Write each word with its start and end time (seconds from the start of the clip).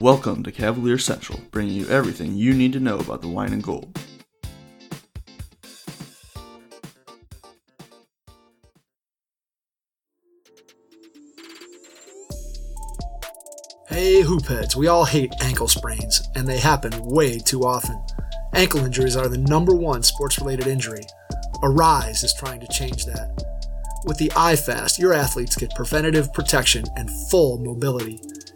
Welcome 0.00 0.42
to 0.42 0.50
Cavalier 0.50 0.98
Central, 0.98 1.40
bringing 1.52 1.76
you 1.76 1.86
everything 1.88 2.36
you 2.36 2.52
need 2.52 2.72
to 2.72 2.80
know 2.80 2.98
about 2.98 3.22
the 3.22 3.28
wine 3.28 3.52
and 3.52 3.62
gold. 3.62 3.96
Hey, 13.88 14.22
hoopheads, 14.24 14.74
we 14.74 14.88
all 14.88 15.04
hate 15.04 15.32
ankle 15.40 15.68
sprains, 15.68 16.20
and 16.34 16.48
they 16.48 16.58
happen 16.58 16.92
way 16.96 17.38
too 17.38 17.60
often. 17.60 18.04
Ankle 18.52 18.84
injuries 18.84 19.16
are 19.16 19.28
the 19.28 19.38
number 19.38 19.76
one 19.76 20.02
sports 20.02 20.40
related 20.40 20.66
injury. 20.66 21.04
Arise 21.62 22.24
is 22.24 22.34
trying 22.34 22.58
to 22.58 22.66
change 22.66 23.06
that. 23.06 23.30
With 24.06 24.18
the 24.18 24.30
iFast, 24.30 24.98
your 24.98 25.14
athletes 25.14 25.54
get 25.54 25.70
preventative 25.76 26.32
protection 26.32 26.84
and 26.96 27.08
full 27.30 27.58
mobility. 27.58 28.20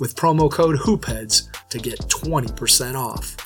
with 0.00 0.16
promo 0.16 0.50
code 0.50 0.78
HOOPHEADS 0.78 1.48
to 1.68 1.78
get 1.78 1.98
20% 2.00 2.94
off. 2.94 3.36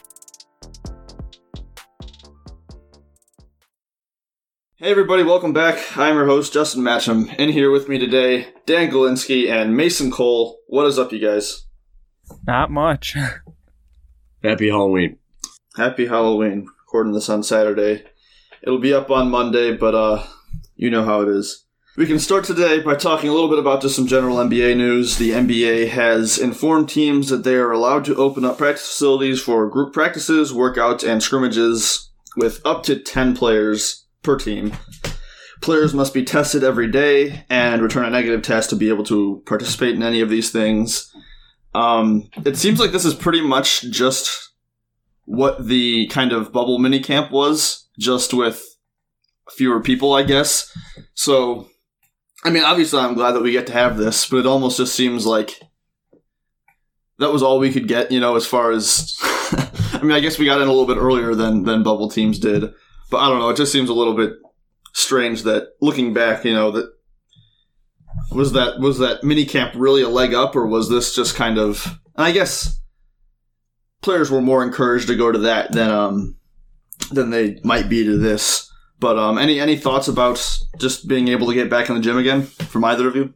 Hey 4.77 4.91
everybody, 4.91 5.23
welcome 5.23 5.53
back. 5.53 5.97
I'm 5.97 6.15
your 6.15 6.27
host, 6.27 6.53
Justin 6.53 6.83
Matcham. 6.83 7.35
In 7.39 7.49
here 7.49 7.71
with 7.71 7.89
me 7.89 7.99
today, 7.99 8.49
Dan 8.67 8.91
Galinsky 8.91 9.51
and 9.51 9.77
Mason 9.77 10.11
Cole. 10.11 10.59
What 10.67 10.87
is 10.87 10.99
up, 10.99 11.13
you 11.13 11.19
guys? 11.19 11.67
Not 12.47 12.71
much. 12.71 13.17
Happy 14.43 14.69
Halloween. 14.69 15.19
Happy 15.77 16.07
Halloween. 16.07 16.67
Recording 16.85 17.15
this 17.15 17.31
on 17.31 17.43
Saturday. 17.43 18.05
It'll 18.63 18.79
be 18.79 18.93
up 18.93 19.11
on 19.11 19.31
Monday, 19.31 19.75
but 19.75 19.95
uh, 19.95 20.25
you 20.77 20.91
know 20.91 21.05
how 21.05 21.23
it 21.23 21.29
is. 21.29 21.65
We 21.97 22.07
can 22.07 22.19
start 22.19 22.43
today 22.43 22.81
by 22.81 22.97
talking 22.97 23.31
a 23.31 23.33
little 23.33 23.49
bit 23.49 23.61
about 23.61 23.81
just 23.81 23.95
some 23.95 24.09
general 24.09 24.39
NBA 24.39 24.77
news. 24.77 25.17
The 25.17 25.31
NBA 25.31 25.91
has 25.91 26.39
informed 26.39 26.89
teams 26.89 27.29
that 27.29 27.45
they 27.45 27.55
are 27.55 27.71
allowed 27.71 28.05
to 28.07 28.17
open 28.17 28.45
up 28.45 28.59
practice 28.59 28.89
facilities 28.89 29.41
for 29.41 29.69
group 29.69 29.93
practices, 29.93 30.53
workouts, 30.53 31.09
and 31.09 31.23
scrimmages 31.23 32.11
with 32.37 32.61
up 32.67 32.83
to 32.85 32.99
10 32.99 33.37
players 33.37 34.07
per 34.25 34.37
team. 34.37 34.73
Players 35.63 35.95
must 35.95 36.13
be 36.13 36.25
tested 36.25 36.65
every 36.65 36.91
day 36.91 37.45
and 37.49 37.81
return 37.81 38.05
a 38.05 38.11
negative 38.11 38.43
test 38.43 38.71
to 38.71 38.77
be 38.77 38.89
able 38.89 39.05
to 39.05 39.41
participate 39.47 39.95
in 39.95 40.03
any 40.03 40.21
of 40.21 40.29
these 40.29 40.51
things. 40.51 41.15
Um, 41.77 42.29
it 42.45 42.57
seems 42.57 42.81
like 42.81 42.91
this 42.91 43.05
is 43.05 43.15
pretty 43.15 43.41
much 43.41 43.83
just 43.83 44.51
what 45.27 45.65
the 45.69 46.09
kind 46.09 46.33
of 46.33 46.53
bubble 46.53 46.81
mini 46.81 46.99
camp 46.99 47.31
was, 47.31 47.87
just 48.01 48.35
with 48.35 48.67
fewer 49.49 49.81
people, 49.81 50.13
I 50.13 50.25
guess. 50.25 50.77
So, 51.15 51.69
I 52.45 52.51
mean, 52.51 52.63
obviously, 52.63 53.01
I'm 53.01 53.15
glad 53.15 53.33
that 53.33 53.43
we 53.43 53.53
get 53.53 53.67
to 53.69 53.73
have 53.73 53.97
this, 53.97 54.29
but 54.29 54.39
it 54.39 54.47
almost 54.47 54.77
just 54.77 54.95
seems 54.95 55.25
like 55.25 55.61
that 57.19 57.33
was 57.33 57.43
all 57.43 57.59
we 57.59 57.73
could 57.73 57.89
get, 57.89 58.13
you 58.13 58.21
know, 58.21 58.37
as 58.37 58.47
far 58.47 58.71
as. 58.71 59.17
I 59.23 60.01
mean, 60.03 60.13
I 60.13 60.21
guess 60.21 60.39
we 60.39 60.45
got 60.45 60.61
in 60.61 60.69
a 60.69 60.73
little 60.73 60.87
bit 60.87 61.01
earlier 61.01 61.35
than 61.35 61.65
than 61.65 61.83
bubble 61.83 62.11
teams 62.11 62.39
did. 62.39 62.73
But 63.11 63.19
I 63.19 63.29
don't 63.29 63.39
know. 63.39 63.49
It 63.49 63.57
just 63.57 63.73
seems 63.73 63.89
a 63.89 63.95
little 63.95 64.15
bit 64.15 64.35
strange 64.93 65.45
that 65.45 65.69
looking 65.81 66.13
back, 66.13 66.45
you 66.45 66.53
know, 66.53 66.71
that 66.73 66.93
was 68.31 68.53
that 68.53 68.79
was 68.79 68.99
that 68.99 69.25
mini 69.25 69.47
camp 69.47 69.73
really 69.77 70.03
a 70.03 70.09
leg 70.09 70.35
up, 70.35 70.55
or 70.55 70.67
was 70.67 70.91
this 70.91 71.15
just 71.15 71.35
kind 71.37 71.59
of? 71.59 71.99
I 72.17 72.33
guess 72.33 72.81
players 74.03 74.31
were 74.31 74.43
more 74.43 74.63
encouraged 74.63 75.09
to 75.09 75.17
go 75.17 75.33
to 75.33 75.39
that 75.39 75.73
than 75.73 75.91
um 75.91 76.37
than 77.11 77.31
they 77.31 77.59
might 77.65 77.89
be 77.89 78.05
to 78.05 78.19
this. 78.19 78.71
But 78.99 79.19
um, 79.19 79.39
any 79.39 79.61
any 79.61 79.77
thoughts 79.77 80.09
about 80.09 80.59
just 80.79 81.09
being 81.09 81.29
able 81.29 81.47
to 81.49 81.55
get 81.55 81.69
back 81.69 81.89
in 81.89 81.95
the 81.95 82.01
gym 82.01 82.17
again 82.17 82.43
from 82.43 82.85
either 82.85 83.09
of 83.09 83.17
you? 83.17 83.35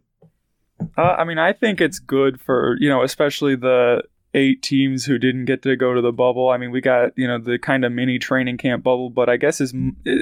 Uh, 0.96 1.16
I 1.19 1.24
mean, 1.24 1.38
I 1.38 1.52
think 1.52 1.80
it's 1.80 1.98
good 1.98 2.41
for 2.41 2.76
you 2.80 2.88
know, 2.88 3.02
especially 3.02 3.56
the 3.56 4.02
eight 4.34 4.62
teams 4.62 5.04
who 5.04 5.19
didn't 5.19 5.46
get 5.46 5.62
to 5.62 5.74
go 5.76 5.94
to 5.94 6.00
the 6.00 6.12
bubble. 6.12 6.50
I 6.50 6.58
mean, 6.58 6.70
we 6.70 6.80
got 6.80 7.12
you 7.16 7.26
know 7.26 7.38
the 7.38 7.58
kind 7.58 7.84
of 7.84 7.92
mini 7.92 8.19
training 8.19 8.58
camp 8.58 8.84
bubble, 8.84 9.10
but 9.10 9.28
I 9.28 9.36
guess 9.36 9.60
as 9.60 9.74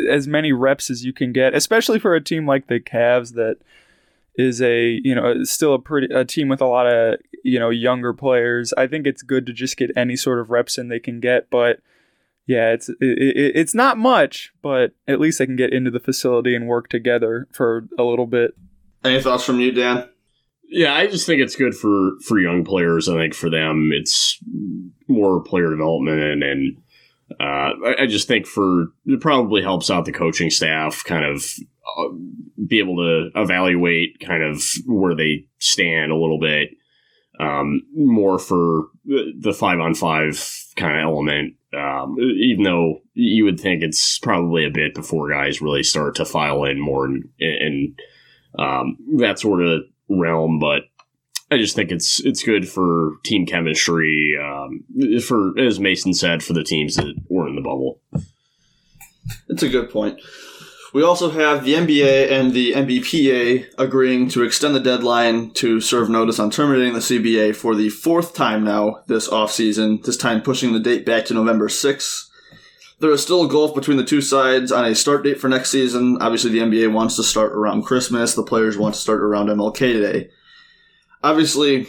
as 0.08 0.26
many 0.26 0.52
reps 0.52 0.90
as 0.90 1.04
you 1.04 1.12
can 1.12 1.32
get, 1.32 1.54
especially 1.54 1.98
for 1.98 2.14
a 2.14 2.20
team 2.20 2.46
like 2.46 2.68
the 2.68 2.80
Cavs 2.80 3.34
that 3.34 3.58
is 4.36 4.60
a 4.60 5.00
you 5.02 5.14
know 5.14 5.44
still 5.44 5.74
a 5.74 5.78
pretty 5.78 6.12
a 6.14 6.24
team 6.24 6.48
with 6.48 6.60
a 6.60 6.66
lot 6.66 6.86
of 6.86 7.18
you 7.44 7.58
know 7.58 7.70
younger 7.70 8.12
players. 8.12 8.72
I 8.76 8.86
think 8.86 9.06
it's 9.06 9.22
good 9.22 9.46
to 9.46 9.52
just 9.52 9.76
get 9.76 9.90
any 9.96 10.16
sort 10.16 10.38
of 10.38 10.50
reps 10.50 10.78
in 10.78 10.88
they 10.88 11.00
can 11.00 11.20
get, 11.20 11.50
but 11.50 11.80
yeah, 12.46 12.72
it's 12.72 12.88
it, 12.88 12.96
it, 13.00 13.56
it's 13.56 13.74
not 13.74 13.98
much, 13.98 14.52
but 14.62 14.92
at 15.08 15.20
least 15.20 15.38
they 15.38 15.46
can 15.46 15.56
get 15.56 15.72
into 15.72 15.90
the 15.90 16.00
facility 16.00 16.54
and 16.54 16.68
work 16.68 16.88
together 16.88 17.48
for 17.52 17.88
a 17.98 18.04
little 18.04 18.26
bit. 18.26 18.52
Any 19.04 19.20
thoughts 19.20 19.44
from 19.44 19.60
you, 19.60 19.72
Dan? 19.72 20.08
Yeah, 20.68 20.94
I 20.94 21.06
just 21.06 21.26
think 21.26 21.40
it's 21.40 21.56
good 21.56 21.74
for 21.74 22.12
for 22.26 22.38
young 22.38 22.64
players. 22.64 23.08
I 23.08 23.14
think 23.14 23.34
for 23.34 23.50
them, 23.50 23.90
it's 23.92 24.38
more 25.08 25.42
player 25.42 25.70
development, 25.70 26.20
and, 26.20 26.42
and 26.42 26.76
uh, 27.40 27.70
I, 27.84 27.94
I, 28.00 28.06
just 28.06 28.28
think 28.28 28.46
for 28.46 28.86
it 29.04 29.20
probably 29.20 29.62
helps 29.62 29.90
out 29.90 30.04
the 30.04 30.12
coaching 30.12 30.50
staff 30.50 31.02
kind 31.04 31.24
of 31.24 31.44
uh, 31.98 32.08
be 32.66 32.78
able 32.78 32.96
to 32.96 33.30
evaluate 33.34 34.20
kind 34.20 34.42
of 34.42 34.62
where 34.86 35.16
they 35.16 35.46
stand 35.58 36.12
a 36.12 36.16
little 36.16 36.38
bit 36.40 36.70
um, 37.40 37.82
more 37.94 38.38
for 38.38 38.88
the 39.04 39.54
five 39.56 39.80
on 39.80 39.94
five 39.94 40.40
kind 40.76 40.96
of 40.96 41.02
element. 41.02 41.54
Um, 41.76 42.16
even 42.18 42.64
though 42.64 43.02
you 43.14 43.44
would 43.44 43.60
think 43.60 43.82
it's 43.82 44.18
probably 44.18 44.64
a 44.64 44.70
bit 44.70 44.94
before 44.94 45.30
guys 45.30 45.60
really 45.60 45.82
start 45.82 46.14
to 46.16 46.24
file 46.24 46.64
in 46.64 46.80
more 46.80 47.04
and, 47.04 47.28
and 47.38 48.00
um, 48.58 48.96
that 49.18 49.38
sort 49.38 49.62
of 49.62 49.82
realm, 50.08 50.58
but 50.58 50.82
I 51.50 51.58
just 51.58 51.76
think 51.76 51.92
it's 51.92 52.24
it's 52.24 52.42
good 52.42 52.68
for 52.68 53.12
team 53.24 53.46
chemistry. 53.46 54.36
Um, 54.40 54.84
for 55.20 55.58
as 55.58 55.78
Mason 55.78 56.14
said, 56.14 56.42
for 56.42 56.52
the 56.52 56.64
teams 56.64 56.96
that 56.96 57.14
were 57.28 57.48
in 57.48 57.54
the 57.54 57.62
bubble. 57.62 58.00
That's 59.48 59.62
a 59.62 59.68
good 59.68 59.90
point. 59.90 60.20
We 60.96 61.02
also 61.02 61.28
have 61.28 61.62
the 61.62 61.74
NBA 61.74 62.30
and 62.30 62.54
the 62.54 62.72
NBPA 62.72 63.74
agreeing 63.76 64.30
to 64.30 64.42
extend 64.42 64.74
the 64.74 64.80
deadline 64.80 65.50
to 65.50 65.78
serve 65.78 66.08
notice 66.08 66.38
on 66.38 66.50
terminating 66.50 66.94
the 66.94 67.00
CBA 67.00 67.54
for 67.54 67.74
the 67.74 67.90
fourth 67.90 68.34
time 68.34 68.64
now 68.64 69.02
this 69.06 69.28
offseason, 69.28 70.02
this 70.02 70.16
time 70.16 70.40
pushing 70.40 70.72
the 70.72 70.80
date 70.80 71.04
back 71.04 71.26
to 71.26 71.34
November 71.34 71.68
6th. 71.68 72.30
There 73.00 73.10
is 73.10 73.22
still 73.22 73.44
a 73.44 73.48
gulf 73.48 73.74
between 73.74 73.98
the 73.98 74.04
two 74.04 74.22
sides 74.22 74.72
on 74.72 74.86
a 74.86 74.94
start 74.94 75.22
date 75.22 75.38
for 75.38 75.50
next 75.50 75.70
season. 75.70 76.16
Obviously, 76.22 76.50
the 76.50 76.60
NBA 76.60 76.90
wants 76.90 77.16
to 77.16 77.22
start 77.22 77.52
around 77.52 77.82
Christmas. 77.82 78.32
The 78.32 78.42
players 78.42 78.78
want 78.78 78.94
to 78.94 79.00
start 79.02 79.20
around 79.20 79.48
MLK 79.48 80.00
Day. 80.00 80.30
Obviously, 81.22 81.86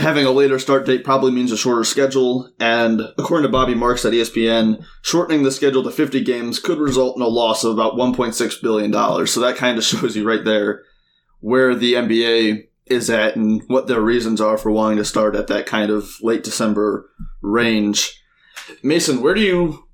having 0.00 0.24
a 0.24 0.30
later 0.30 0.58
start 0.58 0.86
date 0.86 1.04
probably 1.04 1.30
means 1.30 1.52
a 1.52 1.56
shorter 1.56 1.84
schedule, 1.84 2.50
and 2.58 3.00
according 3.18 3.42
to 3.42 3.52
Bobby 3.52 3.74
Marks 3.74 4.04
at 4.04 4.12
ESPN, 4.12 4.84
shortening 5.02 5.42
the 5.42 5.52
schedule 5.52 5.82
to 5.82 5.90
50 5.90 6.22
games 6.24 6.58
could 6.58 6.78
result 6.78 7.16
in 7.16 7.22
a 7.22 7.28
loss 7.28 7.64
of 7.64 7.72
about 7.72 7.94
$1.6 7.94 8.62
billion. 8.62 9.26
So 9.26 9.40
that 9.40 9.56
kind 9.56 9.78
of 9.78 9.84
shows 9.84 10.16
you 10.16 10.26
right 10.26 10.44
there 10.44 10.82
where 11.40 11.74
the 11.74 11.94
NBA 11.94 12.68
is 12.86 13.08
at 13.08 13.36
and 13.36 13.62
what 13.68 13.86
their 13.86 14.00
reasons 14.00 14.40
are 14.40 14.58
for 14.58 14.70
wanting 14.70 14.98
to 14.98 15.04
start 15.04 15.36
at 15.36 15.46
that 15.46 15.66
kind 15.66 15.90
of 15.90 16.10
late 16.20 16.42
December 16.42 17.08
range. 17.40 18.20
Mason, 18.82 19.22
where 19.22 19.34
do 19.34 19.40
you 19.40 19.84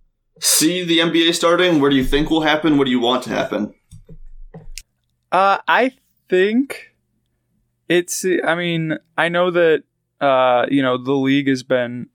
see 0.40 0.84
the 0.84 0.98
NBA 0.98 1.34
starting? 1.34 1.80
Where 1.80 1.90
do 1.90 1.96
you 1.96 2.04
think 2.04 2.30
will 2.30 2.42
happen? 2.42 2.78
What 2.78 2.84
do 2.84 2.90
you 2.90 3.00
want 3.00 3.22
to 3.24 3.30
happen? 3.30 3.74
Uh, 5.30 5.58
I 5.68 5.92
think 6.28 6.94
it's. 7.88 8.24
I 8.24 8.54
mean, 8.54 8.98
I 9.18 9.28
know 9.28 9.50
that 9.50 9.84
uh, 10.20 10.66
you 10.70 10.82
know 10.82 11.02
the 11.02 11.12
league 11.12 11.48
has 11.48 11.62
been. 11.62 12.08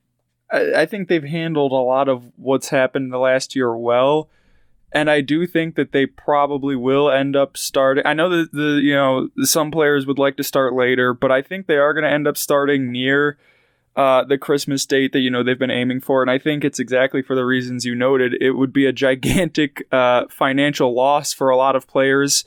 I, 0.52 0.82
I 0.82 0.86
think 0.86 1.08
they've 1.08 1.24
handled 1.24 1.72
a 1.72 1.76
lot 1.76 2.10
of 2.10 2.32
what's 2.36 2.70
happened 2.70 3.12
the 3.12 3.18
last 3.18 3.56
year 3.56 3.76
well, 3.76 4.30
and 4.92 5.10
I 5.10 5.22
do 5.22 5.48
think 5.48 5.76
that 5.76 5.92
they 5.92 6.06
probably 6.06 6.76
will 6.76 7.10
end 7.10 7.36
up 7.36 7.58
starting. 7.58 8.06
I 8.06 8.14
know 8.14 8.30
that 8.30 8.52
the 8.52 8.82
you 8.84 8.94
know 8.94 9.30
some 9.44 9.72
players 9.72 10.06
would 10.06 10.20
like 10.20 10.38
to 10.38 10.44
start 10.44 10.74
later, 10.74 11.14
but 11.14 11.32
I 11.32 11.42
think 11.42 11.68
they 11.68 11.78
are 11.78 11.94
going 11.94 12.04
to 12.04 12.12
end 12.12 12.28
up 12.28 12.38
starting 12.38 12.92
near 12.92 13.38
uh, 13.96 14.24
the 14.24 14.38
Christmas 14.38 14.86
date 14.86 15.14
that 15.14 15.20
you 15.20 15.30
know 15.30 15.44
they've 15.44 15.60
been 15.60 15.72
aiming 15.72 16.02
for, 16.02 16.22
and 16.22 16.32
I 16.32 16.38
think 16.38 16.64
it's 16.64 16.80
exactly 16.80 17.22
for 17.22 17.36
the 17.36 17.46
reasons 17.46 17.86
you 17.86 17.96
noted. 17.96 18.36
It 18.42 18.52
would 18.52 18.74
be 18.74 18.86
a 18.86 18.94
gigantic 18.94 19.86
uh, 19.92 20.26
financial 20.30 20.94
loss 20.94 21.34
for 21.34 21.50
a 21.50 21.58
lot 21.58 21.76
of 21.76 21.88
players, 21.88 22.46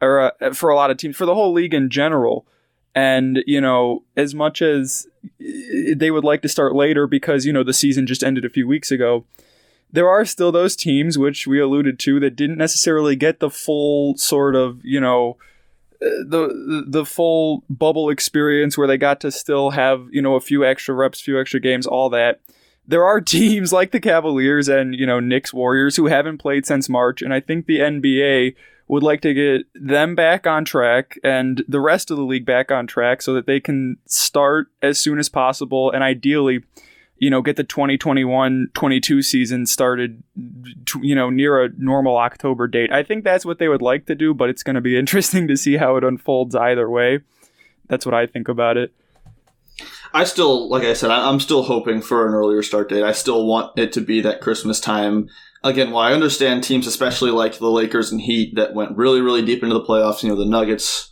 or 0.00 0.32
uh, 0.40 0.54
for 0.54 0.70
a 0.70 0.76
lot 0.76 0.90
of 0.90 0.96
teams, 0.96 1.16
for 1.16 1.26
the 1.26 1.34
whole 1.34 1.52
league 1.52 1.74
in 1.74 1.90
general. 1.90 2.46
And, 2.96 3.44
you 3.46 3.60
know, 3.60 4.04
as 4.16 4.34
much 4.34 4.62
as 4.62 5.06
eh, 5.38 5.92
they 5.94 6.10
would 6.10 6.24
like 6.24 6.40
to 6.42 6.48
start 6.48 6.74
later 6.74 7.06
because, 7.06 7.44
you 7.44 7.52
know, 7.52 7.62
the 7.62 7.74
season 7.74 8.06
just 8.06 8.24
ended 8.24 8.46
a 8.46 8.48
few 8.48 8.66
weeks 8.66 8.90
ago, 8.90 9.26
there 9.92 10.08
are 10.08 10.24
still 10.24 10.50
those 10.50 10.74
teams, 10.74 11.18
which 11.18 11.46
we 11.46 11.60
alluded 11.60 11.98
to, 12.00 12.18
that 12.20 12.36
didn't 12.36 12.56
necessarily 12.56 13.14
get 13.14 13.38
the 13.38 13.50
full 13.50 14.16
sort 14.16 14.56
of, 14.56 14.82
you 14.82 14.98
know, 14.98 15.36
eh, 16.00 16.24
the 16.26 16.84
the 16.88 17.04
full 17.04 17.64
bubble 17.68 18.08
experience 18.08 18.78
where 18.78 18.88
they 18.88 18.96
got 18.96 19.20
to 19.20 19.30
still 19.30 19.70
have 19.70 20.06
you 20.10 20.22
know 20.22 20.34
a 20.34 20.40
few 20.40 20.64
extra 20.64 20.94
reps, 20.94 21.20
few 21.20 21.38
extra 21.38 21.60
games, 21.60 21.86
all 21.86 22.08
that. 22.10 22.40
There 22.88 23.04
are 23.04 23.20
teams 23.36 23.74
like 23.74 23.90
the 23.90 24.00
Cavaliers 24.00 24.68
and 24.68 24.94
you 24.94 25.04
know 25.04 25.20
Knicks 25.20 25.52
Warriors 25.52 25.96
who 25.96 26.06
haven't 26.06 26.38
played 26.38 26.64
since 26.64 26.88
March, 26.88 27.20
and 27.20 27.34
I 27.34 27.40
think 27.40 27.66
the 27.66 27.80
NBA 27.80 28.54
would 28.88 29.02
like 29.02 29.20
to 29.20 29.34
get 29.34 29.66
them 29.74 30.14
back 30.14 30.46
on 30.46 30.64
track 30.64 31.18
and 31.24 31.64
the 31.66 31.80
rest 31.80 32.10
of 32.10 32.16
the 32.16 32.22
league 32.22 32.46
back 32.46 32.70
on 32.70 32.86
track 32.86 33.20
so 33.20 33.34
that 33.34 33.46
they 33.46 33.58
can 33.58 33.96
start 34.06 34.68
as 34.80 35.00
soon 35.00 35.18
as 35.18 35.28
possible 35.28 35.90
and 35.90 36.04
ideally 36.04 36.62
you 37.18 37.30
know, 37.30 37.40
get 37.40 37.56
the 37.56 37.64
2021-22 37.64 39.24
season 39.24 39.66
started, 39.66 40.22
you 41.00 41.14
know, 41.14 41.30
near 41.30 41.64
a 41.64 41.70
normal 41.78 42.16
October 42.16 42.68
date. 42.68 42.92
I 42.92 43.02
think 43.02 43.24
that's 43.24 43.46
what 43.46 43.58
they 43.58 43.68
would 43.68 43.82
like 43.82 44.06
to 44.06 44.14
do, 44.14 44.34
but 44.34 44.50
it's 44.50 44.62
going 44.62 44.74
to 44.74 44.80
be 44.80 44.96
interesting 44.98 45.48
to 45.48 45.56
see 45.56 45.76
how 45.76 45.96
it 45.96 46.04
unfolds 46.04 46.54
either 46.54 46.88
way. 46.90 47.20
That's 47.88 48.04
what 48.04 48.14
I 48.14 48.26
think 48.26 48.48
about 48.48 48.76
it. 48.76 48.92
I 50.12 50.24
still, 50.24 50.68
like 50.68 50.84
I 50.84 50.94
said, 50.94 51.10
I'm 51.10 51.40
still 51.40 51.62
hoping 51.62 52.00
for 52.00 52.26
an 52.26 52.34
earlier 52.34 52.62
start 52.62 52.88
date. 52.88 53.02
I 53.02 53.12
still 53.12 53.46
want 53.46 53.78
it 53.78 53.92
to 53.92 54.00
be 54.00 54.20
that 54.22 54.40
Christmas 54.40 54.80
time. 54.80 55.28
Again, 55.66 55.90
while 55.90 56.08
I 56.08 56.14
understand 56.14 56.62
teams, 56.62 56.86
especially 56.86 57.30
like 57.30 57.58
the 57.58 57.70
Lakers 57.70 58.12
and 58.12 58.20
Heat, 58.20 58.54
that 58.54 58.74
went 58.74 58.96
really, 58.96 59.20
really 59.20 59.44
deep 59.44 59.62
into 59.62 59.74
the 59.74 59.84
playoffs, 59.84 60.22
you 60.22 60.28
know, 60.28 60.36
the 60.36 60.44
Nuggets, 60.44 61.10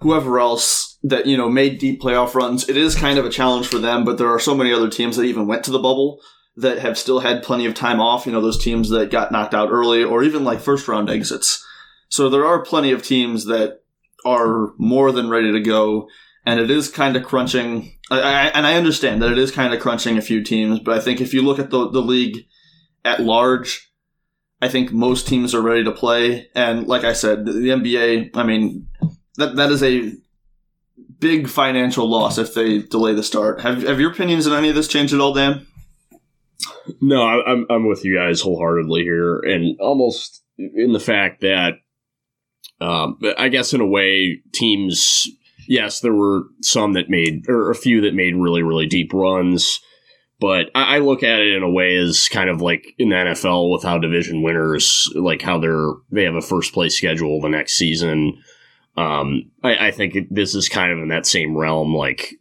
whoever 0.00 0.40
else 0.40 0.98
that 1.02 1.26
you 1.26 1.36
know 1.36 1.48
made 1.48 1.78
deep 1.78 2.00
playoff 2.00 2.34
runs. 2.34 2.68
It 2.68 2.76
is 2.76 2.94
kind 2.94 3.18
of 3.18 3.24
a 3.24 3.30
challenge 3.30 3.68
for 3.68 3.78
them, 3.78 4.04
but 4.04 4.18
there 4.18 4.28
are 4.28 4.40
so 4.40 4.54
many 4.54 4.72
other 4.72 4.90
teams 4.90 5.16
that 5.16 5.24
even 5.24 5.46
went 5.46 5.64
to 5.64 5.70
the 5.70 5.78
bubble 5.78 6.20
that 6.56 6.78
have 6.78 6.98
still 6.98 7.20
had 7.20 7.42
plenty 7.42 7.66
of 7.66 7.74
time 7.74 8.00
off. 8.00 8.26
You 8.26 8.32
know, 8.32 8.40
those 8.40 8.62
teams 8.62 8.90
that 8.90 9.10
got 9.10 9.32
knocked 9.32 9.54
out 9.54 9.70
early 9.70 10.02
or 10.02 10.22
even 10.22 10.44
like 10.44 10.60
first 10.60 10.88
round 10.88 11.08
exits. 11.08 11.64
So 12.08 12.28
there 12.28 12.44
are 12.44 12.64
plenty 12.64 12.90
of 12.90 13.02
teams 13.02 13.46
that 13.46 13.82
are 14.24 14.72
more 14.78 15.12
than 15.12 15.30
ready 15.30 15.52
to 15.52 15.60
go. 15.60 16.08
And 16.44 16.58
it 16.58 16.70
is 16.70 16.88
kind 16.88 17.16
of 17.16 17.22
crunching. 17.22 17.92
I, 18.10 18.20
I, 18.20 18.46
and 18.48 18.66
I 18.66 18.74
understand 18.74 19.22
that 19.22 19.30
it 19.30 19.38
is 19.38 19.52
kind 19.52 19.72
of 19.72 19.80
crunching 19.80 20.18
a 20.18 20.22
few 20.22 20.42
teams, 20.42 20.80
but 20.80 20.96
I 20.96 21.00
think 21.00 21.20
if 21.20 21.32
you 21.32 21.42
look 21.42 21.58
at 21.58 21.70
the, 21.70 21.88
the 21.90 22.02
league 22.02 22.46
at 23.04 23.20
large, 23.20 23.90
I 24.62 24.68
think 24.68 24.92
most 24.92 25.26
teams 25.26 25.54
are 25.54 25.62
ready 25.62 25.84
to 25.84 25.92
play. 25.92 26.48
And 26.54 26.86
like 26.86 27.04
I 27.04 27.12
said, 27.12 27.46
the, 27.46 27.52
the 27.52 27.68
NBA, 27.68 28.36
I 28.36 28.42
mean, 28.42 28.88
that 29.36 29.56
that 29.56 29.70
is 29.70 29.82
a 29.82 30.12
big 31.18 31.48
financial 31.48 32.08
loss 32.08 32.38
if 32.38 32.54
they 32.54 32.80
delay 32.80 33.14
the 33.14 33.22
start. 33.22 33.60
Have 33.60 33.82
have 33.82 34.00
your 34.00 34.10
opinions 34.10 34.46
on 34.46 34.56
any 34.56 34.68
of 34.68 34.74
this 34.74 34.88
changed 34.88 35.14
at 35.14 35.20
all, 35.20 35.34
Dan? 35.34 35.66
No, 37.00 37.22
I, 37.22 37.52
I'm 37.52 37.66
I'm 37.70 37.88
with 37.88 38.04
you 38.04 38.16
guys 38.16 38.40
wholeheartedly 38.40 39.02
here, 39.02 39.38
and 39.38 39.78
almost 39.80 40.42
in 40.58 40.92
the 40.92 41.00
fact 41.00 41.40
that, 41.40 41.74
um, 42.80 43.18
I 43.38 43.48
guess 43.48 43.72
in 43.72 43.80
a 43.80 43.86
way, 43.86 44.40
teams. 44.52 45.26
Yes, 45.68 46.00
there 46.00 46.14
were 46.14 46.46
some 46.62 46.94
that 46.94 47.08
made, 47.08 47.48
or 47.48 47.70
a 47.70 47.76
few 47.76 48.00
that 48.00 48.14
made 48.14 48.34
really 48.34 48.62
really 48.62 48.86
deep 48.86 49.12
runs. 49.12 49.80
But 50.40 50.70
I, 50.74 50.98
look 51.00 51.22
at 51.22 51.38
it 51.38 51.54
in 51.54 51.62
a 51.62 51.70
way 51.70 51.96
as 51.96 52.28
kind 52.28 52.48
of 52.48 52.62
like 52.62 52.94
in 52.98 53.10
the 53.10 53.16
NFL 53.16 53.70
with 53.70 53.82
how 53.82 53.98
division 53.98 54.42
winners, 54.42 55.12
like 55.14 55.42
how 55.42 55.58
they're 55.58 55.92
they 56.10 56.24
have 56.24 56.34
a 56.34 56.40
first 56.40 56.72
place 56.72 56.96
schedule 56.96 57.42
the 57.42 57.50
next 57.50 57.74
season 57.74 58.42
um, 58.96 59.50
I, 59.62 59.88
I, 59.88 59.90
think 59.92 60.16
this 60.30 60.54
is 60.54 60.68
kind 60.68 60.92
of 60.92 60.98
in 60.98 61.08
that 61.08 61.26
same 61.26 61.56
realm, 61.56 61.94
like 61.94 62.34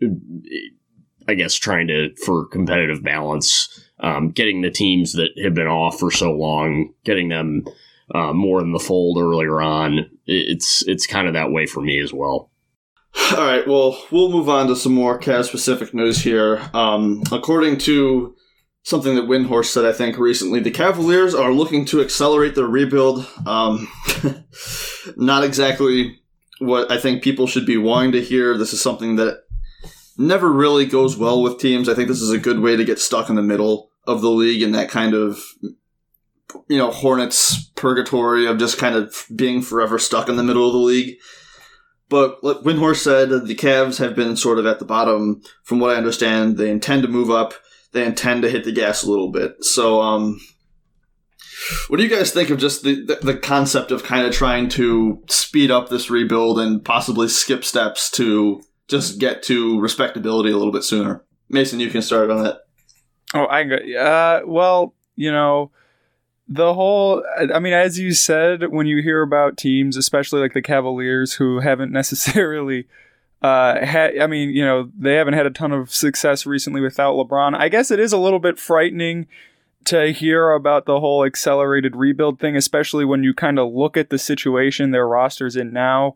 I 1.27 1.35
guess 1.35 1.53
trying 1.53 1.87
to 1.87 2.13
for 2.25 2.47
competitive 2.47 3.03
balance, 3.03 3.87
um, 3.99 4.31
getting 4.31 4.61
the 4.61 4.71
teams 4.71 5.13
that 5.13 5.29
have 5.43 5.53
been 5.53 5.67
off 5.67 5.99
for 5.99 6.11
so 6.11 6.31
long, 6.31 6.93
getting 7.05 7.29
them 7.29 7.65
uh, 8.13 8.33
more 8.33 8.61
in 8.61 8.71
the 8.71 8.79
fold 8.79 9.19
earlier 9.19 9.61
on. 9.61 10.09
It's 10.25 10.83
it's 10.87 11.05
kind 11.05 11.27
of 11.27 11.33
that 11.35 11.51
way 11.51 11.65
for 11.65 11.81
me 11.81 12.01
as 12.01 12.11
well. 12.11 12.48
All 13.15 13.45
right, 13.45 13.67
well, 13.67 14.01
we'll 14.11 14.31
move 14.31 14.49
on 14.49 14.67
to 14.67 14.75
some 14.75 14.93
more 14.93 15.19
Cavs 15.19 15.45
specific 15.45 15.93
news 15.93 16.21
here. 16.21 16.61
Um, 16.73 17.23
according 17.31 17.77
to 17.79 18.35
something 18.83 19.15
that 19.15 19.25
Windhorst 19.25 19.65
said, 19.65 19.85
I 19.85 19.91
think 19.91 20.17
recently, 20.17 20.59
the 20.59 20.71
Cavaliers 20.71 21.35
are 21.35 21.51
looking 21.53 21.85
to 21.85 22.01
accelerate 22.01 22.55
their 22.55 22.67
rebuild. 22.67 23.27
Um, 23.45 23.87
not 25.15 25.43
exactly 25.43 26.19
what 26.59 26.91
I 26.91 26.99
think 26.99 27.23
people 27.23 27.47
should 27.47 27.65
be 27.65 27.77
wanting 27.77 28.11
to 28.13 28.21
hear. 28.21 28.57
This 28.57 28.73
is 28.73 28.81
something 28.81 29.15
that 29.15 29.43
never 30.17 30.51
really 30.51 30.85
goes 30.85 31.17
well 31.17 31.41
with 31.41 31.59
teams. 31.59 31.89
I 31.89 31.95
think 31.95 32.07
this 32.07 32.21
is 32.21 32.31
a 32.31 32.37
good 32.37 32.59
way 32.59 32.75
to 32.75 32.85
get 32.85 32.99
stuck 32.99 33.29
in 33.29 33.35
the 33.35 33.41
middle 33.41 33.91
of 34.05 34.21
the 34.21 34.29
league 34.29 34.61
in 34.61 34.71
that 34.73 34.89
kind 34.89 35.13
of 35.13 35.39
you 36.67 36.77
know 36.77 36.91
Hornets 36.91 37.69
purgatory 37.75 38.45
of 38.47 38.57
just 38.57 38.77
kind 38.77 38.95
of 38.95 39.25
being 39.35 39.61
forever 39.61 39.99
stuck 39.99 40.29
in 40.29 40.35
the 40.35 40.43
middle 40.43 40.67
of 40.67 40.73
the 40.73 40.79
league. 40.79 41.17
But 42.09 42.43
like 42.43 42.57
Windhorst 42.57 43.03
said, 43.03 43.29
the 43.29 43.55
Cavs 43.55 43.99
have 43.99 44.15
been 44.15 44.35
sort 44.35 44.57
of 44.59 44.65
at 44.65 44.79
the 44.79 44.85
bottom. 44.85 45.41
From 45.63 45.79
what 45.79 45.91
I 45.91 45.97
understand, 45.97 46.57
they 46.57 46.71
intend 46.71 47.03
to 47.03 47.07
move 47.07 47.29
up. 47.29 47.53
They 47.91 48.05
intend 48.05 48.41
to 48.41 48.49
hit 48.49 48.63
the 48.63 48.71
gas 48.71 49.03
a 49.03 49.09
little 49.09 49.31
bit. 49.31 49.63
So, 49.63 50.01
um, 50.01 50.39
what 51.87 51.97
do 51.97 52.03
you 52.03 52.09
guys 52.09 52.31
think 52.31 52.49
of 52.49 52.57
just 52.57 52.83
the, 52.83 53.05
the, 53.05 53.15
the 53.21 53.37
concept 53.37 53.91
of 53.91 54.03
kind 54.03 54.25
of 54.25 54.33
trying 54.33 54.69
to 54.69 55.23
speed 55.27 55.71
up 55.71 55.89
this 55.89 56.09
rebuild 56.09 56.59
and 56.59 56.83
possibly 56.83 57.27
skip 57.27 57.63
steps 57.63 58.09
to 58.11 58.61
just 58.87 59.19
get 59.19 59.43
to 59.43 59.79
respectability 59.79 60.51
a 60.51 60.57
little 60.57 60.73
bit 60.73 60.83
sooner? 60.83 61.23
Mason, 61.49 61.79
you 61.79 61.89
can 61.89 62.01
start 62.01 62.31
on 62.31 62.43
that. 62.43 62.59
Oh, 63.33 63.45
I. 63.45 63.63
Uh, 63.63 64.41
well, 64.45 64.95
you 65.15 65.31
know, 65.31 65.71
the 66.51 66.73
whole 66.73 67.23
i 67.53 67.59
mean 67.59 67.73
as 67.73 67.99
you 67.99 68.11
said 68.11 68.71
when 68.71 68.87
you 68.87 69.03
hear 69.03 69.21
about 69.21 69.55
teams 69.55 69.95
especially 69.95 70.41
like 70.41 70.53
the 70.53 70.61
cavaliers 70.61 71.33
who 71.33 71.59
haven't 71.59 71.91
necessarily 72.01 72.87
uh 73.43 73.85
had 73.85 74.17
i 74.17 74.25
mean 74.25 74.49
you 74.49 74.65
know 74.65 74.89
they 74.97 75.15
haven't 75.15 75.35
had 75.35 75.45
a 75.45 75.51
ton 75.51 75.71
of 75.71 75.93
success 75.93 76.45
recently 76.45 76.81
without 76.81 77.13
lebron 77.13 77.55
i 77.55 77.69
guess 77.69 77.91
it 77.91 77.99
is 77.99 78.11
a 78.11 78.17
little 78.17 78.39
bit 78.39 78.57
frightening 78.57 79.27
to 79.85 80.11
hear 80.11 80.51
about 80.51 80.85
the 80.85 80.99
whole 80.99 81.25
accelerated 81.25 81.95
rebuild 81.95 82.39
thing, 82.39 82.55
especially 82.55 83.05
when 83.05 83.23
you 83.23 83.33
kind 83.33 83.57
of 83.57 83.73
look 83.73 83.97
at 83.97 84.09
the 84.09 84.19
situation 84.19 84.91
their 84.91 85.07
roster's 85.07 85.55
in 85.55 85.71
now. 85.73 86.15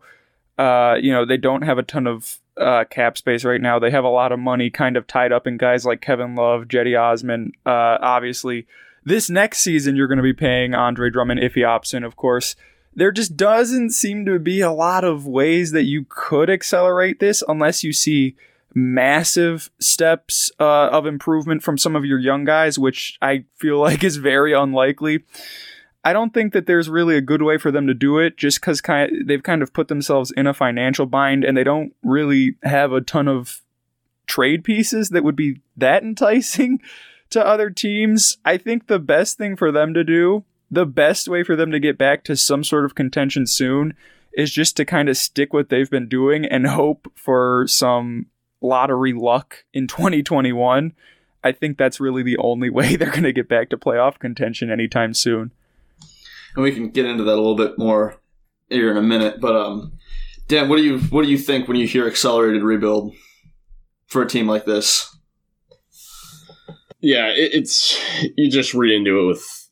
Uh, 0.57 0.95
you 1.01 1.11
know, 1.11 1.25
they 1.25 1.37
don't 1.37 1.63
have 1.63 1.77
a 1.77 1.83
ton 1.83 2.05
of 2.05 2.39
uh, 2.57 2.83
cap 2.89 3.17
space 3.17 3.43
right 3.43 3.61
now. 3.61 3.79
They 3.79 3.89
have 3.89 4.03
a 4.03 4.09
lot 4.09 4.31
of 4.31 4.39
money 4.39 4.69
kind 4.69 4.97
of 4.97 5.07
tied 5.07 5.31
up 5.31 5.47
in 5.47 5.57
guys 5.57 5.85
like 5.85 6.01
Kevin 6.01 6.35
Love, 6.35 6.65
Cedi 6.65 6.99
Osman. 6.99 7.53
Uh, 7.65 7.97
obviously, 7.99 8.67
this 9.05 9.29
next 9.29 9.59
season 9.59 9.95
you're 9.95 10.07
going 10.07 10.17
to 10.17 10.23
be 10.23 10.33
paying 10.33 10.73
Andre 10.73 11.09
Drummond, 11.09 11.43
Ife 11.43 11.55
Opson, 11.55 12.05
of 12.05 12.15
course. 12.15 12.55
There 12.95 13.11
just 13.11 13.35
doesn't 13.35 13.91
seem 13.91 14.25
to 14.25 14.37
be 14.37 14.61
a 14.61 14.71
lot 14.71 15.03
of 15.03 15.25
ways 15.25 15.71
that 15.71 15.83
you 15.83 16.05
could 16.07 16.49
accelerate 16.49 17.19
this 17.19 17.43
unless 17.47 17.83
you 17.83 17.91
see 17.91 18.35
massive 18.75 19.71
steps 19.79 20.51
uh, 20.59 20.87
of 20.87 21.05
improvement 21.05 21.63
from 21.63 21.77
some 21.77 21.95
of 21.95 22.05
your 22.05 22.19
young 22.19 22.43
guys, 22.43 22.77
which 22.77 23.17
I 23.21 23.45
feel 23.55 23.79
like 23.81 24.03
is 24.03 24.17
very 24.17 24.53
unlikely. 24.53 25.23
I 26.05 26.11
don't 26.11 26.33
think 26.33 26.51
that 26.53 26.65
there's 26.65 26.89
really 26.89 27.15
a 27.15 27.21
good 27.21 27.41
way 27.41 27.57
for 27.57 27.71
them 27.71 27.87
to 27.87 27.93
do 27.93 28.19
it 28.19 28.35
just 28.35 28.59
because 28.59 28.81
kind 28.81 29.11
of, 29.11 29.27
they've 29.27 29.41
kind 29.41 29.61
of 29.61 29.71
put 29.71 29.87
themselves 29.87 30.31
in 30.35 30.47
a 30.47 30.53
financial 30.53 31.05
bind 31.05 31.45
and 31.45 31.55
they 31.55 31.63
don't 31.63 31.95
really 32.03 32.55
have 32.63 32.91
a 32.91 32.99
ton 32.99 33.27
of 33.27 33.61
trade 34.27 34.63
pieces 34.63 35.09
that 35.09 35.23
would 35.23 35.35
be 35.35 35.61
that 35.77 36.03
enticing 36.03 36.81
to 37.33 37.45
other 37.45 37.69
teams. 37.69 38.37
I 38.45 38.57
think 38.57 38.87
the 38.87 38.99
best 38.99 39.37
thing 39.37 39.55
for 39.55 39.71
them 39.71 39.93
to 39.93 40.03
do, 40.03 40.43
the 40.71 40.85
best 40.85 41.27
way 41.27 41.43
for 41.43 41.55
them 41.55 41.71
to 41.71 41.79
get 41.79 41.97
back 41.97 42.23
to 42.25 42.35
some 42.35 42.63
sort 42.63 42.85
of 42.85 42.95
contention 42.95 43.45
soon, 43.45 43.95
is 44.33 44.51
just 44.51 44.75
to 44.77 44.85
kind 44.85 45.09
of 45.09 45.17
stick 45.17 45.53
what 45.53 45.69
they've 45.69 45.89
been 45.89 46.07
doing 46.07 46.45
and 46.45 46.65
hope 46.67 47.11
for 47.15 47.65
some 47.67 48.27
lottery 48.61 49.13
luck 49.13 49.65
in 49.73 49.87
2021, 49.87 50.93
I 51.43 51.51
think 51.51 51.77
that's 51.77 51.99
really 51.99 52.23
the 52.23 52.37
only 52.37 52.69
way 52.71 52.95
they're 52.95 53.11
going 53.11 53.23
to 53.23 53.33
get 53.33 53.49
back 53.49 53.69
to 53.69 53.77
playoff 53.77 54.17
contention 54.17 54.71
anytime 54.71 55.13
soon. 55.13 55.51
And 56.55 56.63
we 56.63 56.71
can 56.71 56.89
get 56.89 57.05
into 57.05 57.23
that 57.23 57.33
a 57.33 57.41
little 57.41 57.55
bit 57.55 57.77
more 57.77 58.19
here 58.69 58.91
in 58.91 58.97
a 58.97 59.01
minute. 59.01 59.41
But 59.41 59.55
um, 59.55 59.93
Dan, 60.47 60.69
what 60.69 60.77
do 60.77 60.83
you 60.83 60.99
what 60.99 61.23
do 61.23 61.31
you 61.31 61.37
think 61.37 61.67
when 61.67 61.77
you 61.77 61.87
hear 61.87 62.07
accelerated 62.07 62.63
rebuild 62.63 63.13
for 64.07 64.21
a 64.21 64.27
team 64.27 64.47
like 64.47 64.65
this? 64.65 65.12
Yeah, 67.03 67.31
it's 67.35 67.99
you 68.37 68.49
just 68.49 68.73
read 68.73 68.95
into 68.95 69.19
it 69.19 69.27
with 69.27 69.69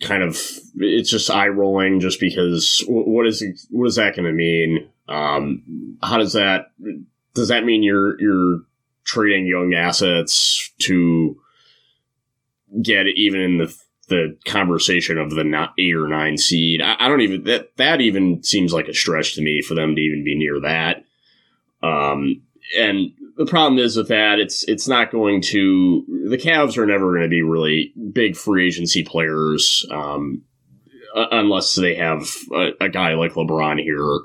kind 0.00 0.24
of 0.24 0.36
it's 0.78 1.10
just 1.10 1.30
eye 1.30 1.46
rolling 1.46 2.00
just 2.00 2.18
because 2.18 2.82
what 2.88 3.24
is 3.24 3.68
what 3.70 3.86
is 3.86 3.94
that 3.94 4.16
going 4.16 4.26
to 4.26 4.32
mean? 4.32 4.90
Um, 5.08 5.96
how 6.02 6.18
does 6.18 6.32
that 6.32 6.72
does 7.34 7.48
that 7.48 7.64
mean 7.64 7.84
you're 7.84 8.20
you're 8.20 8.62
trading 9.04 9.46
young 9.46 9.74
assets 9.74 10.72
to 10.80 11.40
get 12.82 13.06
even 13.14 13.40
in 13.40 13.58
the 13.58 13.76
the 14.08 14.36
conversation 14.44 15.18
of 15.18 15.30
the 15.30 15.44
not 15.44 15.74
eight 15.78 15.94
or 15.94 16.08
nine 16.08 16.36
seed? 16.36 16.82
I, 16.82 16.96
I, 16.98 17.08
don't 17.08 17.20
even 17.20 17.44
that 17.44 17.76
that 17.76 18.00
even 18.00 18.42
seems 18.42 18.72
like 18.72 18.88
a 18.88 18.94
stretch 18.94 19.36
to 19.36 19.40
me 19.40 19.62
for 19.62 19.76
them 19.76 19.94
to 19.94 20.00
even 20.00 20.24
be 20.24 20.36
near 20.36 20.58
that. 20.62 21.04
Um, 21.80 22.42
and 22.76 23.12
the 23.44 23.50
problem 23.50 23.78
is 23.78 23.96
with 23.96 24.08
that, 24.08 24.38
it's 24.38 24.62
it's 24.68 24.86
not 24.86 25.10
going 25.10 25.40
to. 25.42 26.04
The 26.28 26.38
Cavs 26.38 26.76
are 26.78 26.86
never 26.86 27.10
going 27.10 27.22
to 27.22 27.28
be 27.28 27.42
really 27.42 27.92
big 28.12 28.36
free 28.36 28.66
agency 28.66 29.02
players 29.02 29.84
um, 29.90 30.42
unless 31.14 31.74
they 31.74 31.96
have 31.96 32.28
a, 32.52 32.68
a, 32.80 32.88
guy 32.88 33.14
like 33.14 33.32
LeBron 33.32 33.82
here, 33.82 34.20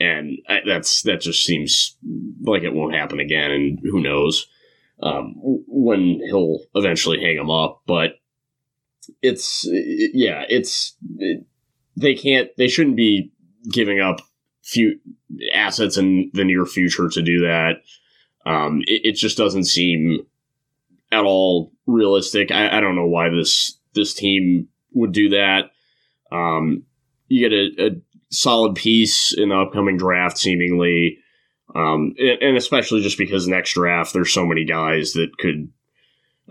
and 0.00 0.38
that's 0.66 1.02
that 1.02 1.20
just 1.20 1.44
seems 1.44 1.94
like 2.40 2.62
it 2.62 2.72
won't 2.72 2.94
happen 2.94 3.20
again. 3.20 3.50
And 3.50 3.78
who 3.82 4.00
knows 4.00 4.46
um, 5.02 5.34
when 5.36 6.20
he'll 6.24 6.60
eventually 6.74 7.20
hang 7.20 7.36
him 7.36 7.50
up, 7.50 7.82
but 7.86 8.12
it's 9.20 9.68
yeah, 9.68 10.44
it's 10.48 10.96
it, 11.18 11.44
they 11.98 12.14
can't 12.14 12.48
they 12.56 12.68
shouldn't 12.68 12.96
be 12.96 13.30
giving 13.70 14.00
up 14.00 14.22
few 14.62 14.98
assets 15.52 15.98
in 15.98 16.30
the 16.32 16.44
near 16.44 16.64
future 16.64 17.10
to 17.10 17.20
do 17.20 17.40
that. 17.40 17.74
Um, 18.46 18.82
it, 18.86 19.02
it, 19.04 19.12
just 19.12 19.38
doesn't 19.38 19.64
seem 19.64 20.26
at 21.10 21.24
all 21.24 21.72
realistic. 21.86 22.50
I, 22.50 22.76
I, 22.76 22.80
don't 22.80 22.96
know 22.96 23.06
why 23.06 23.30
this 23.30 23.78
this 23.94 24.12
team 24.12 24.68
would 24.92 25.12
do 25.12 25.30
that. 25.30 25.70
Um, 26.30 26.84
you 27.28 27.48
get 27.48 27.54
a, 27.54 27.86
a, 27.86 27.90
solid 28.30 28.74
piece 28.74 29.32
in 29.32 29.50
the 29.50 29.54
upcoming 29.54 29.96
draft, 29.96 30.36
seemingly, 30.36 31.18
um, 31.74 32.14
and, 32.18 32.42
and, 32.42 32.56
especially 32.56 33.00
just 33.00 33.16
because 33.16 33.46
next 33.46 33.74
draft 33.74 34.12
there's 34.12 34.32
so 34.32 34.44
many 34.44 34.64
guys 34.64 35.12
that 35.12 35.38
could 35.38 35.70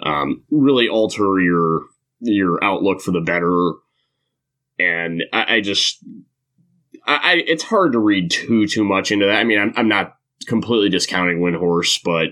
um, 0.02 0.44
really 0.50 0.88
alter 0.88 1.40
your 1.40 1.82
your 2.22 2.64
outlook 2.64 3.02
for 3.02 3.12
the 3.12 3.22
better. 3.22 3.74
And 4.80 5.24
I, 5.32 5.58
I 5.58 5.62
just, 5.62 6.04
I, 7.06 7.44
it's 7.46 7.64
hard 7.64 7.92
to 7.92 8.00
read 8.00 8.32
too 8.32 8.66
too 8.66 8.84
much 8.84 9.12
into 9.12 9.26
that. 9.26 9.36
I 9.36 9.44
mean, 9.44 9.60
I'm, 9.60 9.74
I'm 9.76 9.88
not 9.88 10.16
completely 10.44 10.90
discounting 10.90 11.40
Windhorst, 11.40 12.02
but 12.04 12.28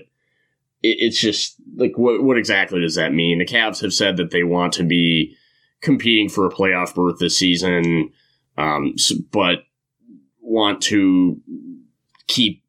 it, 0.82 0.96
it's 0.98 1.20
just 1.20 1.56
like 1.76 1.96
what 1.96 2.22
what 2.22 2.38
exactly 2.38 2.80
does 2.80 2.96
that 2.96 3.12
mean? 3.12 3.38
The 3.38 3.46
Cavs 3.46 3.80
have 3.82 3.92
said 3.92 4.16
that 4.16 4.30
they 4.30 4.42
want 4.42 4.72
to 4.74 4.84
be 4.84 5.36
competing 5.80 6.28
for 6.28 6.46
a 6.46 6.50
playoff 6.50 6.94
berth 6.94 7.18
this 7.18 7.38
season, 7.38 8.10
um, 8.56 8.94
but 9.30 9.64
want 10.40 10.82
to 10.82 11.40
keep. 12.26 12.62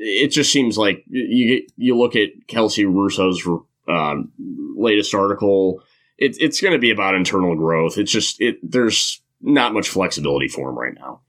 It 0.00 0.28
just 0.28 0.52
seems 0.52 0.78
like 0.78 1.04
you 1.08 1.66
you 1.76 1.96
look 1.96 2.14
at 2.14 2.46
Kelsey 2.46 2.84
Russo's 2.84 3.46
um, 3.88 4.32
latest 4.76 5.14
article 5.14 5.82
it's 6.18 6.36
it's 6.38 6.60
going 6.60 6.72
to 6.72 6.78
be 6.78 6.90
about 6.90 7.14
internal 7.14 7.54
growth. 7.54 7.96
It's 7.96 8.12
just 8.12 8.40
it 8.40 8.58
there's 8.62 9.22
not 9.40 9.72
much 9.72 9.88
flexibility 9.88 10.48
for 10.48 10.68
him 10.68 10.78
right 10.78 10.94
now. 10.94 11.20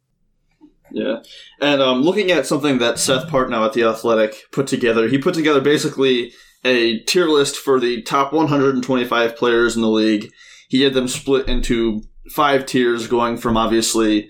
Yeah, 1.00 1.22
and 1.62 1.82
um, 1.82 2.02
looking 2.02 2.32
at 2.32 2.46
something 2.46 2.80
that 2.80 3.00
Seth 3.00 3.28
Partnow 3.28 3.66
at 3.66 3.74
the 3.74 3.84
Athletic 3.84 4.52
put 4.52 4.68
together, 4.68 5.08
he 5.08 5.18
put 5.18 5.34
together 5.34 5.62
basically 5.62 6.34
a 6.66 7.00
tier 7.00 7.28
list 7.28 7.56
for 7.56 7.80
the 7.80 8.02
top 8.02 8.34
125 8.34 9.36
players 9.36 9.76
in 9.76 9.82
the 9.82 9.88
league. 9.88 10.30
He 10.68 10.82
had 10.82 10.94
them 10.94 11.08
split 11.08 11.48
into 11.48 12.04
five 12.32 12.66
tiers, 12.66 13.08
going 13.08 13.38
from 13.38 13.56
obviously, 13.56 14.30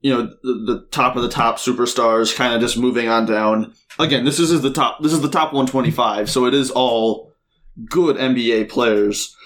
you 0.00 0.12
know, 0.12 0.30
the, 0.42 0.74
the 0.74 0.86
top 0.90 1.16
of 1.16 1.22
the 1.22 1.28
top 1.28 1.58
superstars, 1.58 2.34
kind 2.34 2.54
of 2.54 2.60
just 2.60 2.78
moving 2.78 3.08
on 3.08 3.26
down. 3.26 3.74
Again, 3.98 4.24
this 4.24 4.38
is 4.38 4.62
the 4.62 4.72
top. 4.72 5.02
This 5.02 5.12
is 5.12 5.20
the 5.20 5.30
top 5.30 5.52
125, 5.52 6.30
so 6.30 6.46
it 6.46 6.54
is 6.54 6.70
all 6.70 7.32
good 7.88 8.16
NBA 8.16 8.68
players. 8.70 9.36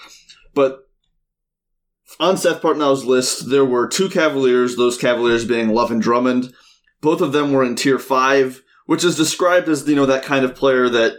But 0.53 0.88
on 2.19 2.37
Seth 2.37 2.61
Partnow's 2.61 3.05
list, 3.05 3.49
there 3.49 3.65
were 3.65 3.87
two 3.87 4.09
Cavaliers, 4.09 4.75
those 4.75 4.97
Cavaliers 4.97 5.45
being 5.45 5.69
Love 5.69 5.91
and 5.91 6.01
Drummond. 6.01 6.53
Both 7.01 7.21
of 7.21 7.31
them 7.31 7.51
were 7.51 7.63
in 7.63 7.75
tier 7.75 7.99
five, 7.99 8.61
which 8.85 9.03
is 9.03 9.15
described 9.15 9.69
as, 9.69 9.87
you 9.87 9.95
know, 9.95 10.05
that 10.05 10.23
kind 10.23 10.43
of 10.43 10.55
player 10.55 10.89
that 10.89 11.17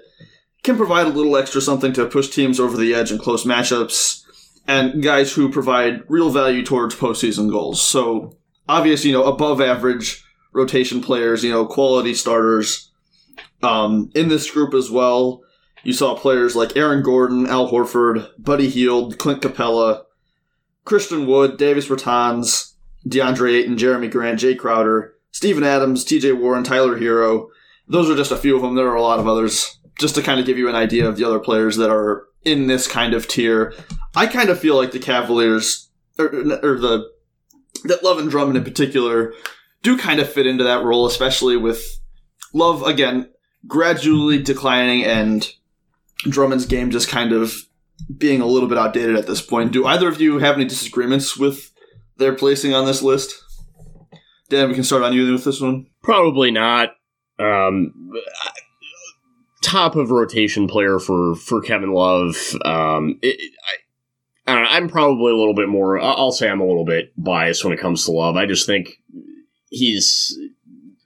can 0.62 0.76
provide 0.76 1.06
a 1.06 1.10
little 1.10 1.36
extra 1.36 1.60
something 1.60 1.92
to 1.94 2.06
push 2.06 2.28
teams 2.28 2.60
over 2.60 2.76
the 2.76 2.94
edge 2.94 3.10
in 3.10 3.18
close 3.18 3.44
matchups, 3.44 4.22
and 4.66 5.02
guys 5.02 5.32
who 5.32 5.50
provide 5.50 6.02
real 6.08 6.30
value 6.30 6.64
towards 6.64 6.94
postseason 6.94 7.50
goals. 7.50 7.80
So, 7.80 8.36
obviously, 8.68 9.10
you 9.10 9.16
know, 9.16 9.24
above 9.24 9.60
average 9.60 10.22
rotation 10.52 11.00
players, 11.00 11.42
you 11.42 11.50
know, 11.50 11.64
quality 11.64 12.14
starters. 12.14 12.90
Um, 13.62 14.10
in 14.14 14.28
this 14.28 14.50
group 14.50 14.74
as 14.74 14.90
well, 14.90 15.42
you 15.82 15.92
saw 15.92 16.14
players 16.14 16.56
like 16.56 16.76
Aaron 16.76 17.02
Gordon, 17.02 17.46
Al 17.46 17.70
Horford, 17.70 18.28
Buddy 18.38 18.68
Hield, 18.68 19.18
Clint 19.18 19.42
Capela, 19.42 20.02
Christian 20.90 21.24
Wood, 21.24 21.56
Davis 21.56 21.86
Bertans, 21.86 22.72
DeAndre 23.06 23.54
Ayton, 23.54 23.76
Jerami 23.76 24.10
Grant, 24.10 24.40
Jae 24.40 24.58
Crowder, 24.58 25.14
Steven 25.30 25.62
Adams, 25.62 26.04
TJ 26.04 26.36
Warren, 26.36 26.64
Tyler 26.64 26.98
Herro. 26.98 27.46
Those 27.86 28.10
are 28.10 28.16
just 28.16 28.32
a 28.32 28.36
few 28.36 28.56
of 28.56 28.62
them. 28.62 28.74
There 28.74 28.88
are 28.88 28.96
a 28.96 29.00
lot 29.00 29.20
of 29.20 29.28
others. 29.28 29.78
Just 30.00 30.16
to 30.16 30.22
kind 30.22 30.40
of 30.40 30.46
give 30.46 30.58
you 30.58 30.68
an 30.68 30.74
idea 30.74 31.08
of 31.08 31.16
the 31.16 31.22
other 31.22 31.38
players 31.38 31.76
that 31.76 31.90
are 31.90 32.26
in 32.44 32.66
this 32.66 32.88
kind 32.88 33.14
of 33.14 33.28
tier. 33.28 33.72
I 34.16 34.26
kind 34.26 34.48
of 34.48 34.58
feel 34.58 34.74
like 34.74 34.90
the 34.90 34.98
Cavaliers, 34.98 35.88
or, 36.18 36.26
or 36.26 36.80
the, 36.80 37.08
that 37.84 38.02
Love 38.02 38.18
and 38.18 38.28
Drummond 38.28 38.56
in 38.56 38.64
particular, 38.64 39.32
do 39.84 39.96
kind 39.96 40.18
of 40.18 40.28
fit 40.28 40.48
into 40.48 40.64
that 40.64 40.82
role, 40.82 41.06
especially 41.06 41.56
with 41.56 42.00
Love, 42.52 42.82
again, 42.82 43.30
gradually 43.64 44.42
declining 44.42 45.04
and 45.04 45.54
Drummond's 46.24 46.66
game 46.66 46.90
just 46.90 47.08
kind 47.08 47.30
of 47.30 47.54
being 48.16 48.40
a 48.40 48.46
little 48.46 48.68
bit 48.68 48.78
outdated 48.78 49.16
at 49.16 49.26
this 49.26 49.42
point. 49.42 49.72
Do 49.72 49.86
either 49.86 50.08
of 50.08 50.20
you 50.20 50.38
have 50.38 50.56
any 50.56 50.64
disagreements 50.64 51.36
with 51.36 51.70
their 52.16 52.34
placing 52.34 52.74
on 52.74 52.86
this 52.86 53.02
list? 53.02 53.42
Dan, 54.48 54.68
we 54.68 54.74
can 54.74 54.84
start 54.84 55.02
on 55.02 55.12
you 55.12 55.32
with 55.32 55.44
this 55.44 55.60
one. 55.60 55.86
Probably 56.02 56.50
not. 56.50 56.90
Um, 57.38 58.12
top 59.62 59.96
of 59.96 60.10
rotation 60.10 60.66
player 60.66 60.98
for 60.98 61.34
for 61.36 61.60
Kevin 61.60 61.92
Love. 61.92 62.36
Um, 62.64 63.18
it, 63.22 63.40
I, 64.46 64.52
I 64.52 64.76
I'm 64.76 64.88
probably 64.88 65.32
a 65.32 65.36
little 65.36 65.54
bit 65.54 65.68
more. 65.68 66.00
I'll 66.00 66.32
say 66.32 66.48
I'm 66.48 66.60
a 66.60 66.66
little 66.66 66.84
bit 66.84 67.12
biased 67.16 67.64
when 67.64 67.72
it 67.72 67.80
comes 67.80 68.04
to 68.04 68.12
Love. 68.12 68.36
I 68.36 68.46
just 68.46 68.66
think 68.66 69.00
he's 69.70 70.38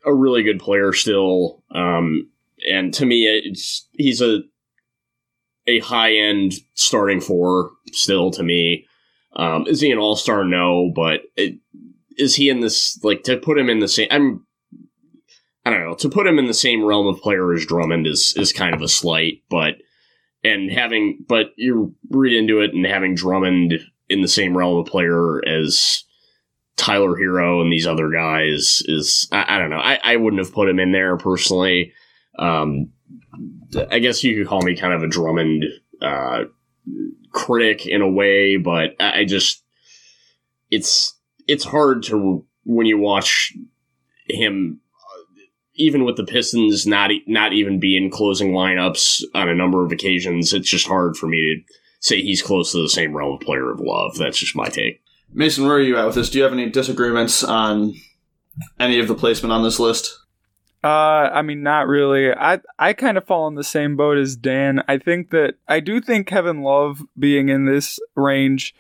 a 0.05 0.13
really 0.13 0.43
good 0.43 0.59
player 0.59 0.93
still. 0.93 1.63
Um, 1.71 2.31
and 2.69 2.93
to 2.95 3.07
me, 3.07 3.55
he's 3.93 4.21
a 4.21 4.41
a 5.67 5.79
high 5.81 6.15
end 6.15 6.55
starting 6.75 7.21
four 7.21 7.71
still 7.93 8.31
to 8.33 8.43
me. 8.43 8.87
Um, 9.37 9.67
is 9.67 9.81
he 9.81 9.91
an 9.91 9.99
all 9.99 10.17
star? 10.17 10.45
No, 10.45 10.93
but 10.95 11.23
it, 11.37 11.59
is 12.17 12.37
he 12.37 12.49
in 12.49 12.61
this 12.61 13.03
like 13.03 13.23
to 13.25 13.37
put 13.37 13.59
him 13.59 13.69
in 13.69 13.81
the 13.81 13.89
same? 13.89 14.09
I'm 14.11 14.47
I 15.65 15.71
don't 15.71 15.85
know 15.85 15.95
to 15.95 16.09
put 16.09 16.27
him 16.27 16.39
in 16.39 16.47
the 16.47 16.55
same 16.55 16.85
realm 16.85 17.07
of 17.07 17.21
player 17.21 17.53
as 17.53 17.67
Drummond 17.67 18.07
is 18.07 18.35
is 18.37 18.53
kind 18.53 18.75
of 18.75 18.83
a 18.83 18.89
slight, 18.89 19.43
but 19.49 19.77
and 20.43 20.71
having 20.71 21.25
but 21.27 21.53
you 21.57 21.95
read 22.11 22.37
into 22.37 22.61
it 22.61 22.75
and 22.75 22.87
having 22.87 23.15
Drummond 23.15 23.81
in 24.09 24.21
the 24.21 24.29
same 24.29 24.57
realm 24.57 24.79
of 24.79 24.87
player 24.87 25.45
as 25.47 26.05
Tyler 26.77 27.17
Herro 27.17 27.63
and 27.63 27.73
these 27.73 27.87
other 27.87 28.11
guys 28.11 28.83
is 28.85 29.27
I, 29.33 29.57
I 29.57 29.59
don't 29.59 29.71
know 29.71 29.79
I, 29.79 29.99
I 30.05 30.17
wouldn't 30.17 30.45
have 30.45 30.55
put 30.55 30.69
him 30.69 30.79
in 30.79 30.93
there 30.93 31.17
personally. 31.17 31.93
Um, 32.39 32.91
I 33.77 33.99
guess 33.99 34.25
you 34.25 34.37
could 34.37 34.49
call 34.49 34.63
me 34.63 34.77
kind 34.77 34.95
of 34.95 35.03
a 35.03 35.09
Drummond 35.09 35.65
uh, 36.01 36.45
critic 37.33 37.87
in 37.87 38.03
a 38.03 38.11
way, 38.11 38.57
but 38.57 38.95
I 39.01 39.25
just 39.25 39.63
it's 40.71 41.19
it's 41.47 41.65
hard 41.65 42.03
to 42.05 42.45
when 42.65 42.87
you 42.87 42.99
watch 42.99 43.53
him 44.29 44.81
even 45.77 46.05
with 46.05 46.17
the 46.17 46.25
Pistons 46.25 46.87
not 46.87 47.11
not 47.27 47.53
even 47.53 47.81
being 47.81 48.05
in 48.05 48.11
closing 48.11 48.53
lineups 48.53 49.23
on 49.35 49.49
a 49.49 49.55
number 49.55 49.85
of 49.85 49.93
occasions. 49.93 50.53
It's 50.53 50.69
just 50.69 50.87
hard 50.87 51.17
for 51.17 51.27
me 51.27 51.41
to 51.41 51.75
say 52.01 52.23
he's 52.23 52.43
close 52.43 52.73
to 52.73 52.83
the 52.83 52.89
same 52.89 53.17
realm 53.17 53.35
of 53.35 53.41
player 53.41 53.71
of 53.71 53.81
love. 53.81 54.17
That's 54.17 54.39
just 54.39 54.57
my 54.57 54.69
take. 54.69 55.03
Mason, 55.33 55.67
where 55.67 55.77
are 55.77 55.81
you 55.81 55.97
at 55.97 56.07
with 56.07 56.15
this? 56.15 56.31
Do 56.31 56.39
you 56.39 56.45
have 56.45 56.53
any 56.53 56.71
disagreements 56.71 57.43
on 57.43 57.95
any 58.79 59.01
of 59.01 59.09
the 59.09 59.15
placement 59.15 59.53
on 59.53 59.65
this 59.65 59.81
list? 59.81 60.17
Uh, 60.85 61.31
I 61.33 61.41
mean, 61.41 61.63
not 61.63 61.89
really. 61.89 62.31
I 62.31 62.61
I 62.79 62.93
kind 62.93 63.17
of 63.17 63.25
fall 63.25 63.49
in 63.49 63.55
the 63.55 63.65
same 63.65 63.97
boat 63.97 64.19
as 64.19 64.37
Dan. 64.37 64.85
I 64.87 64.99
think 64.99 65.31
that 65.31 65.55
I 65.67 65.81
do 65.81 65.99
think 65.99 66.27
Kevin 66.27 66.61
Love 66.61 67.01
being 67.19 67.49
in 67.49 67.65
this 67.65 67.99
range 68.15 68.75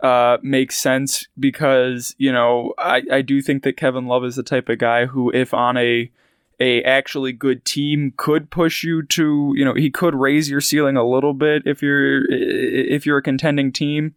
uh, 0.00 0.38
makes 0.42 0.78
sense 0.78 1.28
because 1.38 2.14
you 2.16 2.32
know 2.32 2.72
I, 2.78 3.02
I 3.12 3.20
do 3.20 3.42
think 3.42 3.64
that 3.64 3.76
Kevin 3.76 4.06
Love 4.06 4.24
is 4.24 4.36
the 4.36 4.42
type 4.42 4.70
of 4.70 4.78
guy 4.78 5.04
who, 5.04 5.30
if 5.30 5.52
on 5.52 5.76
a 5.76 6.10
a 6.58 6.82
actually 6.84 7.32
good 7.32 7.66
team, 7.66 8.14
could 8.16 8.50
push 8.50 8.82
you 8.82 9.02
to 9.02 9.52
you 9.54 9.64
know 9.64 9.74
he 9.74 9.90
could 9.90 10.14
raise 10.14 10.48
your 10.48 10.62
ceiling 10.62 10.96
a 10.96 11.06
little 11.06 11.34
bit 11.34 11.64
if 11.66 11.82
you're 11.82 12.24
if 12.30 13.04
you're 13.04 13.18
a 13.18 13.22
contending 13.22 13.72
team. 13.72 14.14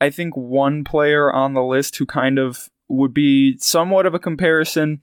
I 0.00 0.10
think 0.10 0.36
one 0.36 0.82
player 0.82 1.32
on 1.32 1.54
the 1.54 1.62
list 1.62 1.96
who 1.98 2.06
kind 2.06 2.40
of 2.40 2.70
would 2.88 3.14
be 3.14 3.56
somewhat 3.58 4.04
of 4.04 4.14
a 4.14 4.18
comparison 4.18 5.00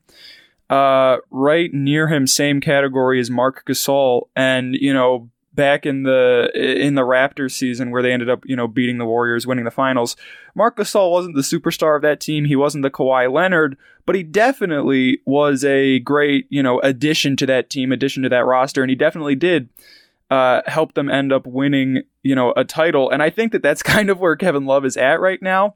uh, 0.69 1.17
right 1.31 1.73
near 1.73 2.07
him, 2.07 2.27
same 2.27 2.61
category 2.61 3.19
as 3.19 3.29
Marc 3.29 3.65
Gasol. 3.65 4.27
And, 4.35 4.75
you 4.75 4.93
know, 4.93 5.29
back 5.57 5.85
in 5.85 6.03
the 6.03 6.49
in 6.53 6.95
the 6.95 7.01
Raptors 7.01 7.51
season 7.51 7.91
where 7.91 8.01
they 8.01 8.13
ended 8.13 8.29
up, 8.29 8.43
you 8.45 8.55
know, 8.55 8.67
beating 8.67 8.99
the 8.99 9.05
Warriors, 9.05 9.45
winning 9.45 9.65
the 9.65 9.71
finals. 9.71 10.15
Marc 10.55 10.77
Gasol 10.77 11.11
wasn't 11.11 11.35
the 11.35 11.41
superstar 11.41 11.97
of 11.97 12.01
that 12.03 12.21
team. 12.21 12.45
He 12.45 12.55
wasn't 12.55 12.83
the 12.83 12.91
Kawhi 12.91 13.29
Leonard, 13.31 13.75
but 14.05 14.15
he 14.15 14.23
definitely 14.23 15.19
was 15.25 15.65
a 15.65 15.99
great, 15.99 16.45
you 16.49 16.63
know, 16.63 16.79
addition 16.81 17.35
to 17.37 17.45
that 17.47 17.69
team, 17.69 17.91
addition 17.91 18.23
to 18.23 18.29
that 18.29 18.45
roster, 18.45 18.81
and 18.81 18.89
he 18.89 18.95
definitely 18.95 19.35
did 19.35 19.67
uh, 20.29 20.61
help 20.67 20.93
them 20.93 21.09
end 21.09 21.33
up 21.33 21.47
winning, 21.47 22.03
you 22.23 22.35
know, 22.35 22.53
a 22.55 22.63
title. 22.63 23.09
And 23.09 23.23
I 23.23 23.29
think 23.29 23.51
that 23.51 23.63
that's 23.63 23.83
kind 23.95 24.09
of 24.09 24.19
where 24.19 24.35
Kevin 24.35 24.65
Love 24.65 24.85
is 24.85 24.95
at 24.95 25.19
right 25.19 25.41
now. 25.41 25.75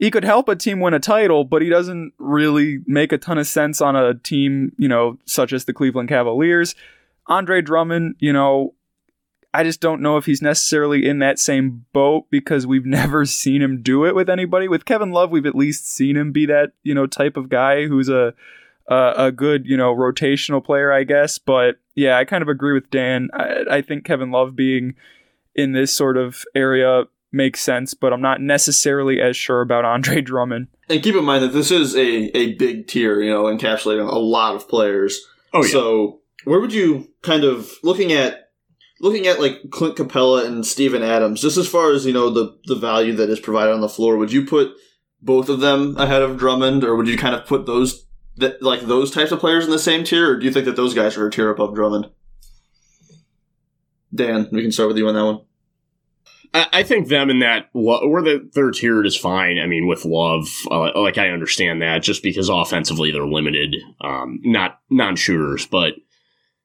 He 0.00 0.10
could 0.10 0.24
help 0.24 0.48
a 0.48 0.56
team 0.56 0.80
win 0.80 0.94
a 0.94 0.98
title, 0.98 1.44
but 1.44 1.60
he 1.60 1.68
doesn't 1.68 2.14
really 2.18 2.78
make 2.86 3.12
a 3.12 3.18
ton 3.18 3.36
of 3.36 3.46
sense 3.46 3.82
on 3.82 3.94
a 3.94 4.14
team, 4.14 4.72
you 4.78 4.88
know, 4.88 5.18
such 5.26 5.52
as 5.52 5.66
the 5.66 5.74
Cleveland 5.74 6.08
Cavaliers. 6.08 6.74
Andre 7.26 7.60
Drummond, 7.60 8.16
you 8.18 8.32
know, 8.32 8.72
I 9.52 9.62
just 9.62 9.82
don't 9.82 10.00
know 10.00 10.16
if 10.16 10.24
he's 10.24 10.40
necessarily 10.40 11.06
in 11.06 11.18
that 11.18 11.38
same 11.38 11.84
boat 11.92 12.28
because 12.30 12.66
we've 12.66 12.86
never 12.86 13.26
seen 13.26 13.60
him 13.60 13.82
do 13.82 14.06
it 14.06 14.14
with 14.14 14.30
anybody. 14.30 14.68
With 14.68 14.86
Kevin 14.86 15.10
Love, 15.10 15.30
we've 15.30 15.44
at 15.44 15.54
least 15.54 15.86
seen 15.86 16.16
him 16.16 16.32
be 16.32 16.46
that, 16.46 16.72
you 16.82 16.94
know, 16.94 17.06
type 17.06 17.36
of 17.36 17.50
guy 17.50 17.86
who's 17.86 18.08
a 18.08 18.32
a, 18.88 19.30
good, 19.30 19.66
you 19.66 19.76
know, 19.76 19.94
rotational 19.94 20.64
player, 20.64 20.92
I 20.92 21.04
guess. 21.04 21.38
But 21.38 21.76
yeah, 21.94 22.18
I 22.18 22.24
kind 22.24 22.42
of 22.42 22.48
agree 22.48 22.72
with 22.72 22.90
Dan. 22.90 23.28
I, 23.32 23.64
I 23.70 23.82
think 23.82 24.04
Kevin 24.04 24.32
Love 24.32 24.56
being 24.56 24.96
in 25.54 25.72
this 25.72 25.94
sort 25.94 26.16
of 26.16 26.44
area 26.56 27.04
makes 27.32 27.60
sense, 27.60 27.94
but 27.94 28.12
I'm 28.12 28.20
not 28.20 28.40
necessarily 28.40 29.20
as 29.20 29.36
sure 29.36 29.60
about 29.60 29.84
Andre 29.84 30.20
Drummond. 30.22 30.68
And 30.88 31.02
keep 31.02 31.14
in 31.14 31.24
mind 31.24 31.44
that 31.44 31.52
this 31.52 31.70
is 31.70 31.94
a, 31.94 32.36
a 32.36 32.54
big 32.54 32.86
tier, 32.86 33.20
you 33.20 33.30
know, 33.30 33.44
encapsulating 33.44 34.10
a 34.10 34.18
lot 34.18 34.54
of 34.54 34.68
players. 34.68 35.24
Oh 35.52 35.62
yeah. 35.62 35.70
So 35.70 36.20
where 36.44 36.60
would 36.60 36.72
you 36.72 37.08
kind 37.22 37.44
of 37.44 37.72
looking 37.82 38.12
at 38.12 38.50
looking 39.00 39.26
at 39.26 39.40
like 39.40 39.70
Clint 39.70 39.96
Capela 39.96 40.46
and 40.46 40.66
Steven 40.66 41.02
Adams, 41.02 41.40
just 41.40 41.56
as 41.56 41.68
far 41.68 41.92
as, 41.92 42.06
you 42.06 42.12
know, 42.12 42.30
the 42.30 42.58
the 42.64 42.76
value 42.76 43.14
that 43.16 43.30
is 43.30 43.40
provided 43.40 43.72
on 43.72 43.80
the 43.80 43.88
floor, 43.88 44.16
would 44.16 44.32
you 44.32 44.44
put 44.44 44.72
both 45.22 45.48
of 45.48 45.60
them 45.60 45.96
ahead 45.98 46.22
of 46.22 46.38
Drummond, 46.38 46.84
or 46.84 46.96
would 46.96 47.08
you 47.08 47.18
kind 47.18 47.34
of 47.34 47.46
put 47.46 47.66
those 47.66 48.06
that 48.36 48.62
like 48.62 48.80
those 48.82 49.10
types 49.10 49.32
of 49.32 49.40
players 49.40 49.64
in 49.64 49.70
the 49.70 49.78
same 49.78 50.04
tier, 50.04 50.30
or 50.30 50.38
do 50.38 50.46
you 50.46 50.52
think 50.52 50.64
that 50.64 50.76
those 50.76 50.94
guys 50.94 51.16
are 51.16 51.26
a 51.26 51.30
tier 51.30 51.50
above 51.50 51.74
Drummond? 51.74 52.10
Dan, 54.14 54.48
we 54.50 54.62
can 54.62 54.72
start 54.72 54.88
with 54.88 54.98
you 54.98 55.08
on 55.08 55.14
that 55.14 55.24
one. 55.24 55.40
I, 56.52 56.82
think 56.82 57.08
them 57.08 57.30
in 57.30 57.38
that 57.40 57.68
where 57.72 58.22
the 58.22 58.48
third 58.52 58.74
tiered 58.74 59.06
is 59.06 59.16
fine. 59.16 59.58
I 59.58 59.66
mean, 59.66 59.86
with 59.86 60.04
love, 60.04 60.48
uh, 60.70 60.90
like 61.00 61.16
I 61.16 61.28
understand 61.28 61.80
that 61.82 62.02
just 62.02 62.22
because 62.22 62.48
offensively 62.48 63.12
they're 63.12 63.26
limited, 63.26 63.76
um, 64.00 64.40
not 64.42 64.80
non 64.90 65.14
shooters, 65.14 65.66
but 65.66 65.94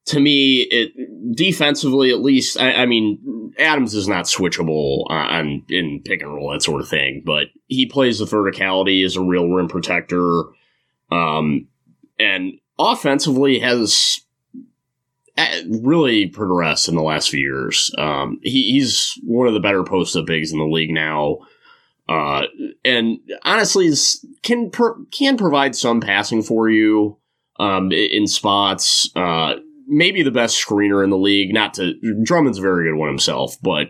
to 0.07 0.19
me, 0.19 0.61
it 0.61 1.35
defensively 1.35 2.11
at 2.11 2.21
least. 2.21 2.59
I, 2.59 2.73
I 2.73 2.85
mean, 2.85 3.53
Adams 3.59 3.93
is 3.93 4.07
not 4.07 4.25
switchable 4.25 5.05
on 5.09 5.63
in 5.69 6.01
pick 6.03 6.21
and 6.21 6.33
roll 6.33 6.51
that 6.51 6.63
sort 6.63 6.81
of 6.81 6.87
thing, 6.87 7.23
but 7.25 7.47
he 7.67 7.85
plays 7.85 8.19
with 8.19 8.31
verticality 8.31 9.05
as 9.05 9.15
a 9.15 9.21
real 9.21 9.49
rim 9.49 9.67
protector, 9.67 10.43
um, 11.11 11.67
and 12.19 12.53
offensively 12.79 13.59
has 13.59 14.19
uh, 14.19 14.24
really 15.67 16.27
progressed 16.27 16.87
in 16.87 16.95
the 16.95 17.03
last 17.03 17.29
few 17.29 17.39
years. 17.39 17.91
Um, 17.97 18.39
he, 18.41 18.71
he's 18.71 19.13
one 19.23 19.47
of 19.47 19.53
the 19.53 19.59
better 19.59 19.83
post 19.83 20.15
up 20.15 20.25
bigs 20.25 20.51
in 20.51 20.59
the 20.59 20.65
league 20.65 20.91
now. 20.91 21.39
Uh, 22.07 22.43
and 22.83 23.17
honestly, 23.43 23.91
can 24.43 24.71
can 25.11 25.37
provide 25.37 25.75
some 25.75 25.99
passing 25.99 26.43
for 26.43 26.69
you 26.69 27.17
um, 27.59 27.91
in 27.91 28.27
spots. 28.27 29.09
Uh, 29.15 29.55
maybe 29.87 30.23
the 30.23 30.31
best 30.31 30.63
screener 30.63 31.03
in 31.03 31.09
the 31.09 31.17
league. 31.17 31.53
Not 31.53 31.73
to 31.75 31.95
Drummond's 32.23 32.59
a 32.59 32.61
very 32.61 32.89
good 32.89 32.97
one 32.97 33.09
himself, 33.09 33.55
but 33.61 33.87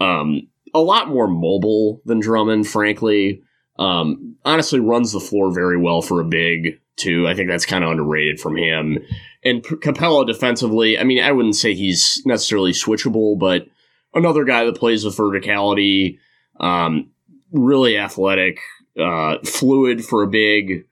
um, 0.00 0.48
a 0.74 0.80
lot 0.80 1.08
more 1.08 1.28
mobile 1.28 2.02
than 2.04 2.20
Drummond. 2.20 2.66
Frankly, 2.66 3.42
um, 3.78 4.36
honestly, 4.44 4.80
runs 4.80 5.12
the 5.12 5.20
floor 5.20 5.54
very 5.54 5.78
well 5.78 6.02
for 6.02 6.20
a 6.20 6.24
big 6.24 6.80
too. 6.96 7.28
I 7.28 7.34
think 7.34 7.48
that's 7.48 7.66
kind 7.66 7.84
of 7.84 7.90
underrated 7.90 8.40
from 8.40 8.56
him. 8.56 8.98
And 9.46 9.62
P- 9.62 9.76
Capela 9.76 10.26
defensively, 10.26 10.98
I 10.98 11.04
mean, 11.04 11.22
I 11.22 11.32
wouldn't 11.32 11.56
say 11.56 11.74
he's 11.74 12.22
necessarily 12.26 12.72
switchable, 12.72 13.38
but 13.38 13.68
another 14.14 14.44
guy 14.44 14.64
that 14.64 14.76
plays 14.76 15.04
with 15.04 15.16
verticality, 15.16 16.18
um, 16.58 17.10
really 17.52 17.96
athletic, 17.96 18.58
uh, 18.98 19.38
fluid 19.44 20.04
for 20.04 20.22
a 20.22 20.28
big, 20.28 20.86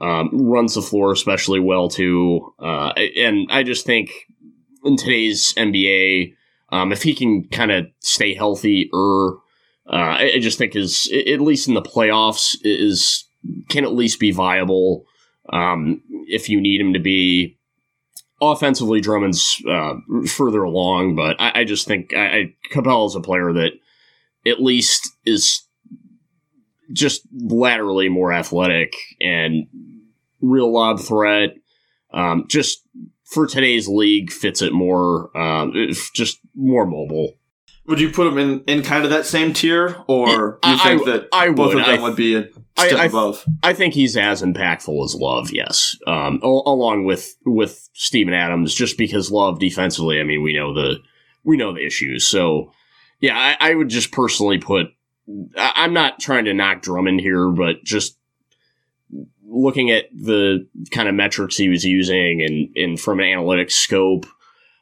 um, 0.00 0.30
runs 0.32 0.74
the 0.74 0.82
floor 0.82 1.12
especially 1.12 1.58
well 1.58 1.88
too. 1.88 2.54
Uh, 2.58 2.92
and 3.16 3.48
I 3.50 3.62
just 3.62 3.86
think 3.86 4.10
in 4.84 4.96
today's 4.96 5.52
NBA, 5.54 6.34
um, 6.70 6.92
if 6.92 7.02
he 7.02 7.14
can 7.14 7.48
kind 7.48 7.70
of 7.70 7.86
stay 8.00 8.34
healthy, 8.34 8.90
or 8.92 9.38
uh, 9.90 10.16
I, 10.18 10.32
I 10.36 10.38
just 10.38 10.58
think 10.58 10.76
is 10.76 11.10
at 11.12 11.40
least 11.40 11.68
in 11.68 11.74
the 11.74 11.82
playoffs 11.82 12.56
is 12.62 13.24
can 13.68 13.84
at 13.84 13.94
least 13.94 14.18
be 14.18 14.32
viable 14.32 15.06
um, 15.52 16.02
if 16.26 16.48
you 16.48 16.60
need 16.60 16.80
him 16.80 16.92
to 16.92 16.98
be. 16.98 17.55
Offensively, 18.40 19.00
Drummond's 19.00 19.62
uh, 19.66 19.94
further 20.28 20.62
along, 20.62 21.16
but 21.16 21.40
I, 21.40 21.60
I 21.60 21.64
just 21.64 21.86
think 21.86 22.14
I, 22.14 22.26
I 22.26 22.54
is 22.70 23.14
a 23.14 23.20
player 23.20 23.52
that 23.52 23.72
at 24.46 24.62
least 24.62 25.10
is 25.24 25.62
just 26.92 27.22
laterally 27.32 28.08
more 28.08 28.32
athletic 28.32 28.94
and 29.20 29.66
real 30.40 30.72
lob 30.72 31.00
threat. 31.00 31.54
Um, 32.12 32.44
just 32.48 32.82
for 33.24 33.46
today's 33.46 33.88
league, 33.88 34.30
fits 34.30 34.62
it 34.62 34.72
more. 34.72 35.36
Um, 35.36 35.72
just 36.14 36.38
more 36.54 36.86
mobile. 36.86 37.32
Would 37.86 38.00
you 38.00 38.10
put 38.10 38.26
him 38.26 38.38
in, 38.38 38.60
in 38.66 38.82
kind 38.82 39.04
of 39.04 39.10
that 39.10 39.26
same 39.26 39.52
tier, 39.52 39.96
or 40.08 40.58
do 40.62 40.68
you 40.70 40.76
I- 40.76 40.78
think 40.78 41.02
I- 41.02 41.10
that 41.12 41.28
I 41.32 41.50
both 41.50 41.74
would. 41.74 41.82
of 41.82 41.86
them 41.86 42.02
would 42.02 42.16
be 42.16 42.34
a 42.34 42.48
step 42.78 42.98
I- 42.98 43.04
above? 43.06 43.44
I 43.62 43.72
think 43.74 43.94
he's 43.94 44.16
as 44.16 44.42
impactful 44.42 45.04
as 45.04 45.14
Love, 45.14 45.50
yes. 45.52 45.96
Um, 46.06 46.40
al- 46.42 46.64
along 46.66 47.04
with 47.04 47.36
with 47.44 47.88
Steven 47.92 48.34
Adams, 48.34 48.74
just 48.74 48.98
because 48.98 49.30
Love 49.30 49.58
defensively, 49.60 50.20
I 50.20 50.24
mean, 50.24 50.42
we 50.42 50.52
know 50.52 50.74
the 50.74 50.96
we 51.44 51.56
know 51.56 51.72
the 51.72 51.86
issues. 51.86 52.26
So, 52.26 52.72
yeah, 53.20 53.36
I, 53.60 53.70
I 53.70 53.74
would 53.74 53.88
just 53.88 54.10
personally 54.10 54.58
put. 54.58 54.88
I'm 55.56 55.92
not 55.92 56.18
trying 56.20 56.44
to 56.46 56.54
knock 56.54 56.82
Drummond 56.82 57.20
here, 57.20 57.48
but 57.50 57.82
just 57.84 58.16
looking 59.48 59.90
at 59.90 60.06
the 60.12 60.66
kind 60.90 61.08
of 61.08 61.14
metrics 61.14 61.56
he 61.56 61.68
was 61.68 61.84
using 61.84 62.42
and 62.42 62.68
and 62.76 63.00
from 63.00 63.20
an 63.20 63.26
analytics 63.26 63.72
scope, 63.72 64.26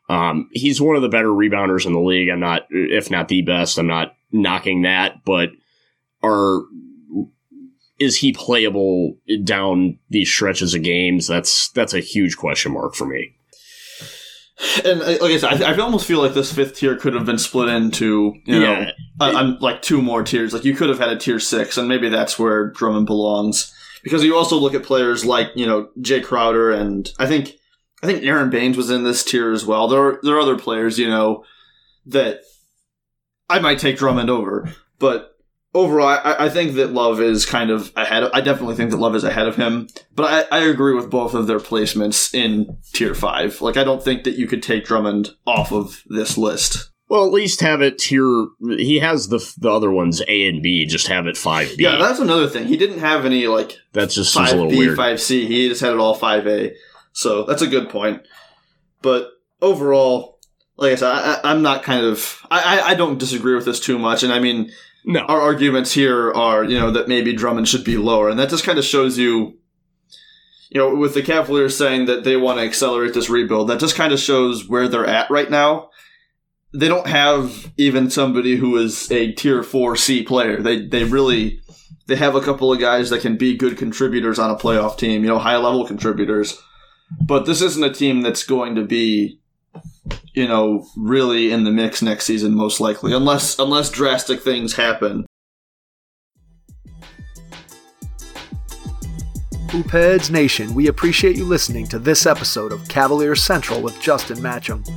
um, 0.09 0.49
he's 0.53 0.81
one 0.81 0.97
of 0.97 1.03
the 1.03 1.09
better 1.09 1.29
rebounders 1.29 1.87
in 1.87 1.93
the 1.93 2.01
league. 2.01 2.29
I'm 2.29 2.41
not, 2.41 2.63
if 2.71 3.11
not 3.11 3.29
the 3.29 3.43
best. 3.43 3.79
I'm 3.79 3.87
not 3.87 4.15
knocking 4.33 4.83
that, 4.83 5.25
but 5.25 5.51
are 6.23 6.63
is 7.99 8.17
he 8.17 8.33
playable 8.33 9.17
down 9.45 9.99
these 10.11 10.31
stretches 10.31 10.75
of 10.75 10.83
games? 10.83 11.27
That's 11.27 11.69
that's 11.71 11.95
a 11.95 12.01
huge 12.01 12.37
question 12.37 12.73
mark 12.73 12.95
for 12.95 13.07
me. 13.07 13.35
And 14.85 15.03
uh, 15.03 15.07
like 15.07 15.23
I 15.33 15.37
said, 15.39 15.63
I, 15.63 15.73
I 15.73 15.77
almost 15.79 16.07
feel 16.07 16.21
like 16.23 16.35
this 16.35 16.53
fifth 16.53 16.77
tier 16.77 16.97
could 16.97 17.15
have 17.15 17.27
been 17.27 17.39
split 17.39 17.69
into 17.69 18.35
you 18.45 18.61
know 18.61 18.73
Yeah. 18.81 18.91
uh, 19.21 19.53
like 19.61 19.83
two 19.83 20.01
more 20.01 20.23
tiers. 20.23 20.53
Like 20.53 20.65
you 20.65 20.75
could 20.75 20.89
have 20.89 20.99
had 20.99 21.09
a 21.11 21.17
tier 21.17 21.41
six, 21.41 21.77
and 21.77 21.89
maybe 21.89 22.09
that's 22.09 22.39
where 22.39 22.71
Drummond 22.71 23.07
belongs. 23.07 23.73
Because 24.03 24.23
you 24.23 24.37
also 24.37 24.57
look 24.59 24.75
at 24.75 24.83
players 24.83 25.25
like 25.25 25.49
you 25.55 25.67
know 25.67 25.89
Jae 26.01 26.23
Crowder, 26.23 26.71
and 26.71 27.11
I 27.19 27.27
think 27.27 27.53
I 28.05 28.07
think 28.07 28.23
Aron 28.23 28.51
Baynes 28.51 28.77
was 28.77 28.91
in 28.91 29.03
this 29.03 29.25
tier 29.25 29.51
as 29.51 29.65
well. 29.65 29.89
There 29.89 30.01
are 30.01 30.21
there 30.23 30.37
are 30.37 30.41
other 30.41 30.59
players 30.59 30.99
you 30.99 31.09
know 31.09 31.45
that 32.05 32.41
I 33.49 33.61
might 33.61 33.79
take 33.79 33.97
Drummond 33.97 34.29
over, 34.29 34.69
but 34.99 35.39
overall, 35.73 36.09
I, 36.09 36.37
I 36.41 36.49
think 36.51 36.75
that 36.75 36.93
Love 36.93 37.19
is 37.23 37.47
kind 37.47 37.71
of 37.71 37.91
ahead. 37.97 38.25
Of, 38.25 38.31
I 38.35 38.43
definitely 38.43 38.75
think 38.75 38.91
that 38.91 38.99
Love 38.99 39.15
is 39.15 39.25
ahead 39.25 39.49
of 39.49 39.57
him, 39.57 39.89
but 40.15 40.49
I, 40.53 40.59
I 40.59 40.65
agree 40.65 40.95
with 40.95 41.09
both 41.09 41.33
of 41.33 41.47
their 41.47 41.59
placements 41.59 42.35
in 42.35 42.77
tier 42.93 43.15
five. 43.15 43.63
Like 43.63 43.79
I 43.79 43.85
don't 43.85 44.03
think 44.03 44.25
that 44.25 44.37
you 44.37 44.47
could 44.47 44.63
take 44.63 44.85
Drummond 44.85 45.31
off 45.47 45.73
of 45.73 46.03
this 46.07 46.37
list. 46.37 46.91
Well, 47.09 47.25
at 47.25 47.33
least 47.33 47.63
have 47.63 47.81
it 47.81 47.99
tier. 47.99 48.49
He 48.61 48.99
has 48.99 49.29
the 49.29 49.39
the 49.57 49.71
other 49.71 49.91
ones 49.91 50.21
A 50.29 50.47
and 50.47 50.63
B. 50.63 50.85
Just 50.85 51.07
have 51.07 51.27
it 51.27 51.39
five 51.39 51.75
B. 51.79 51.85
Yeah, 51.85 51.97
that's 51.97 52.21
another 52.21 52.49
thing. 52.49 52.67
He 52.67 52.77
didn't 52.77 52.99
have 52.99 53.25
any 53.25 53.47
like 53.47 53.79
that's 53.95 54.15
just 54.15 54.35
five 54.35 54.53
B, 54.69 54.77
weird. 54.77 54.99
five 54.99 55.23
C. 55.23 55.47
He 55.47 55.71
just 55.71 55.81
had 55.81 55.95
it 55.95 55.99
all 55.99 56.15
five 56.15 56.47
A. 56.47 56.75
So 57.15 57.45
that's 57.45 57.63
a 57.63 57.67
good 57.67 57.89
point. 57.89 58.21
But 59.01 59.31
overall, 59.63 60.39
like 60.77 60.93
I 60.93 60.97
said, 60.97 61.11
I, 61.11 61.41
I'm 61.45 61.63
not 61.63 61.83
kind 61.83 62.05
of. 62.05 62.45
I, 62.51 62.79
I 62.79 62.89
I 62.91 62.95
don't 62.95 63.19
disagree 63.19 63.55
with 63.55 63.65
this 63.65 63.81
too 63.81 63.99
much. 63.99 64.23
And 64.23 64.33
I 64.33 64.41
mean, 64.41 64.71
No, 65.05 65.21
our 65.21 65.41
arguments 65.41 65.93
here 65.93 66.33
are, 66.33 66.65
you 66.65 66.79
know, 66.79 66.91
that 66.91 67.09
maybe 67.09 67.35
Drummond 67.35 67.69
should 67.69 67.85
be 67.85 67.97
lower, 67.99 68.31
and 68.31 68.39
that 68.39 68.49
just 68.49 68.65
kind 68.65 68.79
of 68.79 68.85
shows 68.85 69.19
you, 69.19 69.59
you 70.71 70.81
know, 70.81 70.95
with 70.95 71.13
the 71.15 71.23
Cavaliers 71.23 71.77
saying 71.77 72.07
that 72.07 72.25
they 72.25 72.37
want 72.37 72.59
to 72.59 72.65
accelerate 72.65 73.13
this 73.13 73.29
rebuild, 73.29 73.69
that 73.69 73.81
just 73.81 73.97
kind 73.97 74.13
of 74.13 74.19
shows 74.19 74.67
where 74.69 74.89
they're 74.89 75.07
at 75.07 75.31
right 75.31 75.51
now. 75.51 75.91
They 76.73 76.89
don't 76.89 77.07
have 77.07 77.73
even 77.77 78.11
somebody 78.11 78.57
who 78.57 78.77
is 78.79 79.11
a 79.13 79.33
tier 79.33 79.63
four 79.63 79.95
C 79.95 80.23
player. 80.25 80.61
They 80.61 80.87
they 80.87 81.05
really 81.05 81.61
they 82.07 82.17
have 82.17 82.35
a 82.35 82.41
couple 82.41 82.73
of 82.73 82.81
guys 82.81 83.11
that 83.11 83.21
can 83.21 83.37
be 83.37 83.57
good 83.57 83.77
contributors 83.79 84.39
on 84.39 84.51
a 84.51 84.57
playoff 84.57 84.97
team, 84.99 85.23
you 85.23 85.29
know, 85.29 85.39
high 85.39 85.59
level 85.59 85.87
contributors. 85.87 86.61
But 87.27 87.47
this 87.47 87.63
isn't 87.63 87.85
a 87.85 87.93
team 87.93 88.23
that's 88.23 88.45
going 88.45 88.75
to 88.75 88.85
be, 88.85 89.39
you 90.33 90.49
know, 90.49 90.87
really 90.97 91.53
in 91.53 91.65
the 91.65 91.71
mix 91.71 92.03
next 92.03 92.25
season, 92.25 92.55
most 92.55 92.81
likely, 92.81 93.13
unless 93.13 93.59
unless 93.59 93.91
drastic 93.91 94.41
things 94.41 94.75
happen. 94.75 95.27
Hoopheads 99.75 100.31
Nation, 100.31 100.73
we 100.73 100.87
appreciate 100.87 101.37
you 101.37 101.45
listening 101.45 101.85
to 101.89 101.99
this 101.99 102.27
episode 102.27 102.71
of 102.71 102.87
Cavaliers 102.87 103.43
Central 103.43 103.83
with 103.83 104.01
Justin 104.01 104.39
Matcham. 104.39 104.89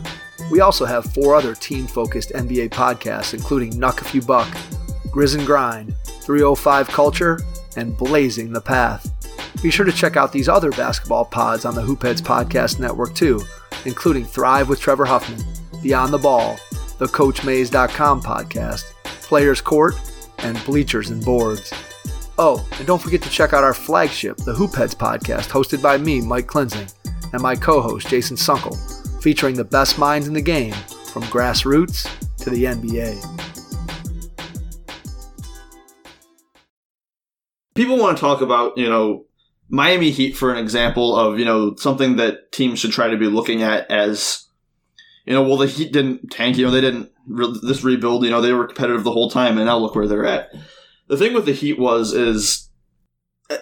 We 0.52 0.60
also 0.60 0.86
have 0.86 1.12
four 1.13 1.34
other 1.34 1.56
team 1.56 1.88
focused 1.88 2.30
NBA 2.30 2.70
podcasts, 2.70 3.34
including 3.34 3.74
Nuck 3.74 4.02
If 4.02 4.13
You 4.13 4.22
Buck, 4.22 4.48
Grizz 5.08 5.36
and 5.36 5.48
Grind, 5.48 5.96
305 6.22 6.89
Culture, 6.89 7.39
and 7.76 7.98
Blazing 7.98 8.54
the 8.54 8.62
Path. 8.62 9.16
Be 9.62 9.72
sure 9.72 9.86
to 9.86 9.91
check 9.91 10.15
out 10.15 10.32
these 10.32 10.48
other 10.48 10.72
basketball 10.72 11.26
pods 11.26 11.65
on 11.65 11.74
the 11.74 11.82
Hoopheads 11.82 12.22
Podcast 12.22 12.80
Network 12.80 13.15
too, 13.15 13.41
including 13.86 14.24
Thrive 14.24 14.70
with 14.70 14.80
Trevor 14.80 15.06
Huffman, 15.06 15.43
Beyond 15.82 16.13
the 16.13 16.20
Ball, 16.20 16.58
the 17.00 17.08
CoachMaze.com 17.08 18.22
podcast, 18.22 18.84
Players 19.04 19.62
Court, 19.62 19.96
and 20.39 20.63
Bleachers 20.65 21.10
and 21.10 21.24
Boards. 21.26 21.74
Oh, 22.38 22.65
and 22.78 22.86
don't 22.86 23.02
forget 23.02 23.22
to 23.24 23.30
check 23.30 23.54
out 23.54 23.63
our 23.63 23.74
flagship, 23.74 24.38
the 24.38 24.54
Hoopheads 24.54 24.93
podcast, 24.96 25.50
hosted 25.50 25.82
by 25.82 25.98
me, 25.98 26.22
Mike 26.22 26.46
Klinzing, 26.46 26.93
and 27.34 27.41
my 27.41 27.56
co-host, 27.56 28.08
Jason 28.08 28.38
Sunkel, 28.38 28.78
featuring 29.24 29.56
the 29.56 29.63
best 29.63 29.98
minds 29.98 30.28
in 30.28 30.34
the 30.34 30.41
game, 30.41 30.74
from 31.12 31.24
grassroots 31.24 32.08
to 32.38 32.52
the 32.52 32.65
NBA. 32.65 33.43
People 37.74 37.98
want 37.98 38.17
to 38.17 38.22
talk 38.22 38.41
about, 38.41 38.78
you 38.78 38.89
know, 38.89 39.26
Miami 39.69 40.12
Heat 40.12 40.36
for 40.36 40.51
an 40.51 40.58
example 40.58 41.15
of, 41.15 41.39
you 41.39 41.45
know, 41.45 41.75
something 41.75 42.15
that 42.17 42.51
teams 42.51 42.80
should 42.80 42.91
try 42.91 43.10
to 43.10 43.17
be 43.17 43.27
looking 43.27 43.62
at 43.62 43.89
as, 43.91 44.45
you 45.25 45.34
know, 45.34 45.43
well, 45.43 45.58
the 45.58 45.67
Heat 45.67 45.91
didn't 45.91 46.32
tank, 46.32 46.58
you 46.58 46.65
know, 46.65 46.71
they 46.71 46.82
didn't, 46.82 47.12
re- 47.27 47.60
this 47.63 47.84
rebuild, 47.84 48.23
you 48.23 48.30
know, 48.30 48.41
they 48.41 48.53
were 48.53 48.67
competitive 48.67 49.03
the 49.03 49.12
whole 49.12 49.30
time, 49.30 49.58
and 49.58 49.65
now 49.65 49.77
look 49.77 49.95
where 49.95 50.08
they're 50.08 50.25
at 50.25 50.49
the 51.08 51.17
thing 51.17 51.34
with 51.34 51.45
the 51.45 51.53
Heat 51.53 51.80
was 51.80 52.13
is 52.13 52.69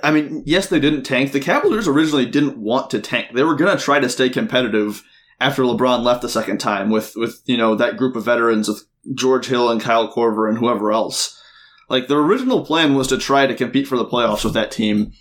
I 0.04 0.12
mean, 0.12 0.42
yes, 0.48 0.68
they 0.68 0.80
didn't 0.80 1.04
tank. 1.04 1.32
The 1.32 1.40
Cavaliers 1.40 1.88
originally 1.88 2.26
didn't 2.26 2.58
want 2.58 2.90
to 2.90 3.00
tank. 3.00 3.28
They 3.34 3.44
were 3.44 3.56
going 3.56 3.76
to 3.76 3.84
try 3.84 4.00
to 4.00 4.10
stay 4.10 4.30
competitive 4.30 5.04
after 5.40 5.62
LeBron 5.62 6.02
left 6.02 6.24
the 6.24 6.30
second 6.30 6.58
time 6.58 6.90
with 6.90 7.14
with 7.16 7.42
you 7.46 7.58
know 7.58 7.76
that 7.76 7.98
group 7.98 8.16
of 8.16 8.26
veterans 8.26 8.68
with 8.68 8.84
George 9.14 9.46
Hill 9.48 9.70
and 9.70 9.82
Kyle 9.82 10.12
Korver 10.12 10.50
and 10.50 10.58
whoever 10.58 10.92
else. 10.92 11.40
Like 11.88 12.08
the 12.08 12.18
original 12.18 12.66
plan 12.66 12.96
was 12.96 13.08
to 13.10 13.18
try 13.18 13.46
to 13.46 13.54
compete 13.54 13.88
for 13.88 13.98
the 13.98 14.08
playoffs 14.08 14.44
with 14.44 14.56
that 14.56 14.72
team, 14.72 15.12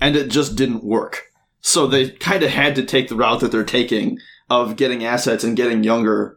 and 0.00 0.16
it 0.16 0.28
just 0.28 0.56
didn't 0.56 0.84
work. 0.84 1.32
So 1.60 1.86
they 1.86 2.10
kind 2.10 2.42
of 2.42 2.50
had 2.50 2.76
to 2.76 2.84
take 2.84 3.08
the 3.08 3.16
route 3.16 3.40
that 3.40 3.50
they're 3.50 3.64
taking 3.64 4.18
of 4.48 4.76
getting 4.76 5.04
assets 5.04 5.42
and 5.42 5.56
getting 5.56 5.82
younger. 5.82 6.36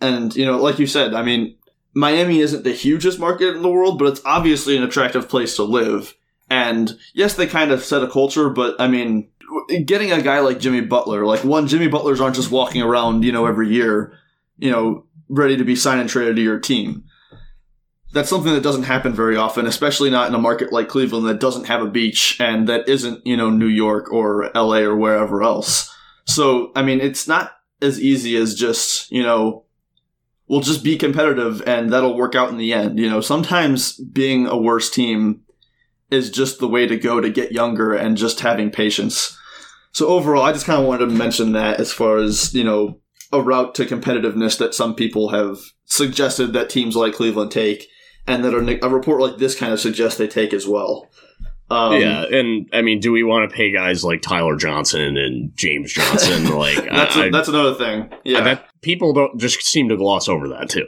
And 0.00 0.34
you 0.36 0.44
know, 0.44 0.58
like 0.58 0.78
you 0.78 0.86
said, 0.86 1.14
I 1.14 1.22
mean, 1.22 1.56
Miami 1.94 2.40
isn't 2.40 2.62
the 2.62 2.72
hugest 2.72 3.18
market 3.18 3.56
in 3.56 3.62
the 3.62 3.70
world, 3.70 3.98
but 3.98 4.08
it's 4.08 4.20
obviously 4.24 4.76
an 4.76 4.82
attractive 4.82 5.28
place 5.28 5.56
to 5.56 5.62
live. 5.62 6.14
And 6.48 6.96
yes, 7.14 7.34
they 7.34 7.46
kind 7.46 7.72
of 7.72 7.82
set 7.82 8.02
a 8.02 8.08
culture, 8.08 8.50
but 8.50 8.76
I 8.78 8.86
mean, 8.86 9.30
getting 9.84 10.12
a 10.12 10.22
guy 10.22 10.40
like 10.40 10.60
Jimmy 10.60 10.82
Butler, 10.82 11.26
like 11.26 11.42
one, 11.42 11.66
Jimmy 11.66 11.88
Butlers 11.88 12.20
aren't 12.20 12.36
just 12.36 12.50
walking 12.50 12.82
around, 12.82 13.24
you 13.24 13.32
know, 13.32 13.46
every 13.46 13.68
year, 13.68 14.16
you 14.58 14.70
know, 14.70 15.06
ready 15.28 15.56
to 15.56 15.64
be 15.64 15.74
signed 15.74 16.00
and 16.00 16.10
traded 16.10 16.36
to 16.36 16.42
your 16.42 16.60
team. 16.60 17.04
That's 18.16 18.30
something 18.30 18.54
that 18.54 18.62
doesn't 18.62 18.84
happen 18.84 19.12
very 19.12 19.36
often, 19.36 19.66
especially 19.66 20.08
not 20.08 20.26
in 20.26 20.34
a 20.34 20.38
market 20.38 20.72
like 20.72 20.88
Cleveland 20.88 21.26
that 21.26 21.38
doesn't 21.38 21.66
have 21.66 21.82
a 21.82 21.90
beach 21.90 22.40
and 22.40 22.66
that 22.66 22.88
isn't, 22.88 23.26
you 23.26 23.36
know, 23.36 23.50
New 23.50 23.66
York 23.66 24.10
or 24.10 24.50
LA 24.54 24.78
or 24.78 24.96
wherever 24.96 25.42
else. 25.42 25.94
So, 26.24 26.72
I 26.74 26.82
mean, 26.82 26.98
it's 27.02 27.28
not 27.28 27.52
as 27.82 28.00
easy 28.00 28.34
as 28.38 28.54
just, 28.54 29.12
you 29.12 29.22
know, 29.22 29.66
we'll 30.48 30.62
just 30.62 30.82
be 30.82 30.96
competitive 30.96 31.60
and 31.66 31.92
that'll 31.92 32.16
work 32.16 32.34
out 32.34 32.48
in 32.48 32.56
the 32.56 32.72
end. 32.72 32.98
You 32.98 33.10
know, 33.10 33.20
sometimes 33.20 33.92
being 33.98 34.46
a 34.46 34.56
worse 34.56 34.88
team 34.88 35.42
is 36.10 36.30
just 36.30 36.58
the 36.58 36.68
way 36.68 36.86
to 36.86 36.96
go 36.96 37.20
to 37.20 37.28
get 37.28 37.52
younger 37.52 37.92
and 37.92 38.16
just 38.16 38.40
having 38.40 38.70
patience. 38.70 39.38
So 39.92 40.06
overall, 40.08 40.42
I 40.42 40.52
just 40.52 40.64
kind 40.64 40.80
of 40.80 40.88
wanted 40.88 41.04
to 41.04 41.12
mention 41.12 41.52
that 41.52 41.80
as 41.80 41.92
far 41.92 42.16
as, 42.16 42.54
you 42.54 42.64
know, 42.64 42.98
a 43.30 43.42
route 43.42 43.74
to 43.74 43.84
competitiveness 43.84 44.56
that 44.56 44.74
some 44.74 44.94
people 44.94 45.28
have 45.28 45.58
suggested 45.84 46.54
that 46.54 46.70
teams 46.70 46.96
like 46.96 47.12
Cleveland 47.12 47.50
take 47.50 47.88
and 48.26 48.44
that 48.44 48.54
a, 48.54 48.88
report 48.88 49.20
like 49.20 49.38
this 49.38 49.54
kind 49.54 49.72
of 49.72 49.80
suggests 49.80 50.18
they 50.18 50.28
take 50.28 50.52
as 50.52 50.66
well. 50.66 51.08
Um, 51.68 52.00
yeah, 52.00 52.22
and 52.22 52.68
I 52.72 52.82
mean, 52.82 53.00
do 53.00 53.10
we 53.10 53.24
want 53.24 53.50
to 53.50 53.56
pay 53.56 53.72
guys 53.72 54.04
like 54.04 54.22
Tyler 54.22 54.56
Johnson 54.56 55.16
and 55.16 55.56
James 55.56 55.92
Johnson? 55.92 56.46
Like 56.56 56.84
that's 56.84 57.16
I, 57.16 57.26
a, 57.26 57.30
that's 57.30 57.48
another 57.48 57.74
thing. 57.74 58.10
Yeah, 58.24 58.42
that 58.42 58.68
people 58.82 59.12
don't 59.12 59.38
just 59.38 59.62
seem 59.62 59.88
to 59.88 59.96
gloss 59.96 60.28
over 60.28 60.48
that 60.48 60.68
too. 60.68 60.86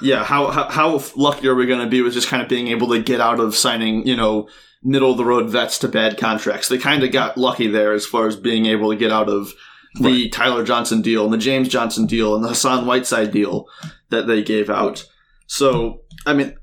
Yeah, 0.00 0.24
how 0.24 0.50
how, 0.50 0.68
how 0.68 1.02
lucky 1.16 1.46
are 1.48 1.54
we 1.54 1.66
going 1.66 1.80
to 1.80 1.86
be 1.88 2.02
with 2.02 2.14
just 2.14 2.28
kind 2.28 2.42
of 2.42 2.48
being 2.48 2.68
able 2.68 2.88
to 2.88 3.02
get 3.02 3.20
out 3.20 3.40
of 3.40 3.54
signing, 3.54 4.06
you 4.06 4.16
know, 4.16 4.48
middle 4.82 5.10
of 5.10 5.16
the 5.16 5.24
road 5.24 5.50
vets 5.50 5.78
to 5.80 5.88
bad 5.88 6.18
contracts? 6.18 6.68
They 6.68 6.78
kind 6.78 7.02
of 7.02 7.12
got 7.12 7.36
lucky 7.36 7.66
there 7.66 7.92
as 7.92 8.06
far 8.06 8.26
as 8.26 8.36
being 8.36 8.66
able 8.66 8.90
to 8.90 8.96
get 8.96 9.12
out 9.12 9.28
of 9.28 9.52
the 9.94 10.22
right. 10.22 10.32
Tyler 10.32 10.64
Johnson 10.64 11.02
deal 11.02 11.24
and 11.24 11.32
the 11.32 11.38
James 11.38 11.68
Johnson 11.68 12.06
deal 12.06 12.34
and 12.34 12.44
the 12.44 12.48
Hassan 12.48 12.86
Whiteside 12.86 13.32
deal 13.32 13.66
that 14.10 14.26
they 14.26 14.42
gave 14.42 14.70
out. 14.70 15.06
So, 15.46 16.02
I 16.26 16.34
mean, 16.34 16.54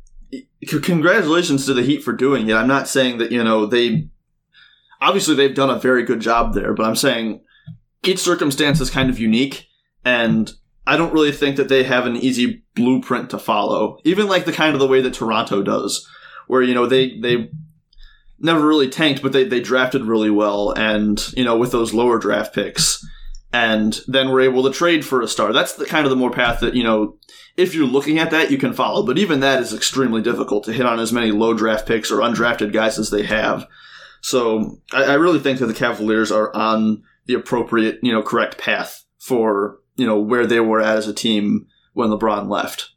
congratulations 0.68 1.66
to 1.66 1.74
the 1.74 1.84
Heat 1.84 2.04
for 2.04 2.14
doing 2.14 2.48
it. 2.48 2.56
I'm 2.56 2.68
not 2.68 2.88
saying 2.88 3.18
that, 3.20 3.32
you 3.32 3.44
know, 3.44 3.66
they 3.66 4.10
obviously 5.02 5.36
they've 5.36 5.56
done 5.56 5.70
a 5.70 5.80
very 5.80 6.04
good 6.04 6.20
job 6.20 6.54
there, 6.54 6.74
but 6.74 6.86
I'm 6.86 6.96
saying 6.96 7.42
each 8.04 8.20
circumstance 8.20 8.80
is 8.80 8.90
kind 8.90 9.10
of 9.10 9.20
unique 9.20 9.68
and 10.06 10.52
I 10.86 10.98
don't 10.98 11.14
really 11.14 11.32
think 11.32 11.56
that 11.58 11.70
they 11.70 11.84
have 11.84 12.06
an 12.06 12.18
easy 12.18 12.64
blueprint 12.76 13.30
to 13.30 13.40
follow. 13.40 14.00
Even 14.04 14.28
like 14.28 14.46
the 14.46 14.52
kind 14.52 14.74
of 14.74 14.80
the 14.80 14.88
way 14.88 15.02
that 15.02 15.14
Toronto 15.14 15.62
does, 15.62 16.08
where, 16.48 16.62
you 16.62 16.74
know, 16.74 16.86
they, 16.86 17.18
they 17.20 17.50
never 18.40 18.66
really 18.68 18.90
tanked, 18.90 19.22
but 19.22 19.32
they, 19.32 19.46
they 19.46 19.62
drafted 19.62 20.04
really 20.04 20.30
well 20.30 20.72
and, 20.72 21.32
you 21.38 21.46
know, 21.46 21.58
with 21.58 21.72
those 21.72 21.94
lower 21.94 22.18
draft 22.18 22.54
picks 22.54 23.06
and 23.54 24.02
then 24.08 24.30
we're 24.30 24.42
able 24.42 24.64
to 24.64 24.72
trade 24.72 25.06
for 25.06 25.22
a 25.22 25.28
star. 25.28 25.54
That's 25.54 25.74
the 25.74 25.86
kind 25.86 26.06
of 26.06 26.10
the 26.10 26.16
more 26.16 26.32
path 26.32 26.60
that, 26.62 26.74
you 26.74 26.84
know, 26.84 27.18
if 27.56 27.76
you're 27.76 27.86
looking 27.86 28.18
at 28.18 28.32
that, 28.32 28.50
you 28.50 28.58
can 28.58 28.74
follow. 28.74 29.06
But 29.06 29.20
even 29.20 29.42
that 29.42 29.62
is 29.62 29.74
extremely 29.74 30.24
difficult 30.24 30.64
to 30.64 30.74
hit 30.74 30.88
on 30.88 31.00
as 31.00 31.14
many 31.14 31.32
low 31.32 31.54
draft 31.54 31.88
picks 31.88 32.12
or 32.12 32.18
undrafted 32.18 32.74
guys 32.74 32.98
as 32.98 33.12
they 33.12 33.24
have. 33.24 33.68
So 34.22 34.82
I, 34.92 35.04
I 35.04 35.14
really 35.14 35.40
think 35.40 35.60
that 35.60 35.68
the 35.68 35.74
Cavaliers 35.76 36.32
are 36.32 36.54
on 36.56 37.04
the 37.28 37.36
appropriate, 37.36 38.00
you 38.02 38.12
know, 38.12 38.24
correct 38.24 38.58
path 38.58 39.06
for, 39.20 39.78
you 39.96 40.08
know, 40.08 40.20
where 40.20 40.48
they 40.48 40.60
were 40.60 40.82
at 40.82 40.98
as 40.98 41.08
a 41.08 41.14
team 41.14 41.68
when 41.94 42.10
LeBron 42.10 42.50
left. 42.50 42.90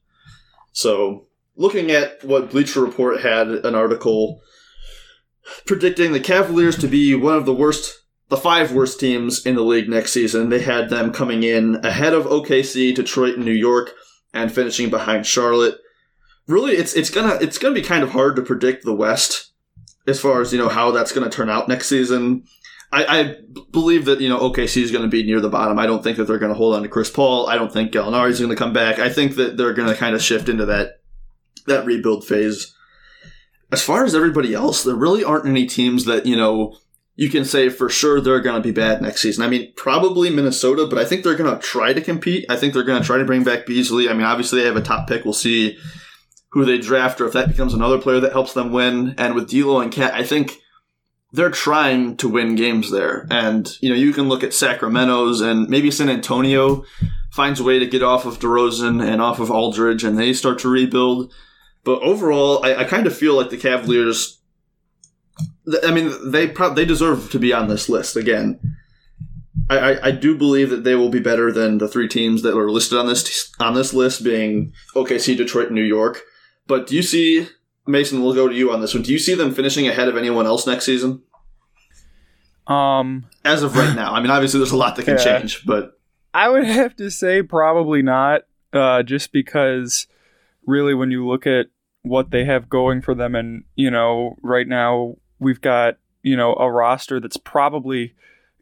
So 0.73 1.27
looking 1.55 1.91
at 1.91 2.25
what 2.25 2.51
Bleacher 2.51 2.81
Report 2.81 3.21
had 3.21 3.49
an 3.49 3.75
article 3.75 4.41
predicting 5.67 6.13
the 6.13 6.21
Cavaliers 6.21 6.79
to 6.79 6.89
be 6.89 7.15
one 7.15 7.37
of 7.37 7.45
the 7.45 7.55
worst 7.55 8.06
the 8.29 8.37
five 8.37 8.73
worst 8.73 8.99
teams 8.99 9.45
in 9.47 9.55
the 9.55 9.63
league 9.63 9.89
next 9.89 10.13
season. 10.13 10.49
They 10.49 10.61
had 10.61 10.91
them 10.91 11.13
coming 11.13 11.43
in 11.43 11.77
ahead 11.85 12.13
of 12.13 12.27
OKC, 12.27 12.95
Detroit, 12.95 13.37
and 13.37 13.45
New 13.45 13.53
York, 13.53 13.93
and 14.35 14.53
finishing 14.53 14.91
behind 14.91 15.27
Charlotte. 15.27 15.79
Really, 16.47 16.75
it's 16.75 16.95
it's 16.95 17.11
gonna 17.11 17.39
it's 17.41 17.59
gonna 17.59 17.75
be 17.75 17.83
kind 17.83 18.03
of 18.03 18.11
hard 18.11 18.37
to 18.37 18.43
predict 18.43 18.85
the 18.85 18.95
West 18.95 19.53
as 20.07 20.21
far 20.21 20.41
as 20.41 20.53
you 20.53 20.59
know 20.59 20.69
how 20.69 20.91
that's 20.91 21.13
gonna 21.13 21.31
turn 21.31 21.51
out 21.51 21.69
next 21.69 21.89
season. 21.89 22.45
I, 22.93 23.05
I 23.05 23.35
believe 23.73 24.05
that 24.05 24.21
you 24.21 24.29
know 24.29 24.39
OKC 24.39 24.83
is 24.83 24.93
going 24.93 25.03
to 25.03 25.11
be 25.11 25.25
near 25.25 25.41
the 25.41 25.49
bottom. 25.49 25.79
I 25.79 25.87
don't 25.87 26.05
think 26.05 26.17
that 26.19 26.25
they're 26.25 26.39
going 26.39 26.53
to 26.53 26.57
hold 26.57 26.75
on 26.75 26.83
to 26.83 26.89
Chris 26.89 27.11
Paul. 27.11 27.49
I 27.49 27.57
don't 27.57 27.73
think 27.73 27.93
Gallinari 27.93 28.31
is 28.31 28.39
going 28.39 28.51
to 28.51 28.57
come 28.57 28.73
back. 28.73 28.99
I 28.99 29.09
think 29.09 29.35
that 29.37 29.57
they're 29.57 29.75
going 29.75 29.89
to 29.89 29.97
kind 29.97 30.15
of 30.15 30.23
shift 30.23 30.49
into 30.49 30.67
that 30.67 31.01
that 31.67 31.85
rebuild 31.85 32.25
phase. 32.25 32.75
As 33.73 33.83
far 33.83 34.05
as 34.05 34.15
everybody 34.15 34.55
else, 34.55 34.85
there 34.85 34.95
really 34.95 35.25
aren't 35.25 35.47
any 35.47 35.67
teams 35.67 36.05
that 36.05 36.27
you 36.27 36.37
know 36.37 36.77
you 37.17 37.31
can 37.31 37.45
say 37.45 37.71
for 37.71 37.89
sure 37.89 38.21
they're 38.21 38.41
going 38.41 38.63
to 38.63 38.67
be 38.67 38.73
bad 38.73 39.01
next 39.01 39.23
season. 39.23 39.43
I 39.43 39.49
mean, 39.49 39.73
probably 39.75 40.29
Minnesota, 40.29 40.87
but 40.87 40.99
I 40.99 41.05
think 41.05 41.25
they're 41.25 41.35
going 41.35 41.53
to 41.53 41.67
try 41.67 41.95
to 41.95 42.01
compete. 42.01 42.45
I 42.51 42.57
think 42.57 42.75
they're 42.75 42.85
going 42.85 43.01
to 43.01 43.07
try 43.07 43.17
to 43.17 43.25
bring 43.25 43.43
back 43.43 43.67
Beasley. 43.67 44.09
I 44.09 44.13
mean, 44.13 44.23
obviously 44.23 44.61
they 44.61 44.67
have 44.67 44.77
a 44.77 44.83
top 44.83 45.09
pick. 45.09 45.25
We'll 45.25 45.35
see 45.35 45.79
who 46.51 46.65
they 46.67 46.79
draft 46.79 47.21
or 47.21 47.27
if 47.27 47.33
that 47.33 47.49
becomes 47.49 47.75
another 47.75 47.99
player 47.99 48.21
that 48.21 48.33
helps 48.33 48.53
them 48.53 48.71
win. 48.71 49.15
And 49.17 49.35
with 49.35 49.51
D'Lo 49.51 49.81
and 49.81 49.91
KAT, 49.91 50.13
I 50.13 50.25
think 50.25 50.59
they're 51.33 51.51
trying 51.51 52.19
to 52.19 52.29
win 52.29 52.55
games 52.55 52.91
there. 52.91 53.27
And, 53.31 53.71
you 53.81 53.89
know, 53.89 53.97
you 53.97 54.13
can 54.13 54.29
look 54.29 54.45
at 54.45 54.55
Sacramento's 54.55 55.41
and 55.41 55.69
maybe 55.69 55.91
San 55.91 56.11
Antonio 56.11 56.85
finds 57.31 57.61
a 57.61 57.65
way 57.65 57.79
to 57.79 57.87
get 57.87 58.03
off 58.03 58.27
of 58.27 58.39
DeRozan 58.39 59.07
and 59.07 59.23
off 59.23 59.41
of 59.41 59.51
Aldridge 59.51 60.05
and 60.05 60.19
they 60.19 60.35
start 60.35 60.59
to 60.61 60.69
rebuild. 60.69 61.33
But 61.83 62.03
overall, 62.03 62.65
I, 62.65 62.77
I 62.77 62.85
kind 62.85 63.07
of 63.07 63.17
feel 63.17 63.37
like 63.37 63.51
the 63.51 63.57
Cavaliers 63.57 64.36
I 65.85 65.91
mean, 65.91 66.31
they 66.31 66.47
pro- 66.47 66.75
they 66.75 66.85
deserve 66.85 67.31
to 67.31 67.39
be 67.39 67.53
on 67.53 67.69
this 67.69 67.89
list 67.89 68.17
again. 68.17 68.77
I, 69.69 69.79
I, 69.79 70.07
I, 70.07 70.11
do 70.13 70.37
believe 70.37 70.71
that 70.71 70.85
they 70.85 70.95
will 70.95 71.09
be 71.09 71.19
better 71.19 71.51
than 71.51 71.79
the 71.79 71.89
three 71.89 72.07
teams 72.07 72.43
that 72.43 72.57
are 72.57 72.71
listed 72.71 72.99
on 72.99 73.07
this 73.07 73.53
on 73.59 73.75
this 73.75 73.93
list, 73.93 74.23
being 74.23 74.73
OKC, 74.95 75.37
Detroit, 75.37 75.67
and 75.67 75.75
New 75.75 75.83
York. 75.83 76.23
But 76.67 76.87
do 76.87 76.95
you 76.95 77.03
see 77.03 77.49
Mason? 77.87 78.23
We'll 78.23 78.35
go 78.35 78.49
to 78.49 78.55
you 78.55 78.73
on 78.73 78.81
this 78.81 78.95
one. 78.95 79.03
Do 79.03 79.13
you 79.13 79.19
see 79.19 79.35
them 79.35 79.53
finishing 79.53 79.89
ahead 79.89 80.09
of 80.09 80.17
anyone 80.17 80.47
else 80.47 80.67
next 80.67 80.85
season? 80.85 81.23
Um, 82.69 83.27
as 83.45 83.63
of 83.63 83.77
right 83.77 83.95
now, 83.95 84.13
I 84.13 84.21
mean, 84.21 84.31
obviously 84.31 84.59
there's 84.59 84.73
a 84.73 84.77
lot 84.77 84.97
that 84.97 85.05
can 85.05 85.17
yeah. 85.19 85.39
change, 85.39 85.65
but 85.65 85.99
I 86.35 86.49
would 86.49 86.65
have 86.67 86.95
to 86.97 87.11
say 87.11 87.43
probably 87.43 88.03
not, 88.03 88.43
uh, 88.73 89.03
just 89.03 89.33
because 89.33 90.07
really 90.67 90.95
when 90.95 91.11
you 91.11 91.27
look 91.27 91.47
at 91.47 91.67
what 92.03 92.31
they 92.31 92.45
have 92.45 92.69
going 92.69 93.03
for 93.03 93.15
them, 93.15 93.35
and 93.35 93.65
you 93.75 93.91
know, 93.91 94.37
right 94.43 94.67
now 94.67 95.17
we've 95.39 95.61
got 95.61 95.99
you 96.23 96.37
know 96.37 96.55
a 96.55 96.71
roster 96.71 97.21
that's 97.21 97.37
probably 97.37 98.15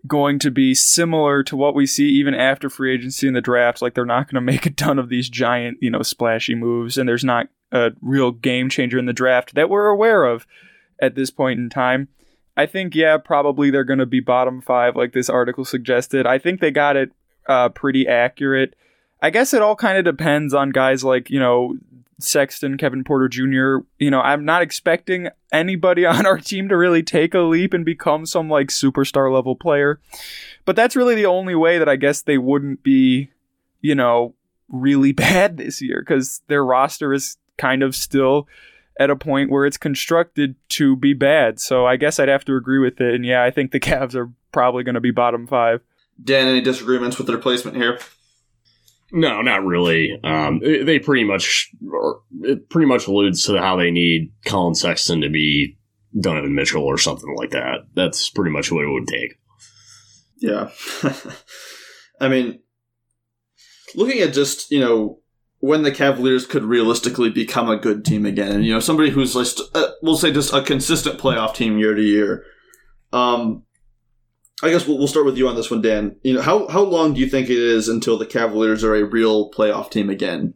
going 0.06 0.38
to 0.38 0.50
be 0.50 0.74
similar 0.74 1.42
to 1.42 1.56
what 1.56 1.74
we 1.74 1.86
see 1.86 2.08
even 2.10 2.34
after 2.34 2.68
free 2.68 2.92
agency 2.94 3.26
in 3.26 3.34
the 3.34 3.40
draft. 3.40 3.80
Like 3.80 3.94
they're 3.94 4.04
not 4.04 4.26
going 4.26 4.34
to 4.34 4.52
make 4.52 4.66
a 4.66 4.70
ton 4.70 4.98
of 4.98 5.08
these 5.08 5.28
giant, 5.28 5.78
you 5.80 5.90
know, 5.90 6.02
splashy 6.02 6.54
moves, 6.54 6.98
and 6.98 7.08
there's 7.08 7.24
not 7.24 7.48
a 7.72 7.92
real 8.00 8.30
game 8.30 8.68
changer 8.68 8.98
in 8.98 9.06
the 9.06 9.12
draft 9.12 9.54
that 9.54 9.70
we're 9.70 9.86
aware 9.86 10.24
of 10.24 10.46
at 11.00 11.14
this 11.14 11.30
point 11.30 11.58
in 11.58 11.70
time. 11.70 12.08
I 12.56 12.66
think, 12.66 12.94
yeah, 12.94 13.18
probably 13.18 13.70
they're 13.70 13.82
going 13.82 13.98
to 13.98 14.06
be 14.06 14.20
bottom 14.20 14.60
five, 14.60 14.94
like 14.94 15.12
this 15.12 15.28
article 15.28 15.64
suggested. 15.64 16.26
I 16.26 16.38
think 16.38 16.60
they 16.60 16.70
got 16.70 16.96
it 16.96 17.10
uh, 17.48 17.70
pretty 17.70 18.06
accurate. 18.06 18.76
I 19.20 19.30
guess 19.30 19.52
it 19.52 19.62
all 19.62 19.74
kind 19.74 19.98
of 19.98 20.04
depends 20.04 20.54
on 20.54 20.70
guys 20.70 21.02
like, 21.02 21.30
you 21.30 21.40
know, 21.40 21.76
Sexton, 22.18 22.76
Kevin 22.76 23.04
Porter 23.04 23.28
Jr. 23.28 23.86
You 23.98 24.10
know, 24.10 24.20
I'm 24.20 24.44
not 24.44 24.62
expecting 24.62 25.28
anybody 25.52 26.06
on 26.06 26.26
our 26.26 26.38
team 26.38 26.68
to 26.68 26.76
really 26.76 27.02
take 27.02 27.34
a 27.34 27.40
leap 27.40 27.74
and 27.74 27.84
become 27.84 28.26
some 28.26 28.48
like 28.48 28.68
superstar 28.68 29.32
level 29.32 29.56
player. 29.56 30.00
But 30.64 30.76
that's 30.76 30.96
really 30.96 31.14
the 31.14 31.26
only 31.26 31.54
way 31.54 31.78
that 31.78 31.88
I 31.88 31.96
guess 31.96 32.22
they 32.22 32.38
wouldn't 32.38 32.82
be, 32.82 33.30
you 33.80 33.94
know, 33.94 34.34
really 34.68 35.12
bad 35.12 35.56
this 35.56 35.80
year 35.82 36.02
because 36.06 36.42
their 36.48 36.64
roster 36.64 37.12
is 37.12 37.36
kind 37.56 37.82
of 37.82 37.94
still 37.94 38.48
at 38.98 39.10
a 39.10 39.16
point 39.16 39.50
where 39.50 39.66
it's 39.66 39.76
constructed 39.76 40.54
to 40.68 40.96
be 40.96 41.14
bad. 41.14 41.58
So 41.60 41.86
I 41.86 41.96
guess 41.96 42.18
I'd 42.18 42.28
have 42.28 42.44
to 42.44 42.56
agree 42.56 42.78
with 42.78 43.00
it. 43.00 43.14
And 43.14 43.26
yeah, 43.26 43.42
I 43.42 43.50
think 43.50 43.72
the 43.72 43.80
Cavs 43.80 44.14
are 44.14 44.30
probably 44.52 44.84
going 44.84 44.94
to 44.94 45.00
be 45.00 45.10
bottom 45.10 45.46
five. 45.46 45.80
Dan, 46.22 46.46
any 46.46 46.60
disagreements 46.60 47.18
with 47.18 47.26
the 47.26 47.36
placement 47.38 47.76
here? 47.76 47.98
No, 49.12 49.42
not 49.42 49.64
really. 49.64 50.18
Um, 50.24 50.60
they 50.60 50.98
pretty 50.98 51.24
much, 51.24 51.70
it 52.42 52.68
pretty 52.68 52.86
much 52.86 53.06
alludes 53.06 53.44
to 53.44 53.60
how 53.60 53.76
they 53.76 53.90
need 53.90 54.32
Collin 54.44 54.74
Sexton 54.74 55.20
to 55.20 55.28
be 55.28 55.76
Donovan 56.18 56.54
Mitchell 56.54 56.82
or 56.84 56.98
something 56.98 57.34
like 57.36 57.50
that. 57.50 57.86
That's 57.94 58.30
pretty 58.30 58.50
much 58.50 58.72
what 58.72 58.84
it 58.84 58.90
would 58.90 59.06
take. 59.06 59.38
Yeah. 60.38 60.70
I 62.20 62.28
mean, 62.28 62.60
looking 63.94 64.20
at 64.20 64.32
just, 64.32 64.70
you 64.70 64.80
know, 64.80 65.20
when 65.64 65.82
the 65.82 65.92
Cavaliers 65.92 66.46
could 66.46 66.64
realistically 66.64 67.30
become 67.30 67.70
a 67.70 67.76
good 67.78 68.04
team 68.04 68.26
again, 68.26 68.52
and 68.52 68.66
you 68.66 68.72
know 68.72 68.80
somebody 68.80 69.08
who's 69.08 69.34
like, 69.34 69.46
uh, 69.74 69.92
we'll 70.02 70.16
say 70.16 70.30
just 70.30 70.52
a 70.52 70.60
consistent 70.60 71.18
playoff 71.18 71.54
team 71.54 71.78
year 71.78 71.94
to 71.94 72.02
year. 72.02 72.44
Um, 73.14 73.63
I 74.62 74.70
guess 74.70 74.86
we'll, 74.86 74.98
we'll 74.98 75.08
start 75.08 75.26
with 75.26 75.36
you 75.36 75.48
on 75.48 75.56
this 75.56 75.70
one, 75.70 75.82
Dan. 75.82 76.16
You 76.22 76.34
know 76.34 76.42
how 76.42 76.68
how 76.68 76.82
long 76.82 77.14
do 77.14 77.20
you 77.20 77.28
think 77.28 77.50
it 77.50 77.58
is 77.58 77.88
until 77.88 78.16
the 78.16 78.26
Cavaliers 78.26 78.84
are 78.84 78.94
a 78.94 79.04
real 79.04 79.50
playoff 79.50 79.90
team 79.90 80.10
again? 80.10 80.54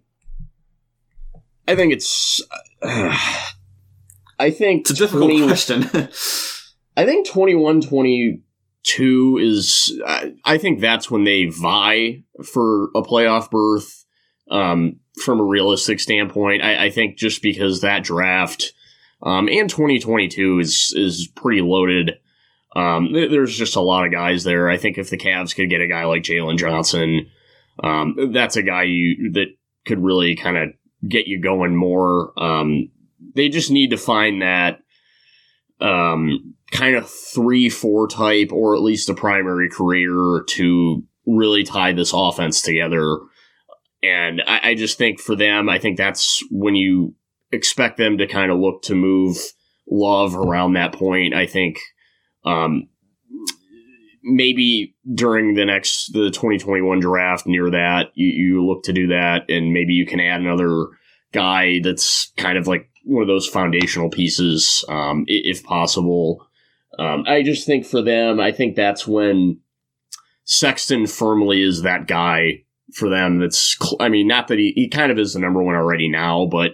I 1.67 1.75
think 1.75 1.93
it's. 1.93 2.41
Uh, 2.83 3.17
I 4.41 4.53
think 4.53 4.83
it's 4.83 4.91
a 4.91 4.95
difficult 4.95 5.31
20, 5.31 5.47
question. 5.47 5.83
I 6.97 7.05
think 7.05 7.29
21 7.29 7.81
22 7.81 9.39
is. 9.43 10.01
I, 10.07 10.33
I 10.45 10.59
think 10.59 10.81
that's 10.81 11.11
when 11.11 11.25
they 11.25 11.47
vie 11.47 12.23
for 12.45 12.85
a 12.95 13.03
playoff 13.03 13.51
berth 13.51 14.05
um, 14.51 15.01
from 15.23 15.41
a 15.41 15.45
realistic 15.45 16.01
standpoint. 16.01 16.63
I, 16.63 16.87
I, 16.87 16.91
think 16.91 17.19
just 17.19 17.43
because 17.43 17.81
that 17.81 18.05
draft 18.05 18.73
um, 19.23 19.49
and 19.49 19.69
2022 19.69 20.61
is 20.61 20.95
is 20.97 21.29
pretty 21.35 21.61
loaded. 21.61 22.13
Um, 22.79 23.13
there's 23.13 23.57
just 23.57 23.75
a 23.75 23.81
lot 23.81 24.07
of 24.07 24.13
guys 24.13 24.45
there. 24.45 24.71
I 24.71 24.77
think 24.77 24.99
if 24.99 25.11
the 25.11 25.19
Cavs 25.19 25.55
could 25.55 25.69
get 25.69 25.81
a 25.81 25.89
guy 25.89 26.05
like 26.05 26.23
Jalen 26.23 26.59
Johnson, 26.59 27.29
um, 27.83 28.31
that's 28.33 28.57
a 28.57 28.63
guy 28.63 28.85
you 28.85 29.33
that 29.33 29.49
could 29.85 29.99
really 29.99 30.37
kind 30.37 30.57
of 30.57 30.69
get 31.09 31.27
you 31.27 31.41
going 31.41 31.75
more. 31.75 32.33
Um, 32.41 32.91
they 33.35 33.49
just 33.49 33.73
need 33.73 33.91
to 33.91 33.97
find 33.97 34.43
that 34.43 34.79
um, 35.81 36.55
kind 36.71 36.95
of 36.95 37.11
three 37.11 37.69
four 37.69 38.07
type, 38.07 38.53
or 38.53 38.77
at 38.77 38.83
least 38.83 39.09
a 39.09 39.15
primary 39.15 39.69
career 39.69 40.45
to 40.51 41.03
really 41.27 41.65
tie 41.65 41.93
this 41.93 42.13
offense 42.15 42.63
together. 42.63 43.19
And 44.05 44.41
I, 44.47 44.71
I 44.71 44.75
just 44.77 44.99
think 44.99 45.19
for 45.19 45.35
them, 45.35 45.69
I 45.69 45.81
think 45.81 45.97
that's 45.97 46.45
when 46.49 46.77
you 46.77 47.17
expect 47.51 47.97
them 47.97 48.19
to 48.19 48.29
kind 48.29 48.53
of 48.53 48.59
look 48.59 48.83
to 48.83 48.95
move 48.95 49.37
love 49.91 50.37
around 50.37 50.75
that 50.75 50.93
point. 50.93 51.35
I 51.35 51.47
think 51.47 51.81
um, 52.49 52.89
maybe 54.23 54.97
during 55.15 55.55
the 55.55 55.65
next 55.65 56.13
the 56.13 56.31
2021 56.31 57.01
draft 57.01 57.47
near 57.47 57.71
that 57.71 58.11
you, 58.15 58.27
you 58.27 58.67
look 58.67 58.83
to 58.85 58.93
do 58.93 59.09
that 59.09 59.49
and 59.49 59.73
maybe 59.73 59.93
you 59.93 60.07
can 60.07 60.21
add 60.21 60.41
another 60.41 60.87
guy 61.33 61.81
that's 61.83 62.33
kind 62.37 62.59
of 62.59 62.67
like 62.67 62.89
one 63.05 63.23
of 63.23 63.29
those 63.29 63.47
foundational 63.47 64.11
pieces 64.11 64.85
um, 64.89 65.25
if 65.27 65.63
possible. 65.63 66.47
Um, 66.99 67.25
i 67.29 67.43
just 67.45 67.65
think 67.65 67.87
for 67.87 68.03
them 68.03 68.41
i 68.41 68.51
think 68.51 68.75
that's 68.75 69.07
when 69.07 69.61
sexton 70.45 71.07
firmly 71.07 71.63
is 71.63 71.83
that 71.83 72.09
guy 72.09 72.65
for 72.93 73.09
them 73.09 73.39
that's 73.39 73.77
i 74.01 74.09
mean 74.09 74.27
not 74.27 74.49
that 74.49 74.59
he, 74.59 74.73
he 74.75 74.89
kind 74.89 75.13
of 75.13 75.19
is 75.19 75.35
the 75.35 75.39
number 75.39 75.63
one 75.63 75.77
already 75.77 76.09
now 76.09 76.47
but 76.51 76.73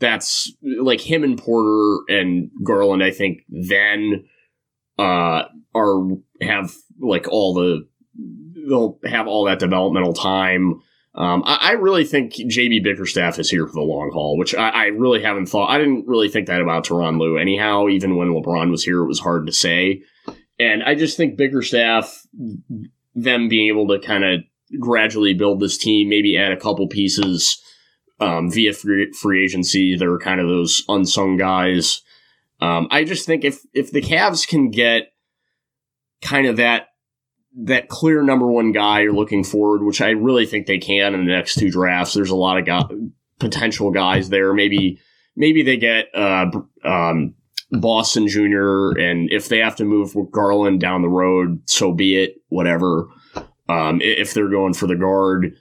that's 0.00 0.50
like 0.80 1.00
him 1.00 1.22
and 1.22 1.38
porter 1.38 1.98
and 2.08 2.50
garland 2.64 3.04
i 3.04 3.12
think 3.12 3.42
then 3.48 4.24
uh 5.00 5.44
are 5.74 6.08
have 6.40 6.74
like 7.00 7.28
all 7.28 7.54
the 7.54 7.88
they'll 8.68 8.98
have 9.04 9.26
all 9.26 9.44
that 9.44 9.58
developmental 9.58 10.12
time 10.12 10.80
um, 11.14 11.42
I, 11.44 11.70
I, 11.70 11.72
really 11.72 12.04
think 12.04 12.34
JB 12.34 12.84
Bickerstaff 12.84 13.40
is 13.40 13.50
here 13.50 13.66
for 13.66 13.72
the 13.72 13.80
long 13.80 14.12
haul, 14.12 14.38
which 14.38 14.54
I, 14.54 14.68
I, 14.68 14.84
really 14.86 15.20
haven't 15.20 15.46
thought. 15.46 15.68
I 15.68 15.76
didn't 15.76 16.06
really 16.06 16.28
think 16.28 16.46
that 16.46 16.60
about 16.60 16.86
Tyronn 16.86 17.18
Lue 17.18 17.36
anyhow. 17.36 17.88
Even 17.88 18.14
when 18.14 18.28
LeBron 18.28 18.70
was 18.70 18.84
here, 18.84 19.00
it 19.02 19.08
was 19.08 19.18
hard 19.18 19.46
to 19.46 19.52
say. 19.52 20.02
And 20.60 20.84
I 20.84 20.94
just 20.94 21.16
think 21.16 21.36
Bickerstaff, 21.36 22.22
them 23.16 23.48
being 23.48 23.68
able 23.68 23.88
to 23.88 23.98
kind 23.98 24.24
of 24.24 24.40
gradually 24.78 25.34
build 25.34 25.58
this 25.58 25.76
team, 25.76 26.08
maybe 26.08 26.38
add 26.38 26.52
a 26.52 26.60
couple 26.60 26.86
pieces 26.86 27.60
um, 28.20 28.48
via 28.48 28.72
free, 28.72 29.10
free 29.20 29.42
agency. 29.42 29.96
They're 29.96 30.18
kind 30.18 30.40
of 30.40 30.46
those 30.46 30.84
unsung 30.88 31.36
guys. 31.36 32.02
Um, 32.60 32.88
I 32.90 33.04
just 33.04 33.26
think 33.26 33.44
if 33.44 33.60
if 33.72 33.90
the 33.90 34.02
Cavs 34.02 34.46
can 34.46 34.70
get 34.70 35.12
kind 36.22 36.46
of 36.46 36.56
that 36.56 36.88
that 37.64 37.88
clear 37.88 38.22
number 38.22 38.46
one 38.46 38.72
guy 38.72 39.00
you're 39.00 39.12
looking 39.12 39.44
forward, 39.44 39.82
which 39.82 40.00
I 40.00 40.10
really 40.10 40.46
think 40.46 40.66
they 40.66 40.78
can 40.78 41.14
in 41.14 41.24
the 41.24 41.32
next 41.32 41.56
two 41.56 41.70
drafts. 41.70 42.14
There's 42.14 42.30
a 42.30 42.36
lot 42.36 42.58
of 42.58 42.66
go- 42.66 43.10
potential 43.38 43.90
guys 43.90 44.28
there. 44.28 44.52
Maybe 44.52 45.00
maybe 45.36 45.62
they 45.62 45.76
get 45.76 46.14
uh, 46.14 46.50
um, 46.84 47.34
Boston 47.72 48.28
Jr. 48.28 48.98
and 48.98 49.30
if 49.30 49.48
they 49.48 49.58
have 49.58 49.76
to 49.76 49.84
move 49.84 50.14
Garland 50.30 50.80
down 50.80 51.02
the 51.02 51.08
road, 51.08 51.62
so 51.66 51.92
be 51.92 52.16
it. 52.16 52.36
Whatever. 52.48 53.08
Um, 53.68 54.00
if 54.02 54.34
they're 54.34 54.48
going 54.48 54.74
for 54.74 54.86
the 54.86 54.96
guard. 54.96 55.56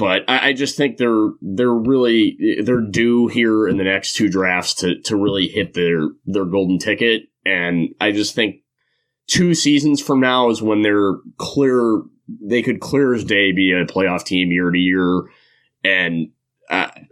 But 0.00 0.22
I, 0.28 0.48
I, 0.48 0.52
just 0.54 0.78
think 0.78 0.96
they're 0.96 1.28
they're 1.42 1.74
really 1.74 2.62
they're 2.62 2.80
due 2.80 3.26
here 3.26 3.68
in 3.68 3.76
the 3.76 3.84
next 3.84 4.14
two 4.14 4.30
drafts 4.30 4.72
to 4.76 4.98
to 5.02 5.14
really 5.14 5.46
hit 5.46 5.74
their 5.74 6.08
their 6.24 6.46
golden 6.46 6.78
ticket. 6.78 7.24
And 7.44 7.90
I 8.00 8.10
just 8.10 8.34
think 8.34 8.62
two 9.26 9.54
seasons 9.54 10.00
from 10.00 10.20
now 10.20 10.48
is 10.48 10.62
when 10.62 10.80
they're 10.80 11.16
clear 11.36 12.00
they 12.42 12.62
could 12.62 12.80
clear 12.80 13.12
as 13.12 13.24
day 13.24 13.52
be 13.52 13.72
a 13.72 13.84
playoff 13.84 14.24
team 14.24 14.50
year 14.50 14.70
to 14.70 14.78
year. 14.78 15.24
And 15.84 16.30
I, 16.70 17.06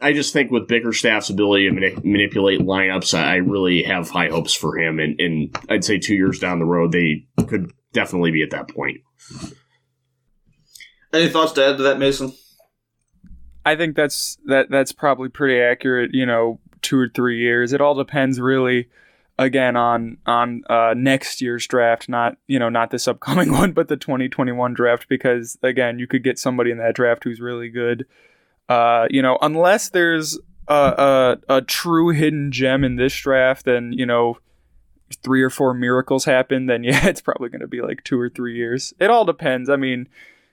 I 0.00 0.12
just 0.12 0.32
think 0.32 0.52
with 0.52 0.68
Bickerstaff's 0.68 1.30
ability 1.30 1.68
to 1.68 1.72
mani- 1.72 1.96
manipulate 2.04 2.60
lineups, 2.60 3.12
I 3.12 3.36
really 3.36 3.82
have 3.82 4.08
high 4.08 4.28
hopes 4.28 4.54
for 4.54 4.78
him. 4.78 5.00
And, 5.00 5.18
and 5.18 5.58
I'd 5.68 5.84
say 5.84 5.98
two 5.98 6.14
years 6.14 6.38
down 6.38 6.60
the 6.60 6.64
road, 6.64 6.92
they 6.92 7.26
could 7.48 7.72
definitely 7.92 8.30
be 8.30 8.44
at 8.44 8.50
that 8.50 8.68
point. 8.68 8.98
Any 11.12 11.28
thoughts 11.28 11.52
to 11.52 11.64
add 11.64 11.76
to 11.78 11.82
that, 11.84 11.98
Mason? 11.98 12.32
I 13.64 13.76
think 13.76 13.96
that's 13.96 14.38
that 14.46 14.70
that's 14.70 14.92
probably 14.92 15.28
pretty 15.28 15.60
accurate. 15.60 16.10
You 16.14 16.26
know, 16.26 16.60
two 16.82 16.98
or 16.98 17.08
three 17.08 17.40
years. 17.40 17.72
It 17.72 17.80
all 17.80 17.94
depends 17.94 18.40
really. 18.40 18.88
Again, 19.38 19.74
on 19.74 20.18
on 20.26 20.62
uh, 20.68 20.94
next 20.94 21.40
year's 21.40 21.66
draft, 21.66 22.08
not 22.08 22.36
you 22.46 22.58
know 22.58 22.68
not 22.68 22.90
this 22.90 23.08
upcoming 23.08 23.52
one, 23.56 23.72
but 23.72 23.88
the 23.88 23.96
2021 23.96 24.74
draft, 24.74 25.08
because 25.08 25.58
again, 25.62 25.98
you 25.98 26.06
could 26.06 26.22
get 26.22 26.38
somebody 26.38 26.70
in 26.70 26.78
that 26.78 26.94
draft 26.94 27.24
who's 27.24 27.40
really 27.40 27.70
good. 27.70 28.06
Uh, 28.68 29.06
you 29.10 29.22
know, 29.22 29.38
unless 29.40 29.88
there's 29.88 30.38
a, 30.68 31.38
a, 31.48 31.56
a 31.56 31.62
true 31.62 32.10
hidden 32.10 32.52
gem 32.52 32.84
in 32.84 32.96
this 32.96 33.16
draft, 33.16 33.64
then 33.64 33.92
you 33.92 34.04
know 34.04 34.36
three 35.22 35.42
or 35.42 35.50
four 35.50 35.74
miracles 35.74 36.24
happen, 36.24 36.66
then 36.66 36.84
yeah, 36.84 37.06
it's 37.06 37.20
probably 37.20 37.48
going 37.48 37.60
to 37.60 37.66
be 37.66 37.80
like 37.80 38.04
two 38.04 38.18
or 38.18 38.28
three 38.28 38.56
years. 38.56 38.92
It 39.00 39.10
all 39.10 39.24
depends. 39.24 39.70
I 39.70 39.76
mean, 39.76 40.08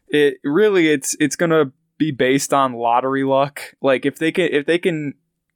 it 0.09 0.37
really 0.43 0.89
it's 0.89 1.15
it's 1.19 1.35
gonna 1.35 1.71
be 1.97 2.11
based 2.11 2.53
on 2.53 2.73
lottery 2.73 3.23
luck. 3.23 3.61
Like 3.81 4.05
if 4.05 4.19
they 4.19 4.31
can 4.31 4.49
if 4.51 4.65
they 4.65 4.77
can 4.77 5.13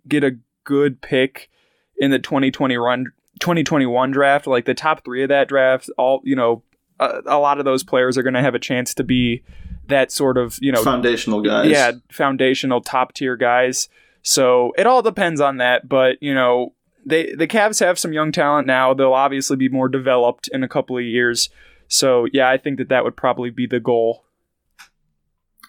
get 0.08 0.24
a 0.24 0.38
good 0.64 1.02
pick 1.02 1.50
in 1.98 2.12
the 2.12 2.20
2020 2.20 2.78
run 2.78 3.06
2021 3.40 4.12
draft, 4.12 4.48
like 4.48 4.66
the 4.66 4.74
top 4.74 5.04
three 5.04 5.24
of 5.24 5.30
that 5.30 5.48
draft, 5.48 5.90
all 5.98 6.22
you 6.24 6.36
know, 6.36 6.64
a, 7.00 7.22
a 7.26 7.40
lot 7.40 7.60
of 7.60 7.66
those 7.66 7.84
players 7.84 8.18
are 8.18 8.24
going 8.24 8.34
to 8.34 8.42
have 8.42 8.56
a 8.56 8.60
chance 8.60 8.94
to 8.96 9.04
be 9.04 9.44
that 9.88 10.12
sort 10.12 10.38
of 10.38 10.58
you 10.62 10.72
know 10.72 10.84
foundational 10.84 11.42
guys. 11.42 11.70
Yeah, 11.70 11.92
foundational 12.12 12.82
top 12.82 13.14
tier 13.14 13.36
guys. 13.36 13.90
So 14.24 14.74
it 14.78 14.86
all 14.86 15.02
depends 15.02 15.42
on 15.42 15.58
that, 15.58 15.88
but 15.88 16.22
you 16.22 16.34
know 16.34 16.74
they 17.06 17.34
the 17.34 17.48
Cavs 17.48 17.80
have 17.80 18.00
some 18.00 18.14
young 18.14 18.32
talent 18.32 18.68
now. 18.68 18.94
They'll 18.94 19.14
obviously 19.14 19.58
be 19.58 19.70
more 19.70 19.90
developed 19.90 20.48
in 20.50 20.64
a 20.64 20.68
couple 20.68 20.98
of 20.98 21.04
years. 21.04 21.50
So 21.88 22.28
yeah, 22.32 22.50
I 22.50 22.58
think 22.58 22.78
that 22.78 22.90
that 22.90 23.04
would 23.04 23.18
probably 23.18 23.50
be 23.50 23.68
the 23.68 23.80
goal. 23.80 24.24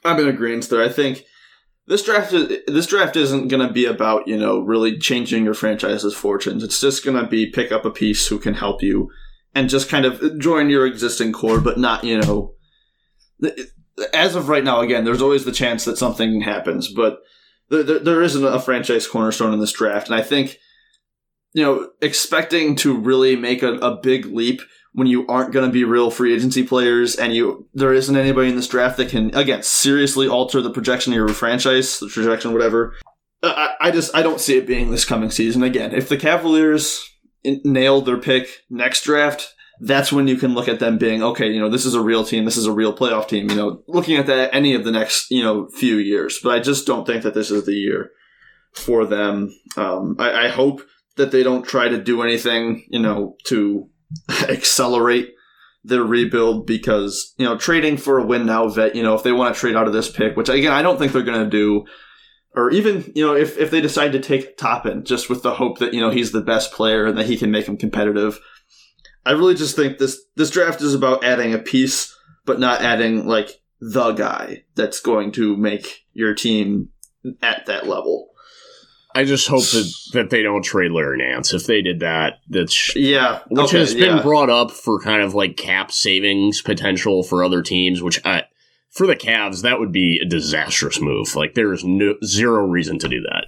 I'm 0.05 0.19
in 0.19 0.29
agreement 0.29 0.69
there. 0.69 0.83
I 0.83 0.88
think 0.88 1.25
this 1.87 2.05
draft 2.05 2.33
is, 2.33 2.61
this 2.67 2.87
draft 2.87 3.17
isn't 3.17 3.49
going 3.49 3.67
to 3.67 3.73
be 3.73 3.85
about 3.87 4.29
you 4.29 4.37
know 4.37 4.61
really 4.61 4.99
changing 4.99 5.45
your 5.45 5.55
franchise's 5.55 6.15
fortunes. 6.15 6.62
It's 6.62 6.81
just 6.81 7.05
going 7.05 7.17
to 7.17 7.27
be 7.27 7.51
pick 7.51 7.73
up 7.73 7.85
a 7.85 7.91
piece 7.91 8.27
who 8.27 8.38
can 8.38 8.55
help 8.55 8.83
you 8.83 9.11
and 9.55 9.69
just 9.69 9.88
kind 9.88 10.05
of 10.05 10.38
join 10.38 10.71
your 10.71 10.87
existing 10.87 11.33
core, 11.33 11.61
but 11.61 11.79
not 11.79 12.05
you 12.05 12.21
know. 12.21 12.55
As 14.15 14.35
of 14.35 14.49
right 14.49 14.65
now, 14.65 14.81
again, 14.81 15.05
there's 15.05 15.23
always 15.23 15.45
the 15.45 15.53
chance 15.53 15.85
that 15.85 15.99
something 15.99 16.41
happens, 16.41 16.93
but 16.93 17.19
there, 17.69 17.83
there, 17.83 17.99
there 17.99 18.23
isn't 18.23 18.45
a 18.45 18.61
franchise 18.61 19.07
cornerstone 19.07 19.53
in 19.53 19.61
this 19.61 19.73
draft, 19.73 20.09
and 20.09 20.15
I 20.15 20.23
think 20.23 20.59
you 21.53 21.62
know 21.62 21.91
expecting 22.01 22.77
to 22.77 22.97
really 22.97 23.37
make 23.37 23.62
a, 23.62 23.75
a 23.75 24.01
big 24.01 24.27
leap 24.27 24.62
when 24.92 25.07
you 25.07 25.26
aren't 25.26 25.52
going 25.52 25.66
to 25.66 25.72
be 25.72 25.85
real 25.85 26.11
free 26.11 26.35
agency 26.35 26.62
players 26.62 27.16
and 27.16 27.35
you 27.35 27.66
there 27.74 27.94
isn't 27.94 28.16
anybody 28.16 28.50
in 28.50 28.57
this 28.57 28.68
draft 28.68 28.96
that 28.98 29.09
can 29.09 29.35
again 29.35 29.62
seriously 29.62 30.28
alter 30.28 30.61
the 30.61 30.70
projection 30.70 31.12
of 31.12 31.16
your 31.16 31.28
franchise, 31.28 31.98
the 31.98 32.09
projection, 32.09 32.52
whatever. 32.52 32.94
I, 33.42 33.74
I 33.81 33.90
just 33.90 34.14
I 34.14 34.22
don't 34.22 34.40
see 34.40 34.57
it 34.57 34.66
being 34.66 34.90
this 34.90 35.05
coming 35.05 35.31
season 35.31 35.62
again. 35.62 35.94
If 35.94 36.09
the 36.09 36.16
Cavaliers 36.16 37.02
nailed 37.44 38.07
their 38.07 38.18
pick 38.18 38.48
next 38.70 39.05
draft, 39.05 39.55
that's 39.81 40.12
when 40.12 40.28
you 40.28 40.37
can 40.37 40.55
look 40.55 40.68
at 40.68 40.78
them 40.78 40.98
being 40.98 41.22
okay. 41.22 41.50
You 41.50 41.61
know, 41.61 41.70
this 41.70 41.85
is 41.85 41.94
a 41.94 42.00
real 42.00 42.24
team. 42.24 42.44
This 42.44 42.57
is 42.57 42.66
a 42.66 42.72
real 42.72 42.96
playoff 42.96 43.28
team. 43.28 43.50
You 43.50 43.57
know, 43.57 43.83
looking 43.88 44.16
at 44.16 44.26
that 44.26 44.55
any 44.55 44.74
of 44.74 44.85
the 44.85 44.92
next 44.92 45.31
you 45.31 45.42
know 45.42 45.68
few 45.68 45.96
years. 45.96 46.38
But 46.42 46.52
I 46.52 46.61
just 46.61 46.87
don't 46.87 47.07
think 47.07 47.22
that 47.22 47.35
this 47.35 47.50
is 47.50 47.64
the 47.64 47.74
year 47.74 48.11
for 48.74 49.07
them. 49.07 49.55
Um, 49.76 50.16
I, 50.18 50.46
I 50.46 50.48
hope 50.48 50.83
that 51.16 51.31
they 51.31 51.42
don't 51.42 51.66
try 51.66 51.88
to 51.88 52.02
do 52.02 52.22
anything 52.22 52.85
you 52.90 53.00
know 53.00 53.37
to 53.46 53.88
accelerate 54.48 55.35
their 55.85 56.03
rebuild 56.03 56.66
because 56.66 57.35
you 57.38 57.44
know 57.44 57.57
trading 57.57 57.96
for 57.96 58.18
a 58.18 58.27
win 58.27 58.46
now 58.46 58.68
vet 58.68 58.94
you 58.94 59.03
know 59.03 59.14
if 59.14 59.22
they 59.22 59.33
want 59.33 59.55
to 59.55 59.61
trade 59.61 59.77
out 59.77 59.87
of 59.87 59.92
this 59.92 60.11
pick 60.11 60.37
which 60.37 60.48
again 60.48 60.72
i 60.72 60.83
don't 60.83 60.98
think 60.98 61.12
they're 61.12 61.22
going 61.22 61.42
to 61.42 61.51
do 61.51 61.85
or 62.55 62.70
even 62.70 63.11
you 63.14 63.27
know 63.27 63.35
if, 63.35 63.59
if 63.59 63.70
they 63.70 63.81
decide 63.81 64.12
to 64.12 64.20
take 64.20 64.57
Toppin 64.57 65.05
just 65.05 65.29
with 65.29 65.42
the 65.42 65.55
hope 65.55 65.79
that 65.79 65.92
you 65.92 66.01
know 66.01 66.11
he's 66.11 66.33
the 66.33 66.40
best 66.40 66.72
player 66.72 67.07
and 67.07 67.18
that 67.18 67.27
he 67.27 67.37
can 67.37 67.51
make 67.51 67.66
him 67.66 67.77
competitive 67.77 68.38
i 69.27 69.33
really 69.33 69.55
just 69.55 69.75
think 69.75 69.98
this 69.98 70.22
this 70.37 70.51
draft 70.51 70.81
is 70.83 70.94
about 70.94 71.25
adding 71.25 71.53
a 71.53 71.59
piece 71.59 72.14
but 72.44 72.61
not 72.61 72.81
adding 72.81 73.27
like 73.27 73.61
the 73.81 74.12
guy 74.12 74.62
that's 74.77 75.01
going 75.01 75.33
to 75.33 75.57
make 75.57 76.05
your 76.12 76.35
team 76.35 76.90
at 77.42 77.66
that 77.66 77.88
level 77.88 78.32
I 79.14 79.25
just 79.25 79.48
hope 79.48 79.62
that, 79.62 79.92
that 80.12 80.31
they 80.31 80.42
don't 80.42 80.62
trade 80.62 80.90
Larry 80.90 81.18
Nance. 81.18 81.53
If 81.53 81.66
they 81.66 81.83
did 81.83 82.01
that, 82.01 82.40
that's 82.48 82.94
yeah, 82.96 83.40
which 83.48 83.68
okay, 83.68 83.79
has 83.79 83.94
been 83.94 84.16
yeah. 84.16 84.22
brought 84.22 84.51
up 84.51 84.70
for 84.70 85.01
kind 85.01 85.22
of 85.22 85.35
like 85.35 85.57
cap 85.57 85.92
savings 85.92 86.62
potential 86.62 87.22
for 87.22 87.44
other 87.44 87.62
teams. 87.62 88.03
Which 88.03 88.25
I, 88.25 88.44
for 88.90 89.07
the 89.07 89.16
Cavs, 89.16 89.62
that 89.62 89.79
would 89.79 89.92
be 89.92 90.20
a 90.22 90.29
disastrous 90.29 91.01
move. 91.01 91.35
Like 91.35 91.55
there 91.55 91.72
is 91.72 91.85
no 91.85 92.14
zero 92.25 92.66
reason 92.66 92.98
to 93.01 93.09
do 93.09 93.20
that. 93.22 93.46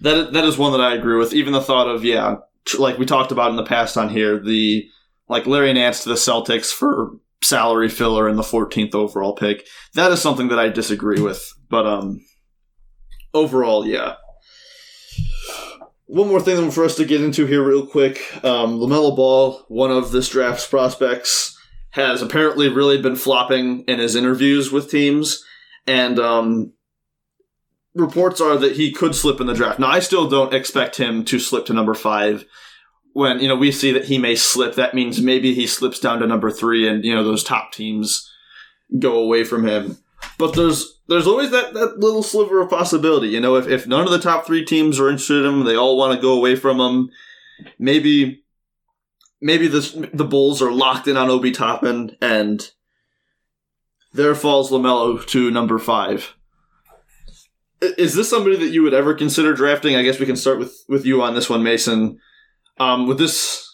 That 0.00 0.32
that 0.32 0.44
is 0.44 0.58
one 0.58 0.72
that 0.72 0.80
I 0.80 0.94
agree 0.94 1.18
with. 1.18 1.32
Even 1.32 1.52
the 1.52 1.60
thought 1.60 1.88
of 1.88 2.04
yeah, 2.04 2.36
tr- 2.64 2.80
like 2.80 2.98
we 2.98 3.06
talked 3.06 3.32
about 3.32 3.50
in 3.50 3.56
the 3.56 3.64
past 3.64 3.96
on 3.96 4.08
here, 4.08 4.38
the 4.38 4.88
like 5.28 5.46
Larry 5.46 5.72
Nance 5.72 6.02
to 6.02 6.08
the 6.08 6.14
Celtics 6.16 6.72
for 6.72 7.12
salary 7.42 7.88
filler 7.88 8.28
and 8.28 8.38
the 8.38 8.42
14th 8.42 8.94
overall 8.94 9.34
pick. 9.34 9.66
That 9.94 10.12
is 10.12 10.22
something 10.22 10.48
that 10.48 10.58
I 10.58 10.68
disagree 10.68 11.20
with. 11.20 11.52
But 11.68 11.86
um, 11.86 12.20
overall, 13.34 13.86
yeah. 13.86 14.16
One 16.12 16.28
more 16.28 16.42
thing 16.42 16.70
for 16.70 16.84
us 16.84 16.96
to 16.96 17.06
get 17.06 17.22
into 17.22 17.46
here, 17.46 17.66
real 17.66 17.86
quick. 17.86 18.20
Um, 18.44 18.78
LaMelo 18.78 19.16
Ball, 19.16 19.64
one 19.68 19.90
of 19.90 20.12
this 20.12 20.28
draft's 20.28 20.66
prospects, 20.66 21.58
has 21.92 22.20
apparently 22.20 22.68
really 22.68 23.00
been 23.00 23.16
flopping 23.16 23.84
in 23.84 23.98
his 23.98 24.14
interviews 24.14 24.70
with 24.70 24.90
teams. 24.90 25.42
And 25.86 26.18
um, 26.18 26.74
reports 27.94 28.42
are 28.42 28.58
that 28.58 28.76
he 28.76 28.92
could 28.92 29.14
slip 29.14 29.40
in 29.40 29.46
the 29.46 29.54
draft. 29.54 29.78
Now, 29.78 29.88
I 29.88 30.00
still 30.00 30.28
don't 30.28 30.52
expect 30.52 30.96
him 30.98 31.24
to 31.24 31.38
slip 31.38 31.64
to 31.66 31.72
number 31.72 31.94
five. 31.94 32.44
When, 33.14 33.40
you 33.40 33.48
know, 33.48 33.56
we 33.56 33.72
see 33.72 33.90
that 33.92 34.04
he 34.04 34.18
may 34.18 34.36
slip, 34.36 34.74
that 34.74 34.92
means 34.92 35.18
maybe 35.18 35.54
he 35.54 35.66
slips 35.66 35.98
down 35.98 36.18
to 36.18 36.26
number 36.26 36.50
three 36.50 36.86
and, 36.86 37.02
you 37.02 37.14
know, 37.14 37.24
those 37.24 37.42
top 37.42 37.72
teams 37.72 38.30
go 38.98 39.18
away 39.18 39.44
from 39.44 39.66
him. 39.66 39.96
But 40.38 40.54
there's 40.54 41.00
there's 41.08 41.26
always 41.26 41.50
that, 41.50 41.74
that 41.74 41.98
little 41.98 42.22
sliver 42.22 42.60
of 42.60 42.70
possibility. 42.70 43.28
You 43.28 43.40
know, 43.40 43.56
if, 43.56 43.68
if 43.68 43.86
none 43.86 44.04
of 44.04 44.10
the 44.10 44.18
top 44.18 44.46
three 44.46 44.64
teams 44.64 44.98
are 44.98 45.08
interested 45.08 45.44
in 45.44 45.52
him, 45.52 45.64
they 45.64 45.76
all 45.76 45.96
want 45.96 46.14
to 46.14 46.22
go 46.22 46.32
away 46.32 46.56
from 46.56 46.80
him. 46.80 47.10
Maybe 47.78 48.42
maybe 49.40 49.66
this 49.66 49.96
the 50.12 50.24
Bulls 50.24 50.62
are 50.62 50.72
locked 50.72 51.08
in 51.08 51.16
on 51.16 51.28
Obi 51.28 51.50
Toppin, 51.50 52.16
and 52.20 52.70
there 54.12 54.34
falls 54.34 54.70
LaMelo 54.70 55.26
to 55.28 55.50
number 55.50 55.78
five. 55.78 56.34
Is 57.80 58.14
this 58.14 58.30
somebody 58.30 58.56
that 58.56 58.72
you 58.72 58.82
would 58.84 58.94
ever 58.94 59.12
consider 59.12 59.54
drafting? 59.54 59.96
I 59.96 60.02
guess 60.02 60.20
we 60.20 60.26
can 60.26 60.36
start 60.36 60.58
with 60.58 60.84
with 60.88 61.04
you 61.04 61.22
on 61.22 61.34
this 61.34 61.50
one, 61.50 61.62
Mason. 61.62 62.18
Um, 62.78 63.06
would 63.06 63.18
this 63.18 63.68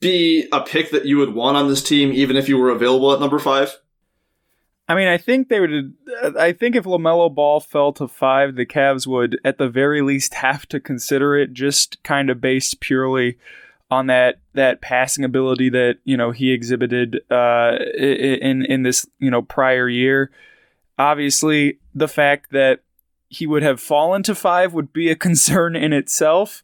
be 0.00 0.48
a 0.52 0.60
pick 0.60 0.90
that 0.90 1.06
you 1.06 1.18
would 1.18 1.34
want 1.34 1.56
on 1.56 1.68
this 1.68 1.82
team, 1.82 2.12
even 2.12 2.36
if 2.36 2.48
you 2.48 2.58
were 2.58 2.70
available 2.70 3.12
at 3.12 3.20
number 3.20 3.38
five? 3.38 3.76
I 4.88 4.94
mean, 4.94 5.08
I 5.08 5.18
think 5.18 5.48
they 5.48 5.60
would. 5.60 5.94
I 6.38 6.52
think 6.52 6.74
if 6.74 6.84
LaMelo 6.84 7.34
Ball 7.34 7.60
fell 7.60 7.92
to 7.92 8.08
five, 8.08 8.56
the 8.56 8.64
Cavs 8.64 9.06
would, 9.06 9.38
at 9.44 9.58
the 9.58 9.68
very 9.68 10.00
least, 10.00 10.34
have 10.34 10.66
to 10.68 10.80
consider 10.80 11.36
it, 11.36 11.52
just 11.52 12.02
kind 12.02 12.30
of 12.30 12.40
based 12.40 12.80
purely 12.80 13.36
on 13.90 14.06
that 14.06 14.40
that 14.54 14.80
passing 14.80 15.24
ability 15.24 15.68
that 15.70 15.98
you 16.04 16.16
know 16.16 16.30
he 16.30 16.52
exhibited 16.52 17.20
uh, 17.30 17.76
in 17.98 18.64
in 18.64 18.82
this 18.82 19.06
you 19.18 19.30
know 19.30 19.42
prior 19.42 19.90
year. 19.90 20.30
Obviously, 20.98 21.78
the 21.94 22.08
fact 22.08 22.50
that 22.52 22.80
he 23.28 23.46
would 23.46 23.62
have 23.62 23.80
fallen 23.80 24.22
to 24.22 24.34
five 24.34 24.72
would 24.72 24.92
be 24.94 25.10
a 25.10 25.16
concern 25.28 25.76
in 25.76 25.92
itself, 25.92 26.62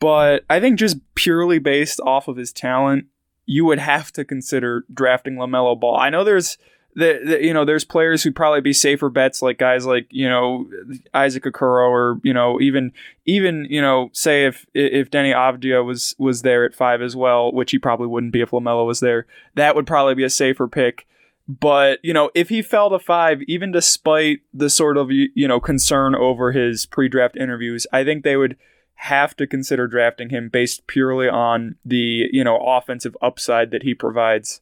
but 0.00 0.44
I 0.50 0.60
think 0.60 0.78
just 0.78 0.98
purely 1.14 1.58
based 1.58 1.98
off 2.00 2.28
of 2.28 2.36
his 2.36 2.52
talent, 2.52 3.06
you 3.46 3.64
would 3.64 3.78
have 3.78 4.12
to 4.12 4.24
consider 4.26 4.84
drafting 4.92 5.36
LaMelo 5.36 5.80
Ball. 5.80 5.96
I 5.96 6.10
know 6.10 6.24
there's 6.24 6.58
the, 6.98 7.20
the, 7.24 7.44
you 7.44 7.54
know 7.54 7.64
there's 7.64 7.84
players 7.84 8.22
who'd 8.22 8.34
probably 8.34 8.60
be 8.60 8.72
safer 8.72 9.08
bets 9.08 9.40
like 9.40 9.56
guys 9.56 9.86
like 9.86 10.08
you 10.10 10.28
know 10.28 10.68
Isaac 11.14 11.44
Okoro 11.44 11.88
or 11.88 12.20
you 12.24 12.34
know 12.34 12.60
even 12.60 12.92
even 13.24 13.66
you 13.70 13.80
know 13.80 14.10
say 14.12 14.46
if 14.46 14.66
if 14.74 15.08
Deni 15.08 15.32
Avdija 15.32 15.84
was 15.84 16.16
was 16.18 16.42
there 16.42 16.64
at 16.64 16.74
five 16.74 17.00
as 17.00 17.14
well 17.14 17.52
which 17.52 17.70
he 17.70 17.78
probably 17.78 18.08
wouldn't 18.08 18.32
be 18.32 18.40
if 18.40 18.50
LaMelo 18.50 18.84
was 18.84 18.98
there 18.98 19.26
that 19.54 19.76
would 19.76 19.86
probably 19.86 20.16
be 20.16 20.24
a 20.24 20.30
safer 20.30 20.66
pick 20.66 21.06
but 21.46 22.00
you 22.02 22.12
know 22.12 22.30
if 22.34 22.48
he 22.48 22.62
fell 22.62 22.90
to 22.90 22.98
five 22.98 23.42
even 23.42 23.70
despite 23.70 24.40
the 24.52 24.68
sort 24.68 24.96
of 24.96 25.10
you 25.10 25.46
know 25.46 25.60
concern 25.60 26.16
over 26.16 26.50
his 26.50 26.84
pre-draft 26.84 27.36
interviews 27.36 27.86
I 27.92 28.02
think 28.02 28.24
they 28.24 28.36
would 28.36 28.56
have 29.00 29.36
to 29.36 29.46
consider 29.46 29.86
drafting 29.86 30.30
him 30.30 30.48
based 30.48 30.88
purely 30.88 31.28
on 31.28 31.76
the 31.84 32.28
you 32.32 32.42
know 32.42 32.58
offensive 32.58 33.16
upside 33.22 33.70
that 33.70 33.84
he 33.84 33.94
provides. 33.94 34.60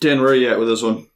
Dan, 0.00 0.20
where 0.20 0.30
are 0.30 0.34
you 0.34 0.50
at 0.50 0.58
with 0.58 0.68
this 0.68 0.82
one? 0.82 1.06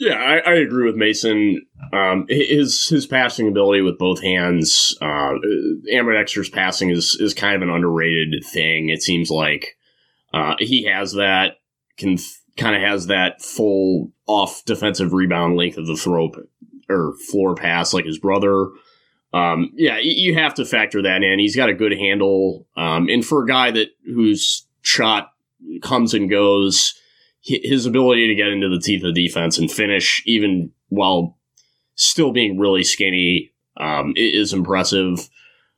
Yeah, 0.00 0.14
I, 0.14 0.38
I 0.38 0.54
agree 0.54 0.86
with 0.86 0.96
Mason. 0.96 1.66
Um, 1.92 2.24
his 2.28 2.88
his 2.88 3.06
passing 3.06 3.48
ability 3.48 3.82
with 3.82 3.98
both 3.98 4.22
hands, 4.22 4.96
uh, 5.02 5.34
Ambidextrous 5.92 6.48
passing 6.48 6.88
is 6.88 7.16
is 7.20 7.34
kind 7.34 7.54
of 7.54 7.62
an 7.62 7.74
underrated 7.74 8.42
thing. 8.44 8.88
It 8.88 9.02
seems 9.02 9.30
like 9.30 9.76
uh, 10.32 10.54
he 10.58 10.84
has 10.84 11.12
that 11.12 11.58
can 11.98 12.16
kind 12.56 12.74
of 12.74 12.82
has 12.82 13.08
that 13.08 13.42
full 13.42 14.10
off 14.26 14.64
defensive 14.64 15.12
rebound 15.12 15.56
length 15.56 15.76
of 15.76 15.86
the 15.86 15.96
throw 15.96 16.32
or 16.88 17.14
floor 17.30 17.54
pass 17.54 17.92
like 17.92 18.06
his 18.06 18.18
brother. 18.18 18.68
Um, 19.34 19.70
yeah, 19.74 19.98
you 19.98 20.34
have 20.34 20.54
to 20.54 20.64
factor 20.64 21.02
that 21.02 21.22
in. 21.22 21.38
He's 21.38 21.54
got 21.54 21.68
a 21.68 21.74
good 21.74 21.92
handle, 21.92 22.66
um, 22.74 23.08
and 23.08 23.24
for 23.24 23.44
a 23.44 23.46
guy 23.46 23.70
that 23.72 23.88
whose 24.06 24.66
shot 24.80 25.32
comes 25.82 26.14
and 26.14 26.30
goes 26.30 26.94
his 27.42 27.86
ability 27.86 28.28
to 28.28 28.34
get 28.34 28.48
into 28.48 28.68
the 28.68 28.80
teeth 28.80 29.02
of 29.02 29.14
defense 29.14 29.58
and 29.58 29.70
finish 29.70 30.22
even 30.26 30.70
while 30.88 31.38
still 31.94 32.32
being 32.32 32.58
really 32.58 32.84
skinny 32.84 33.52
um, 33.78 34.12
is 34.16 34.52
impressive. 34.52 35.28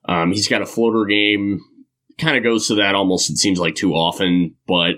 Um, 0.06 0.32
he's 0.32 0.48
got 0.48 0.62
a 0.62 0.66
floater 0.66 1.04
game, 1.04 1.60
kind 2.18 2.36
of 2.36 2.42
goes 2.42 2.66
to 2.66 2.74
that 2.76 2.94
almost, 2.94 3.30
it 3.30 3.38
seems 3.38 3.60
like 3.60 3.76
too 3.76 3.92
often, 3.92 4.56
but 4.66 4.96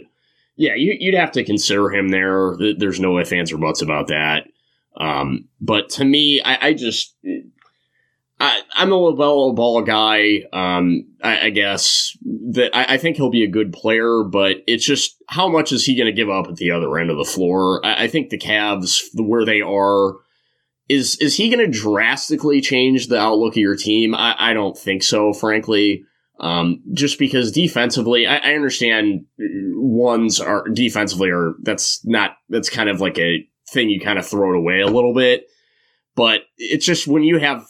yeah, 0.56 0.74
you, 0.74 0.96
would 1.10 1.18
have 1.18 1.32
to 1.32 1.44
consider 1.44 1.90
him 1.90 2.08
there. 2.08 2.56
There's 2.78 3.00
no 3.00 3.18
ifs, 3.18 3.32
ands, 3.32 3.52
or 3.52 3.58
buts 3.58 3.82
about 3.82 4.08
that. 4.08 4.46
Um, 4.96 5.48
but 5.60 5.88
to 5.90 6.04
me, 6.04 6.40
I, 6.42 6.68
I 6.68 6.72
just, 6.74 7.16
I, 8.40 8.62
am 8.76 8.92
a 8.92 8.96
LaMelo 8.96 9.54
Ball 9.54 9.82
guy. 9.82 10.42
Um, 10.52 11.06
I, 11.22 11.46
I, 11.46 11.50
guess 11.50 12.16
that 12.50 12.74
I, 12.74 12.94
I, 12.94 12.98
think 12.98 13.16
he'll 13.16 13.30
be 13.30 13.44
a 13.44 13.50
good 13.50 13.72
player, 13.72 14.24
but 14.24 14.56
it's 14.66 14.84
just 14.84 15.16
how 15.28 15.48
much 15.48 15.72
is 15.72 15.84
he 15.84 15.96
going 15.96 16.06
to 16.06 16.12
give 16.12 16.28
up 16.28 16.48
at 16.48 16.56
the 16.56 16.72
other 16.72 16.98
end 16.98 17.10
of 17.10 17.16
the 17.16 17.24
floor? 17.24 17.84
I, 17.84 18.04
I 18.04 18.08
think 18.08 18.30
the 18.30 18.38
Cavs, 18.38 19.02
where 19.14 19.44
they 19.44 19.60
are, 19.60 20.14
is 20.88 21.16
is 21.16 21.36
he 21.36 21.48
going 21.48 21.64
to 21.64 21.78
drastically 21.78 22.60
change 22.60 23.06
the 23.06 23.18
outlook 23.18 23.54
of 23.54 23.58
your 23.58 23.76
team? 23.76 24.14
I, 24.14 24.52
don't 24.52 24.76
think 24.76 25.02
so, 25.02 25.32
frankly. 25.32 26.04
Um, 26.40 26.82
just 26.92 27.18
because 27.18 27.52
defensively, 27.52 28.26
I, 28.26 28.36
I 28.36 28.54
understand 28.54 29.24
ones 29.38 30.40
are 30.40 30.68
defensively 30.68 31.30
are 31.30 31.54
that's 31.62 32.04
not 32.04 32.32
that's 32.48 32.68
kind 32.68 32.90
of 32.90 33.00
like 33.00 33.18
a 33.18 33.48
thing 33.70 33.88
you 33.88 34.00
kind 34.00 34.18
of 34.18 34.26
throw 34.26 34.52
it 34.52 34.58
away 34.58 34.80
a 34.80 34.88
little 34.88 35.14
bit. 35.14 35.46
But 36.16 36.42
it's 36.58 36.84
just 36.84 37.06
when 37.06 37.22
you 37.22 37.38
have 37.38 37.66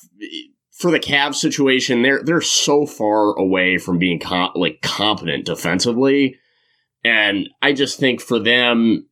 for 0.75 0.91
the 0.91 0.99
Cavs 0.99 1.37
situation, 1.37 2.03
they're 2.03 2.23
they're 2.23 2.41
so 2.41 2.85
far 2.85 3.35
away 3.39 3.79
from 3.79 3.99
being 3.99 4.21
like 4.55 4.83
competent 4.83 5.47
defensively, 5.47 6.37
and 7.05 7.49
I 7.63 7.73
just 7.73 7.99
think 7.99 8.21
for 8.21 8.39
them 8.39 9.07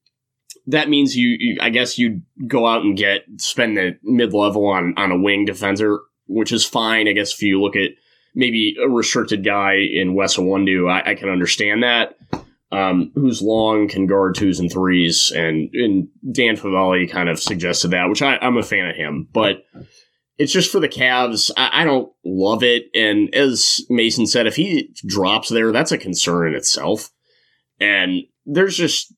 that 0.67 0.89
means 0.89 1.17
you, 1.17 1.37
you 1.39 1.59
I 1.61 1.71
guess 1.71 1.99
you 1.99 2.23
go 2.47 2.67
out 2.67 2.83
and 2.83 2.97
get 2.97 3.25
spend 3.39 3.77
the 3.77 3.97
mid 4.03 4.35
level 4.35 4.67
on 4.67 4.95
on 4.97 5.13
a 5.13 5.19
wing 5.19 5.45
defender, 5.45 6.01
which 6.27 6.53
is 6.53 6.65
fine. 6.65 7.09
I 7.09 7.13
guess 7.13 7.33
if 7.33 7.43
you 7.43 7.61
look 7.63 7.77
at 7.77 7.91
maybe 8.35 8.77
a 8.83 8.89
restricted 8.89 9.45
guy 9.45 9.75
in 9.75 10.15
Wes 10.15 10.37
Iwundu, 10.37 10.91
I, 10.91 11.13
I 11.13 11.15
can 11.15 11.29
understand 11.29 11.83
that. 11.83 12.17
Um, 12.73 13.13
who's 13.15 13.43
long, 13.43 13.87
can 13.87 14.07
guard 14.07 14.35
twos 14.35 14.59
and 14.59 14.73
threes, 14.73 15.31
and 15.35 15.69
and 15.75 16.09
Dan 16.33 16.57
Favale 16.57 17.09
kind 17.09 17.29
of 17.29 17.39
suggested 17.39 17.89
that, 17.89 18.09
which 18.09 18.23
I, 18.23 18.39
I'm 18.39 18.57
a 18.57 18.63
fan 18.63 18.89
of 18.89 18.97
him, 18.97 19.29
but 19.33 19.65
it's 20.43 20.53
just 20.53 20.73
for 20.73 20.81
the 20.81 20.89
Cavs. 20.89 21.53
I, 21.57 21.83
I, 21.83 21.85
don't 21.85 22.13
love 22.25 22.65
it, 22.65 22.87
and 22.97 23.33
as 23.33 23.81
Mason 23.89 24.27
said, 24.27 24.49
if 24.49 24.57
he 24.57 24.93
drops 25.07 25.49
there, 25.49 25.71
that's 25.71 25.93
a 25.93 25.99
concern 25.99 26.49
in 26.49 26.55
itself. 26.55 27.11
And 27.79 28.23
there's 28.45 28.77
just 28.77 29.15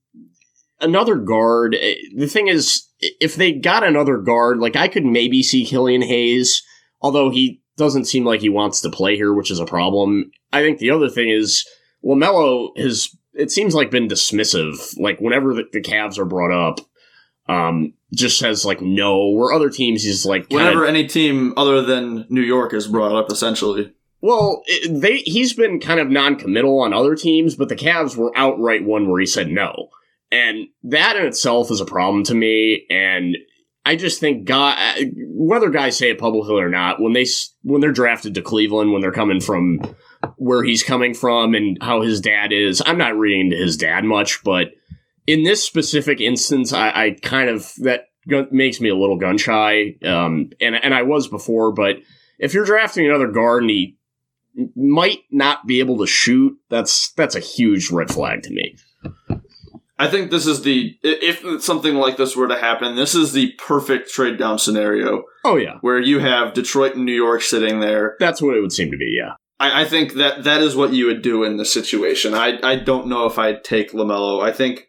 another 0.83 1.17
guard. 1.17 1.77
Eh, 1.81 1.95
the 2.15 2.27
thing 2.27 2.49
is, 2.49 2.87
if 3.01 3.37
they 3.37 3.53
got 3.53 3.85
another 3.85 4.19
guard, 4.19 4.59
like 4.59 4.77
I 4.77 4.87
could 4.87 5.07
maybe 5.07 5.43
see 5.43 5.65
Killian 5.65 6.03
Hayes, 6.03 6.63
although 7.01 7.31
he 7.31 7.63
doesn't 7.79 8.05
seem 8.05 8.27
like 8.27 8.43
he 8.43 8.51
wants 8.51 8.83
to 8.83 8.91
play 8.91 9.17
here, 9.17 9.33
which 9.33 9.51
is 9.51 9.61
a 9.61 9.67
problem. 9.67 10.31
I 10.53 10.61
think 10.61 10.79
the 10.79 10.91
other 10.91 11.09
thing 11.09 11.31
is 11.31 11.67
LaMelo 12.05 12.77
has 12.77 13.09
it 13.33 13.51
seems 13.51 13.75
like 13.75 13.91
been 13.91 14.09
dismissive. 14.09 14.95
Like 14.99 15.21
whenever 15.21 15.55
the, 15.55 15.65
the 15.73 15.81
Cavs 15.81 16.19
are 16.19 16.27
brought 16.27 16.53
up, 16.53 16.81
um, 17.49 17.95
just 18.15 18.39
says 18.39 18.65
like 18.65 18.81
no. 18.81 19.31
Where 19.31 19.53
other 19.53 19.71
teams, 19.71 20.03
he's 20.03 20.25
like 20.25 20.49
kinda, 20.49 20.65
whenever 20.65 20.87
any 20.87 21.07
team 21.07 21.55
other 21.57 21.83
than 21.83 22.27
New 22.29 22.43
York 22.43 22.73
is 22.73 22.89
brought 22.89 23.15
up, 23.15 23.31
essentially. 23.31 23.93
Well, 24.21 24.63
it, 24.67 25.01
they 25.01 25.19
he's 25.19 25.53
been 25.53 25.81
kind 25.81 26.01
of 26.01 26.09
non-committal 26.09 26.81
on 26.81 26.95
other 26.95 27.15
teams, 27.15 27.57
but 27.57 27.69
the 27.69 27.77
Cavs 27.77 28.17
were 28.17 28.33
outright 28.37 28.85
one 28.85 29.09
where 29.09 29.21
he 29.21 29.27
said 29.27 29.49
no, 29.49 29.89
and 30.33 30.69
that 30.85 31.17
in 31.17 31.27
itself 31.27 31.71
is 31.71 31.81
a 31.81 31.87
problem 31.87 32.25
to 32.25 32.35
me. 32.35 32.87
And 32.89 33.37
I 33.85 33.97
just 33.97 34.21
think 34.21 34.47
guy, 34.47 35.11
whether 35.27 35.69
guys 35.69 35.99
say 35.99 36.09
it 36.11 36.19
publicly 36.19 36.63
or 36.63 36.71
not, 36.71 37.03
when 37.03 37.13
they 37.13 37.27
when 37.63 37.83
they're 37.83 37.93
drafted 37.93 38.35
to 38.35 38.43
Cleveland, 38.43 38.93
when 38.93 39.03
they're 39.03 39.13
coming 39.13 39.41
from 39.41 39.81
where 40.37 40.65
he's 40.65 40.83
coming 40.83 41.13
from 41.13 41.55
and 41.55 41.77
how 41.83 42.01
his 42.01 42.21
dad 42.21 42.51
is, 42.51 42.83
I'm 42.87 42.97
not 42.97 43.19
reading 43.19 43.51
to 43.51 43.57
his 43.57 43.77
dad 43.77 44.05
much, 44.05 44.43
but 44.43 44.69
in 45.27 45.43
this 45.43 45.65
specific 45.65 46.21
instance, 46.21 46.73
I, 46.73 46.89
I 46.91 47.17
kind 47.23 47.49
of 47.49 47.73
that 47.79 48.09
makes 48.51 48.81
me 48.81 48.89
a 48.89 48.97
little 48.97 49.17
gun 49.19 49.39
shy, 49.39 49.97
um, 50.05 50.51
and 50.61 50.77
and 50.77 50.95
I 50.95 51.03
was 51.03 51.29
before, 51.29 51.73
but 51.73 51.97
if 52.39 52.55
you're 52.55 52.65
drafting 52.65 53.07
another 53.07 53.29
guard 53.29 53.63
and 53.63 53.71
he 53.71 53.97
might 54.77 55.21
not 55.31 55.67
be 55.67 55.81
able 55.81 55.99
to 55.99 56.07
shoot, 56.07 56.57
that's 56.69 57.13
that's 57.13 57.35
a 57.35 57.41
huge 57.41 57.91
red 57.91 58.11
flag 58.11 58.43
to 58.43 58.51
me. 58.51 58.77
I 59.99 60.09
think 60.09 60.31
this 60.31 60.47
is 60.47 60.63
the 60.63 60.99
if 61.03 61.63
something 61.63 61.95
like 61.95 62.17
this 62.17 62.37
were 62.37 62.49
to 62.49 62.59
happen, 62.59 62.97
this 62.97 63.15
is 63.15 63.33
the 63.33 63.53
perfect 63.59 64.11
trade 64.11 64.39
down 64.39 64.59
scenario. 64.59 65.23
Oh 65.45 65.57
yeah, 65.57 65.79
where 65.83 66.01
you 66.01 66.19
have 66.19 66.55
Detroit 66.55 66.97
and 66.97 67.05
New 67.05 67.15
York 67.15 67.43
sitting 67.43 67.81
there. 67.81 68.17
That's 68.19 68.43
what 68.43 68.57
it 68.57 68.61
would 68.61 68.73
seem 68.73 68.91
to 68.91 68.97
be. 68.97 69.17
Yeah, 69.17 69.35
I, 69.61 69.83
I 69.83 69.85
think 69.85 70.15
that 70.15 70.45
that 70.45 70.63
is 70.63 70.75
what 70.75 70.93
you 70.93 71.07
would 71.07 71.23
do 71.23 71.45
in 71.45 71.57
this 71.57 71.73
situation. 71.73 72.35
I 72.35 72.59
I 72.63 72.77
don't 72.77 73.07
know 73.07 73.27
if 73.27 73.39
I'd 73.39 73.63
take 73.63 73.93
LaMelo. 73.93 74.43
I 74.43 74.53
think 74.53 74.89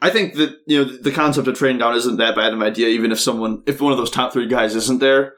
I 0.00 0.10
think 0.10 0.34
that 0.34 0.56
you 0.66 0.84
know 0.84 0.96
the 0.96 1.10
concept 1.10 1.48
of 1.48 1.56
trading 1.56 1.78
down 1.78 1.96
isn't 1.96 2.18
that 2.18 2.36
bad 2.36 2.52
of 2.52 2.60
an 2.60 2.66
idea, 2.66 2.88
even 2.88 3.12
if 3.12 3.20
someone 3.20 3.62
if 3.66 3.80
one 3.80 3.92
of 3.92 3.98
those 3.98 4.10
top 4.10 4.32
three 4.32 4.46
guys 4.46 4.74
isn't 4.74 5.00
there. 5.00 5.34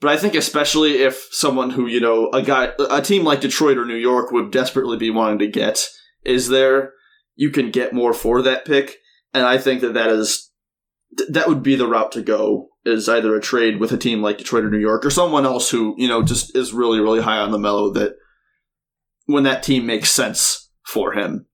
But 0.00 0.10
I 0.12 0.16
think 0.16 0.34
especially 0.34 1.02
if 1.02 1.28
someone 1.30 1.70
who 1.70 1.86
you 1.86 2.00
know 2.00 2.30
a 2.32 2.42
guy 2.42 2.72
a 2.90 3.02
team 3.02 3.24
like 3.24 3.40
Detroit 3.40 3.78
or 3.78 3.84
New 3.84 3.94
York 3.94 4.30
would 4.30 4.50
desperately 4.50 4.96
be 4.96 5.10
wanting 5.10 5.38
to 5.40 5.48
get 5.48 5.88
is 6.24 6.48
there 6.48 6.92
you 7.36 7.50
can 7.50 7.70
get 7.70 7.92
more 7.92 8.12
for 8.12 8.42
that 8.42 8.64
pick. 8.64 8.96
And 9.32 9.46
I 9.46 9.58
think 9.58 9.80
that 9.80 9.94
that 9.94 10.10
is 10.10 10.50
that 11.28 11.48
would 11.48 11.62
be 11.62 11.76
the 11.76 11.86
route 11.86 12.12
to 12.12 12.22
go 12.22 12.68
is 12.84 13.08
either 13.08 13.34
a 13.34 13.40
trade 13.40 13.78
with 13.78 13.92
a 13.92 13.96
team 13.96 14.22
like 14.22 14.38
Detroit 14.38 14.64
or 14.64 14.70
New 14.70 14.78
York 14.78 15.04
or 15.04 15.10
someone 15.10 15.44
else 15.44 15.70
who 15.70 15.94
you 15.98 16.08
know 16.08 16.22
just 16.22 16.56
is 16.56 16.72
really 16.72 17.00
really 17.00 17.22
high 17.22 17.38
on 17.38 17.50
LaMelo 17.50 17.92
that 17.94 18.16
when 19.26 19.44
that 19.44 19.62
team 19.62 19.86
makes 19.86 20.10
sense 20.10 20.70
for 20.84 21.12
him. 21.12 21.46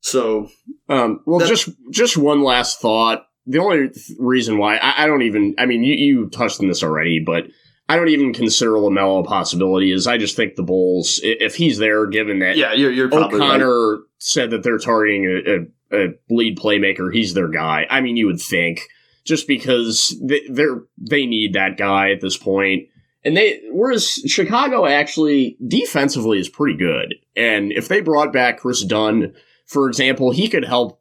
So, 0.00 0.48
um, 0.88 1.20
well, 1.26 1.46
just 1.46 1.68
just 1.90 2.16
one 2.16 2.42
last 2.42 2.80
thought. 2.80 3.26
The 3.46 3.58
only 3.58 3.88
th- 3.88 4.12
reason 4.18 4.58
why 4.58 4.76
I, 4.76 5.04
I, 5.04 5.06
don't 5.06 5.22
even, 5.22 5.54
I 5.58 5.66
mean, 5.66 5.82
you, 5.82 5.94
you 5.94 6.28
touched 6.28 6.60
on 6.60 6.68
this 6.68 6.82
already, 6.82 7.20
but 7.20 7.44
I 7.88 7.96
don't 7.96 8.08
even 8.08 8.32
consider 8.32 8.72
LaMelo 8.72 9.20
a 9.20 9.26
possibility. 9.26 9.92
Is 9.92 10.06
I 10.06 10.18
just 10.18 10.36
think 10.36 10.54
the 10.54 10.62
Bulls, 10.62 11.20
if 11.22 11.56
he's 11.56 11.78
there, 11.78 12.06
given 12.06 12.38
that 12.40 12.56
yeah, 12.56 12.72
you're, 12.72 12.92
you're 12.92 13.12
O'Connor 13.12 13.96
right. 13.96 14.00
said 14.18 14.50
that 14.50 14.62
they're 14.62 14.78
targeting 14.78 15.24
a, 15.24 15.96
a, 15.96 16.04
a, 16.04 16.08
lead 16.28 16.58
playmaker, 16.58 17.12
he's 17.12 17.34
their 17.34 17.48
guy. 17.48 17.86
I 17.90 18.00
mean, 18.00 18.16
you 18.16 18.26
would 18.26 18.40
think 18.40 18.82
just 19.24 19.48
because 19.48 20.16
they, 20.22 20.42
they're 20.48 20.82
they 20.98 21.26
need 21.26 21.54
that 21.54 21.76
guy 21.76 22.10
at 22.12 22.20
this 22.20 22.36
point. 22.36 22.88
And 23.24 23.36
they, 23.36 23.60
whereas 23.70 24.22
Chicago 24.26 24.86
actually 24.86 25.58
defensively 25.66 26.38
is 26.38 26.48
pretty 26.48 26.78
good. 26.78 27.14
And 27.36 27.70
if 27.72 27.88
they 27.88 28.00
brought 28.00 28.32
back 28.32 28.60
Kris 28.60 28.82
Dunn, 28.84 29.34
for 29.70 29.88
example, 29.88 30.30
he 30.30 30.48
could 30.48 30.64
help 30.64 31.00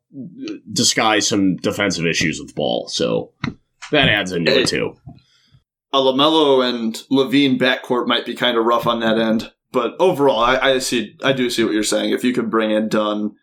disguise 0.72 1.28
some 1.28 1.58
defensive 1.58 2.06
issues 2.06 2.40
with 2.40 2.50
the 2.50 2.54
ball. 2.54 2.88
So 2.88 3.32
that 3.92 4.10
adds 4.10 4.32
into 4.32 4.60
it 4.60 4.68
too 4.68 4.96
a 5.92 5.98
LaMelo 5.98 6.68
and 6.68 6.96
LaVine 7.12 7.58
backcourt 7.58 8.08
might 8.08 8.26
be 8.26 8.36
kind 8.36 8.58
of 8.58 8.66
rough 8.66 8.86
on 8.86 9.00
that 9.00 9.18
end. 9.18 9.52
But 9.72 9.96
overall, 10.00 10.40
I, 10.40 10.58
I, 10.58 10.80
see, 10.80 11.16
I 11.24 11.34
do 11.34 11.50
see 11.50 11.64
what 11.64 11.74
you're 11.74 11.84
saying. 11.84 12.12
If 12.12 12.24
you 12.24 12.34
could 12.34 12.50
bring 12.50 12.72
in 12.72 12.90
Dunn 12.90 13.36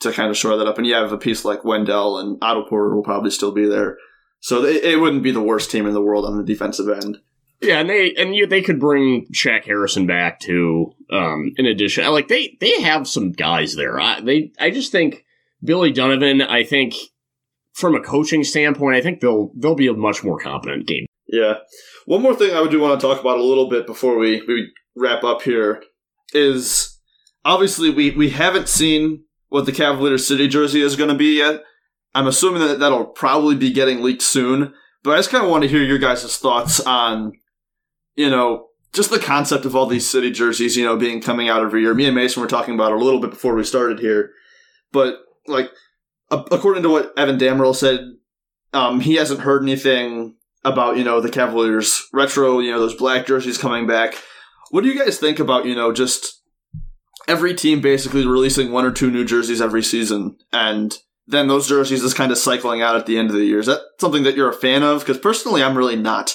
to 0.00 0.12
kind 0.12 0.30
of 0.30 0.36
shore 0.36 0.56
that 0.56 0.66
up, 0.66 0.78
and 0.78 0.86
you 0.86 0.94
have 0.94 1.12
a 1.12 1.18
piece 1.18 1.44
like 1.44 1.64
Wendell 1.64 2.18
and 2.18 2.38
Otto 2.42 2.66
Porter 2.68 2.94
will 2.94 3.02
probably 3.02 3.30
still 3.30 3.52
be 3.52 3.66
there, 3.66 3.98
so 4.40 4.60
they, 4.60 4.82
it 4.82 5.00
wouldn't 5.00 5.22
be 5.22 5.30
the 5.30 5.42
worst 5.42 5.70
team 5.70 5.86
in 5.86 5.94
the 5.94 6.02
world 6.02 6.24
on 6.24 6.36
the 6.36 6.44
defensive 6.44 6.88
end. 6.88 7.18
Yeah, 7.64 7.80
and 7.80 7.88
they 7.88 8.14
and 8.14 8.34
you, 8.36 8.46
they 8.46 8.62
could 8.62 8.78
bring 8.78 9.26
Shaq 9.32 9.64
Harrison 9.64 10.06
back 10.06 10.40
too. 10.40 10.92
Um, 11.10 11.52
in 11.56 11.66
addition, 11.66 12.04
like 12.12 12.28
they 12.28 12.56
they 12.60 12.82
have 12.82 13.08
some 13.08 13.32
guys 13.32 13.74
there. 13.74 13.98
I, 13.98 14.20
they 14.20 14.52
I 14.60 14.70
just 14.70 14.92
think 14.92 15.24
Billy 15.62 15.92
Donovan. 15.92 16.42
I 16.42 16.64
think 16.64 16.94
from 17.72 17.94
a 17.94 18.00
coaching 18.00 18.44
standpoint, 18.44 18.96
I 18.96 19.00
think 19.00 19.20
they'll 19.20 19.50
they'll 19.56 19.74
be 19.74 19.88
a 19.88 19.94
much 19.94 20.22
more 20.22 20.38
competent 20.38 20.86
game. 20.86 21.06
Yeah. 21.26 21.54
One 22.06 22.22
more 22.22 22.34
thing 22.34 22.54
I 22.54 22.60
would 22.60 22.70
do 22.70 22.80
want 22.80 23.00
to 23.00 23.06
talk 23.06 23.20
about 23.20 23.38
a 23.38 23.44
little 23.44 23.68
bit 23.68 23.86
before 23.86 24.16
we, 24.18 24.42
we 24.46 24.72
wrap 24.94 25.24
up 25.24 25.42
here 25.42 25.82
is 26.32 26.98
obviously 27.44 27.90
we, 27.90 28.10
we 28.10 28.30
haven't 28.30 28.68
seen 28.68 29.24
what 29.48 29.66
the 29.66 29.72
Cavalier 29.72 30.18
City 30.18 30.48
jersey 30.48 30.82
is 30.82 30.96
going 30.96 31.10
to 31.10 31.16
be 31.16 31.38
yet. 31.38 31.62
I'm 32.14 32.26
assuming 32.26 32.60
that 32.60 32.78
that'll 32.78 33.06
probably 33.06 33.56
be 33.56 33.72
getting 33.72 34.02
leaked 34.02 34.22
soon, 34.22 34.74
but 35.02 35.12
I 35.12 35.16
just 35.16 35.30
kind 35.30 35.44
of 35.44 35.50
want 35.50 35.62
to 35.62 35.68
hear 35.68 35.82
your 35.82 35.98
guys' 35.98 36.36
thoughts 36.36 36.78
on, 36.80 37.32
you 38.16 38.30
know, 38.30 38.68
just 38.92 39.10
the 39.10 39.18
concept 39.18 39.64
of 39.64 39.74
all 39.74 39.86
these 39.86 40.08
city 40.08 40.30
jerseys, 40.30 40.76
you 40.76 40.84
know, 40.84 40.96
being 40.96 41.20
coming 41.20 41.48
out 41.48 41.62
every 41.62 41.82
year. 41.82 41.94
Me 41.94 42.06
and 42.06 42.14
Mason 42.14 42.40
were 42.40 42.48
talking 42.48 42.74
about 42.74 42.92
it 42.92 43.00
a 43.00 43.04
little 43.04 43.20
bit 43.20 43.30
before 43.30 43.54
we 43.54 43.64
started 43.64 43.98
here, 43.98 44.32
but 44.92 45.18
like, 45.46 45.70
according 46.30 46.82
to 46.82 46.88
what 46.88 47.12
Evan 47.16 47.38
Dammarell 47.38 47.74
said, 47.74 48.00
um, 48.72 49.00
he 49.00 49.14
hasn't 49.14 49.40
heard 49.40 49.62
anything 49.62 50.36
about 50.64 50.96
you 50.96 51.04
know 51.04 51.20
the 51.20 51.30
Cavaliers 51.30 52.08
retro, 52.12 52.60
you 52.60 52.70
know 52.70 52.80
those 52.80 52.94
black 52.94 53.26
jerseys 53.26 53.58
coming 53.58 53.86
back. 53.86 54.14
What 54.70 54.82
do 54.82 54.90
you 54.90 54.98
guys 54.98 55.18
think 55.18 55.38
about 55.38 55.66
you 55.66 55.74
know 55.74 55.92
just 55.92 56.42
every 57.28 57.54
team 57.54 57.80
basically 57.80 58.26
releasing 58.26 58.72
one 58.72 58.84
or 58.84 58.90
two 58.90 59.10
new 59.10 59.24
jerseys 59.24 59.60
every 59.60 59.82
season, 59.82 60.36
and 60.52 60.96
then 61.26 61.48
those 61.48 61.68
jerseys 61.68 62.02
just 62.02 62.16
kind 62.16 62.32
of 62.32 62.38
cycling 62.38 62.82
out 62.82 62.96
at 62.96 63.06
the 63.06 63.18
end 63.18 63.30
of 63.30 63.36
the 63.36 63.44
year? 63.44 63.58
Is 63.58 63.66
that 63.66 63.80
something 64.00 64.24
that 64.24 64.36
you're 64.36 64.50
a 64.50 64.54
fan 64.54 64.82
of? 64.82 65.00
Because 65.00 65.18
personally, 65.18 65.62
I'm 65.62 65.76
really 65.76 65.96
not. 65.96 66.34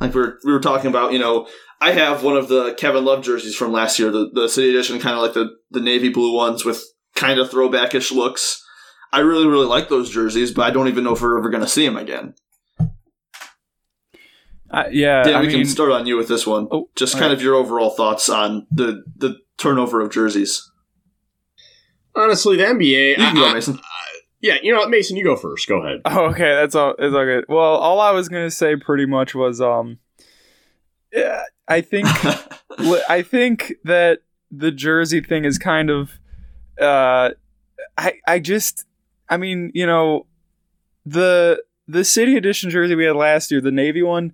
Like 0.00 0.14
we 0.14 0.20
were, 0.20 0.38
we 0.44 0.52
were 0.52 0.60
talking 0.60 0.88
about, 0.88 1.12
you 1.12 1.18
know, 1.18 1.46
I 1.80 1.92
have 1.92 2.22
one 2.22 2.36
of 2.36 2.48
the 2.48 2.74
Kevin 2.74 3.04
Love 3.04 3.22
jerseys 3.22 3.54
from 3.56 3.72
last 3.72 3.98
year, 3.98 4.10
the, 4.10 4.30
the 4.32 4.48
City 4.48 4.70
Edition, 4.70 4.98
kind 4.98 5.14
of 5.16 5.22
like 5.22 5.34
the, 5.34 5.50
the 5.70 5.80
navy 5.80 6.08
blue 6.08 6.34
ones 6.34 6.64
with 6.64 6.82
kind 7.14 7.38
of 7.38 7.50
throwbackish 7.50 8.10
looks. 8.12 8.64
I 9.12 9.20
really, 9.20 9.46
really 9.46 9.66
like 9.66 9.88
those 9.88 10.10
jerseys, 10.10 10.52
but 10.52 10.62
I 10.62 10.70
don't 10.70 10.88
even 10.88 11.04
know 11.04 11.14
if 11.14 11.20
we're 11.22 11.38
ever 11.38 11.50
going 11.50 11.62
to 11.62 11.68
see 11.68 11.84
them 11.86 11.96
again. 11.96 12.34
Uh, 14.70 14.84
yeah, 14.92 15.24
Dan, 15.24 15.34
I 15.34 15.40
we 15.40 15.48
mean, 15.48 15.56
can 15.58 15.66
start 15.66 15.90
on 15.90 16.06
you 16.06 16.16
with 16.16 16.28
this 16.28 16.46
one. 16.46 16.68
Oh, 16.70 16.88
Just 16.94 17.14
kind 17.14 17.24
right. 17.26 17.32
of 17.32 17.42
your 17.42 17.56
overall 17.56 17.90
thoughts 17.90 18.28
on 18.28 18.68
the 18.70 19.02
the 19.16 19.38
turnover 19.58 20.00
of 20.00 20.12
jerseys. 20.12 20.70
Honestly, 22.14 22.56
the 22.56 22.62
NBA. 22.64 23.10
You 23.10 23.14
can 23.16 23.34
go, 23.34 23.46
I- 23.46 23.50
I- 23.50 23.54
Mason. 23.54 23.80
Yeah, 24.40 24.56
you 24.62 24.72
know 24.72 24.78
what, 24.78 24.90
Mason, 24.90 25.16
you 25.16 25.24
go 25.24 25.36
first. 25.36 25.68
Go 25.68 25.82
ahead. 25.82 26.00
Oh, 26.04 26.26
okay, 26.26 26.54
that's 26.54 26.74
all. 26.74 26.94
It's 26.98 27.14
all 27.14 27.24
good. 27.24 27.44
Well, 27.48 27.76
all 27.76 28.00
I 28.00 28.10
was 28.10 28.28
gonna 28.28 28.50
say 28.50 28.76
pretty 28.76 29.06
much 29.06 29.34
was, 29.34 29.60
um, 29.60 29.98
yeah, 31.12 31.42
I 31.68 31.80
think, 31.82 32.08
I 33.08 33.22
think 33.22 33.74
that 33.84 34.20
the 34.50 34.70
jersey 34.70 35.20
thing 35.20 35.44
is 35.44 35.58
kind 35.58 35.90
of, 35.90 36.18
uh, 36.80 37.30
I, 37.98 38.14
I 38.26 38.38
just, 38.38 38.86
I 39.28 39.36
mean, 39.36 39.70
you 39.74 39.86
know, 39.86 40.26
the 41.04 41.62
the 41.86 42.04
city 42.04 42.36
edition 42.36 42.70
jersey 42.70 42.94
we 42.94 43.04
had 43.04 43.16
last 43.16 43.50
year, 43.50 43.60
the 43.60 43.70
navy 43.70 44.02
one. 44.02 44.32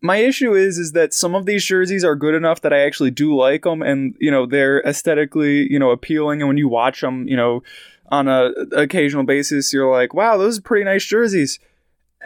My 0.00 0.18
issue 0.18 0.54
is, 0.54 0.78
is 0.78 0.92
that 0.92 1.12
some 1.12 1.34
of 1.34 1.44
these 1.44 1.64
jerseys 1.64 2.04
are 2.04 2.14
good 2.14 2.34
enough 2.34 2.60
that 2.60 2.72
I 2.72 2.80
actually 2.80 3.10
do 3.10 3.36
like 3.36 3.62
them, 3.62 3.82
and 3.82 4.14
you 4.20 4.30
know 4.30 4.46
they're 4.46 4.80
aesthetically, 4.82 5.70
you 5.70 5.78
know, 5.78 5.90
appealing. 5.90 6.40
And 6.40 6.48
when 6.48 6.56
you 6.56 6.68
watch 6.68 7.00
them, 7.00 7.26
you 7.26 7.36
know, 7.36 7.62
on 8.10 8.28
a 8.28 8.52
occasional 8.72 9.24
basis 9.24 9.72
you're 9.72 9.90
like 9.90 10.14
wow 10.14 10.36
those 10.36 10.58
are 10.58 10.62
pretty 10.62 10.84
nice 10.84 11.04
jerseys. 11.04 11.58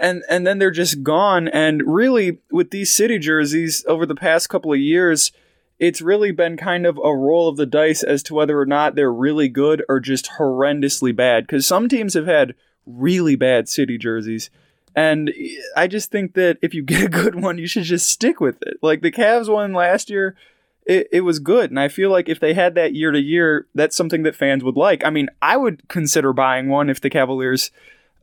And 0.00 0.22
and 0.28 0.46
then 0.46 0.58
they're 0.58 0.70
just 0.70 1.02
gone. 1.02 1.48
And 1.48 1.82
really 1.84 2.38
with 2.50 2.70
these 2.70 2.90
city 2.90 3.18
jerseys 3.18 3.84
over 3.86 4.06
the 4.06 4.14
past 4.14 4.48
couple 4.48 4.72
of 4.72 4.78
years 4.78 5.32
it's 5.78 6.00
really 6.00 6.30
been 6.30 6.56
kind 6.56 6.86
of 6.86 6.96
a 7.02 7.14
roll 7.14 7.48
of 7.48 7.56
the 7.56 7.66
dice 7.66 8.02
as 8.02 8.22
to 8.22 8.34
whether 8.34 8.58
or 8.58 8.66
not 8.66 8.94
they're 8.94 9.12
really 9.12 9.48
good 9.48 9.82
or 9.88 9.98
just 9.98 10.30
horrendously 10.38 11.14
bad. 11.14 11.44
Because 11.44 11.66
some 11.66 11.88
teams 11.88 12.14
have 12.14 12.26
had 12.26 12.54
really 12.86 13.34
bad 13.36 13.68
city 13.68 13.98
jerseys. 13.98 14.48
And 14.94 15.32
i 15.76 15.86
just 15.86 16.10
think 16.10 16.34
that 16.34 16.58
if 16.62 16.74
you 16.74 16.82
get 16.82 17.04
a 17.04 17.08
good 17.08 17.34
one 17.34 17.58
you 17.58 17.66
should 17.66 17.84
just 17.84 18.08
stick 18.08 18.40
with 18.40 18.62
it. 18.62 18.78
Like 18.82 19.02
the 19.02 19.12
Cavs 19.12 19.52
one 19.52 19.72
last 19.72 20.08
year 20.08 20.36
it, 20.86 21.08
it 21.12 21.20
was 21.22 21.38
good. 21.38 21.70
And 21.70 21.78
I 21.78 21.88
feel 21.88 22.10
like 22.10 22.28
if 22.28 22.40
they 22.40 22.54
had 22.54 22.74
that 22.74 22.94
year 22.94 23.10
to 23.10 23.20
year, 23.20 23.66
that's 23.74 23.96
something 23.96 24.22
that 24.24 24.34
fans 24.36 24.64
would 24.64 24.76
like. 24.76 25.04
I 25.04 25.10
mean, 25.10 25.28
I 25.40 25.56
would 25.56 25.88
consider 25.88 26.32
buying 26.32 26.68
one 26.68 26.90
if 26.90 27.00
the 27.00 27.10
Cavaliers 27.10 27.70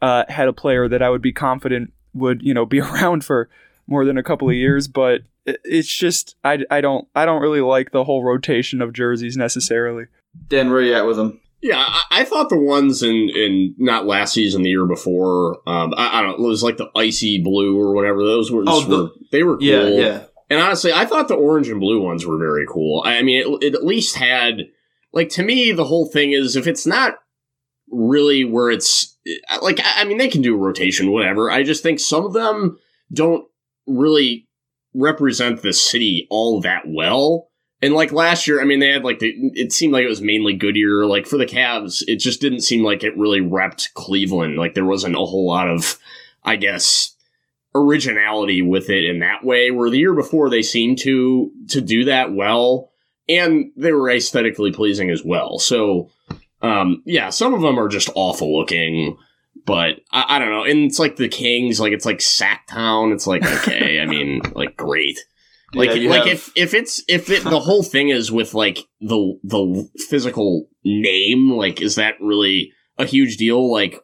uh, 0.01 0.26
had 0.30 0.47
a 0.47 0.53
player 0.53 0.88
that 0.88 1.01
I 1.01 1.10
would 1.10 1.22
be 1.22 1.32
confident 1.34 1.93
would, 2.14 2.41
you 2.41 2.53
know, 2.53 2.66
be 2.66 2.80
around 2.82 3.24
for 3.26 3.49
more 3.88 4.05
than 4.05 4.18
a 4.18 4.24
couple 4.24 4.49
of 4.49 4.55
years. 4.55 4.88
But 4.88 5.22
it, 5.45 5.60
it's 5.64 5.93
just 5.93 6.36
I, 6.43 6.60
I 6.70 6.82
don't 6.82 7.07
I 7.16 7.26
don't 7.26 7.41
really 7.41 7.62
like 7.62 7.91
the 7.91 8.03
whole 8.03 8.24
rotation 8.24 8.82
of 8.82 8.93
jerseys 8.93 9.38
necessarily. 9.38 10.05
Dan, 10.47 10.70
where 10.70 10.80
are 10.80 10.82
you 10.84 10.93
at 10.95 11.05
with 11.05 11.18
them? 11.18 11.39
Yeah, 11.62 11.84
I, 11.86 12.03
I 12.12 12.24
thought 12.24 12.47
the 12.49 12.57
ones 12.57 13.03
in, 13.03 13.30
in 13.36 13.76
not 13.78 14.05
last 14.05 14.34
season, 14.34 14.62
the 14.62 14.70
year 14.70 14.86
before, 14.86 15.57
um, 15.68 15.93
I, 15.97 16.20
I 16.20 16.22
don't 16.22 16.39
know, 16.39 16.45
it 16.45 16.47
was 16.47 16.64
like 16.64 16.78
the 16.78 16.89
icy 16.95 17.38
blue 17.43 17.78
or 17.78 17.93
whatever. 17.93 18.20
Those 18.24 18.49
were, 18.49 18.64
Oh, 18.66 18.80
the- 18.86 18.97
were 19.03 19.10
they 19.34 19.43
were 19.43 19.57
cool. 19.57 19.66
Yeah, 19.66 19.84
yeah. 19.89 20.24
And 20.49 20.59
honestly, 20.59 20.91
I 20.91 21.05
thought 21.05 21.27
the 21.27 21.35
orange 21.35 21.69
and 21.69 21.79
blue 21.79 22.01
ones 22.01 22.25
were 22.25 22.37
very 22.37 22.65
cool. 22.67 23.03
I 23.05 23.21
mean, 23.21 23.41
it, 23.45 23.67
it 23.67 23.75
at 23.75 23.85
least 23.85 24.15
had 24.15 24.69
like 25.13 25.29
to 25.29 25.43
me 25.43 25.71
the 25.71 25.85
whole 25.85 26.07
thing 26.07 26.31
is 26.31 26.55
if 26.55 26.67
it's 26.67 26.85
not 26.85 27.19
really 27.91 28.43
where 28.43 28.69
it's 28.69 29.17
like 29.61 29.79
I 29.83 30.03
mean 30.03 30.17
they 30.17 30.27
can 30.27 30.41
do 30.41 30.55
a 30.55 30.57
rotation 30.57 31.11
whatever. 31.11 31.51
I 31.51 31.63
just 31.63 31.83
think 31.83 31.99
some 31.99 32.25
of 32.25 32.33
them 32.33 32.77
don't 33.11 33.45
really 33.87 34.47
represent 34.93 35.61
the 35.61 35.73
city 35.73 36.27
all 36.29 36.61
that 36.61 36.83
well. 36.87 37.47
And 37.81 37.93
like 37.93 38.11
last 38.11 38.45
year, 38.45 38.61
I 38.61 38.65
mean, 38.65 38.79
they 38.79 38.91
had 38.91 39.05
like 39.05 39.19
the, 39.19 39.33
it 39.53 39.71
seemed 39.71 39.93
like 39.93 40.03
it 40.03 40.09
was 40.09 40.21
mainly 40.21 40.53
Goodyear. 40.53 41.05
Like 41.05 41.25
for 41.25 41.37
the 41.37 41.45
Cavs, 41.45 42.03
it 42.07 42.17
just 42.17 42.41
didn't 42.41 42.61
seem 42.61 42.83
like 42.83 43.03
it 43.03 43.17
really 43.17 43.39
repped 43.39 43.93
Cleveland. 43.93 44.57
Like 44.57 44.73
there 44.73 44.85
wasn't 44.85 45.15
a 45.15 45.19
whole 45.19 45.47
lot 45.47 45.69
of, 45.69 45.97
I 46.43 46.57
guess, 46.57 47.15
originality 47.76 48.61
with 48.61 48.89
it 48.89 49.05
in 49.05 49.20
that 49.20 49.43
way. 49.43 49.72
Where 49.72 49.89
the 49.89 49.97
year 49.99 50.13
before 50.13 50.49
they 50.49 50.61
seemed 50.61 50.97
to 50.99 51.51
to 51.70 51.82
do 51.82 52.05
that 52.05 52.34
well, 52.34 52.91
and 53.28 53.72
they 53.76 53.91
were 53.91 54.09
aesthetically 54.09 54.72
pleasing 54.72 55.09
as 55.09 55.24
well. 55.24 55.59
So, 55.59 56.09
um, 56.61 57.01
yeah, 57.05 57.30
some 57.30 57.53
of 57.53 57.61
them 57.61 57.80
are 57.80 57.88
just 57.89 58.09
awful 58.15 58.57
looking. 58.57 59.17
But 59.65 59.99
I, 60.11 60.26
I 60.36 60.39
don't 60.39 60.49
know, 60.51 60.63
and 60.63 60.80
it's 60.80 60.99
like 60.99 61.17
the 61.17 61.28
Kings, 61.28 61.80
like 61.80 61.93
it's 61.93 62.05
like 62.05 62.20
Sactown. 62.20 63.13
It's 63.13 63.28
like 63.28 63.43
okay, 63.45 63.99
I 64.01 64.05
mean, 64.07 64.41
like 64.55 64.76
great. 64.78 65.20
Like 65.76 65.95
Yeah, 65.95 66.09
like 66.09 66.24
have- 66.24 66.34
if 66.34 66.51
if 66.55 66.74
it's 66.74 67.03
if 67.07 67.30
it 67.30 67.43
the 67.43 67.59
whole 67.59 67.84
thing 67.84 68.09
is 68.09 68.32
with 68.32 68.53
like 68.55 68.80
the 69.01 69.38
the 69.43 69.88
physical 70.09 70.67
name, 70.84 71.51
like 71.51 71.82
is 71.82 71.95
that 71.95 72.15
really 72.20 72.72
a 72.97 73.05
huge 73.05 73.38
deal? 73.38 73.72
Like 73.72 73.99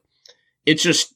it's 0.66 0.84
just 0.84 1.16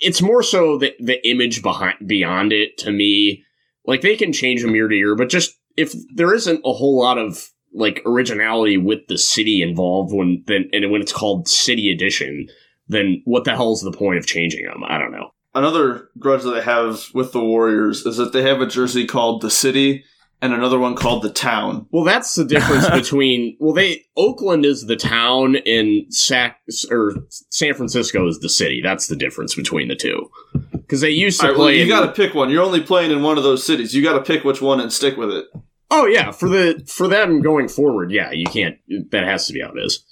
it's 0.00 0.22
more 0.22 0.42
so 0.42 0.78
the 0.78 0.94
the 0.98 1.26
image 1.28 1.62
behind 1.62 1.96
beyond 2.06 2.52
it 2.52 2.78
to 2.78 2.90
me. 2.90 3.44
Like 3.86 4.00
they 4.02 4.16
can 4.16 4.32
change 4.32 4.62
them 4.62 4.74
year 4.74 4.88
to 4.88 4.94
year, 4.94 5.14
but 5.14 5.28
just 5.28 5.58
if 5.76 5.94
there 6.14 6.34
isn't 6.34 6.60
a 6.64 6.72
whole 6.72 6.98
lot 6.98 7.18
of 7.18 7.50
like 7.72 8.02
originality 8.04 8.76
with 8.76 9.06
the 9.08 9.18
city 9.18 9.62
involved 9.62 10.12
when 10.12 10.42
then 10.46 10.68
and 10.72 10.90
when 10.90 11.00
it's 11.00 11.12
called 11.12 11.48
City 11.48 11.90
Edition, 11.90 12.48
then 12.88 13.22
what 13.24 13.44
the 13.44 13.54
hell 13.54 13.72
is 13.72 13.80
the 13.80 13.92
point 13.92 14.18
of 14.18 14.26
changing 14.26 14.66
them? 14.66 14.82
I 14.84 14.98
don't 14.98 15.12
know. 15.12 15.30
Another 15.54 16.08
grudge 16.18 16.42
that 16.44 16.56
I 16.56 16.62
have 16.62 17.06
with 17.12 17.32
the 17.32 17.44
Warriors 17.44 18.06
is 18.06 18.16
that 18.18 18.32
they 18.32 18.42
have 18.42 18.60
a 18.60 18.66
jersey 18.66 19.06
called 19.06 19.42
the 19.42 19.50
City 19.50 20.04
and 20.42 20.52
another 20.54 20.78
one 20.78 20.94
called 20.96 21.22
the 21.22 21.30
Town. 21.32 21.86
Well, 21.90 22.04
that's 22.04 22.34
the 22.34 22.44
difference 22.44 22.88
between 22.94 23.56
well, 23.60 23.74
they 23.74 24.04
Oakland 24.16 24.64
is 24.64 24.86
the 24.86 24.96
town 24.96 25.56
and 25.66 26.12
Sac 26.14 26.60
or 26.90 27.14
San 27.50 27.74
Francisco 27.74 28.26
is 28.26 28.38
the 28.40 28.48
city. 28.48 28.80
That's 28.82 29.06
the 29.08 29.16
difference 29.16 29.54
between 29.54 29.88
the 29.88 29.96
two. 29.96 30.30
Because 30.72 31.00
they 31.02 31.10
used 31.10 31.40
to 31.40 31.46
All 31.46 31.52
right, 31.52 31.58
well, 31.58 31.66
play. 31.68 31.78
you 31.80 31.86
got 31.88 32.06
to 32.06 32.12
pick 32.12 32.34
one. 32.34 32.50
You're 32.50 32.64
only 32.64 32.80
playing 32.82 33.10
in 33.12 33.22
one 33.22 33.38
of 33.38 33.44
those 33.44 33.64
cities. 33.64 33.94
You 33.94 34.02
got 34.02 34.14
to 34.14 34.22
pick 34.24 34.42
which 34.44 34.60
one 34.60 34.80
and 34.80 34.92
stick 34.92 35.16
with 35.16 35.30
it. 35.30 35.44
oh 35.90 36.06
yeah, 36.06 36.30
for 36.32 36.48
the 36.48 36.82
for 36.86 37.06
them 37.06 37.42
going 37.42 37.68
forward, 37.68 38.10
yeah, 38.10 38.32
you 38.32 38.46
can't. 38.46 38.76
That 39.10 39.24
has 39.24 39.46
to 39.46 39.52
be 39.52 39.60
how 39.60 39.70
it 39.72 39.78
is. 39.78 40.04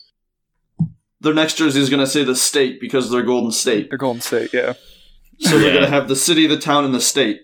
Their 1.20 1.34
next 1.34 1.54
jersey 1.56 1.80
is 1.80 1.90
going 1.90 1.98
to 2.00 2.06
say 2.06 2.22
the 2.22 2.36
state 2.36 2.80
because 2.80 3.10
they're 3.10 3.22
Golden 3.24 3.50
State. 3.50 3.88
They're 3.90 3.98
Golden 3.98 4.20
State, 4.20 4.52
yeah. 4.52 4.74
So 5.40 5.58
they're 5.58 5.68
Yeah. 5.68 5.72
going 5.74 5.84
to 5.84 5.90
have 5.90 6.06
the 6.08 6.14
city, 6.16 6.46
the 6.46 6.56
town, 6.58 6.84
and 6.84 6.94
the 6.94 7.00
state. 7.00 7.40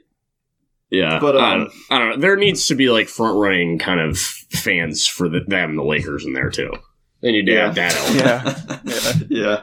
Yeah, 0.91 1.19
But, 1.21 1.37
I, 1.37 1.53
um, 1.55 1.59
don't, 1.61 1.73
I 1.91 1.99
don't 1.99 2.09
know. 2.11 2.17
There 2.19 2.37
needs 2.37 2.67
to 2.67 2.75
be 2.75 2.89
like 2.91 3.09
front 3.09 3.37
running 3.37 3.79
kind 3.79 4.01
of 4.01 4.19
fans 4.19 5.07
for 5.07 5.29
the, 5.29 5.41
them, 5.41 5.77
the 5.77 5.83
Lakers, 5.83 6.25
in 6.25 6.33
there 6.35 6.51
too. 6.51 6.73
They 7.23 7.33
need 7.33 7.47
to 7.47 7.53
Yeah. 7.53 7.67
have 7.67 7.75
that 7.75 7.97
element. 7.97 8.83
Yeah. 8.85 8.93
yeah. 8.95 9.13
yeah. 9.31 9.61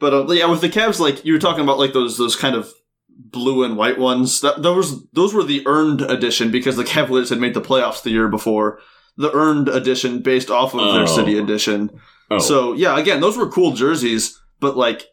But 0.00 0.12
uh, 0.14 0.32
yeah, 0.32 0.46
with 0.50 0.60
the 0.60 0.68
Cavs, 0.68 0.98
like 0.98 1.24
you 1.24 1.32
were 1.34 1.38
talking 1.38 1.62
about, 1.62 1.78
like 1.78 1.92
those 1.92 2.16
those 2.18 2.36
kind 2.36 2.56
of 2.56 2.70
blue 3.08 3.62
and 3.64 3.76
white 3.76 3.98
ones. 3.98 4.40
That 4.40 4.62
those 4.62 5.06
those 5.12 5.32
were 5.32 5.44
the 5.44 5.62
earned 5.66 6.00
edition 6.02 6.50
because 6.50 6.76
the 6.76 6.84
Cavaliers 6.84 7.28
had 7.30 7.38
made 7.38 7.54
the 7.54 7.60
playoffs 7.60 8.02
the 8.02 8.10
year 8.10 8.28
before. 8.28 8.80
The 9.16 9.30
earned 9.32 9.68
edition 9.68 10.20
based 10.20 10.50
off 10.50 10.74
of 10.74 10.80
Oh. 10.80 10.92
their 10.94 11.06
city 11.06 11.38
edition. 11.38 11.90
Oh, 12.30 12.38
So 12.38 12.72
yeah, 12.72 12.98
again, 12.98 13.20
those 13.20 13.36
were 13.36 13.48
cool 13.48 13.72
jerseys, 13.72 14.38
but 14.58 14.76
like 14.76 15.06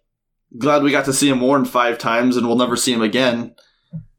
glad 0.57 0.81
we 0.83 0.91
got 0.91 1.05
to 1.05 1.13
see 1.13 1.29
them 1.29 1.41
worn 1.41 1.65
five 1.65 1.97
times, 1.99 2.35
and 2.37 2.47
we'll 2.47 2.57
never 2.57 2.75
see 2.75 2.91
them 2.93 3.03
again. 3.03 3.53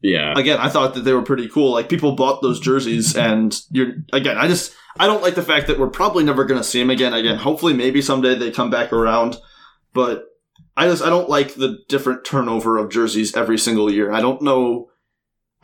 Yeah. 0.01 0.33
Again, 0.37 0.57
I 0.59 0.69
thought 0.69 0.95
that 0.95 1.01
they 1.01 1.13
were 1.13 1.21
pretty 1.21 1.47
cool. 1.47 1.71
Like 1.71 1.89
people 1.89 2.15
bought 2.15 2.41
those 2.41 2.59
jerseys, 2.59 3.15
and 3.15 3.55
you're 3.71 3.93
again. 4.11 4.37
I 4.37 4.47
just 4.47 4.73
I 4.99 5.07
don't 5.07 5.23
like 5.23 5.35
the 5.35 5.41
fact 5.41 5.67
that 5.67 5.79
we're 5.79 5.89
probably 5.89 6.23
never 6.23 6.45
going 6.45 6.59
to 6.59 6.63
see 6.63 6.79
them 6.79 6.89
again. 6.89 7.13
Again, 7.13 7.37
hopefully, 7.37 7.73
maybe 7.73 8.01
someday 8.01 8.35
they 8.35 8.51
come 8.51 8.69
back 8.69 8.91
around, 8.91 9.37
but 9.93 10.25
I 10.75 10.87
just 10.87 11.03
I 11.03 11.09
don't 11.09 11.29
like 11.29 11.55
the 11.55 11.79
different 11.87 12.25
turnover 12.25 12.77
of 12.77 12.91
jerseys 12.91 13.35
every 13.35 13.57
single 13.57 13.91
year. 13.91 14.11
I 14.11 14.21
don't 14.21 14.41
know. 14.41 14.89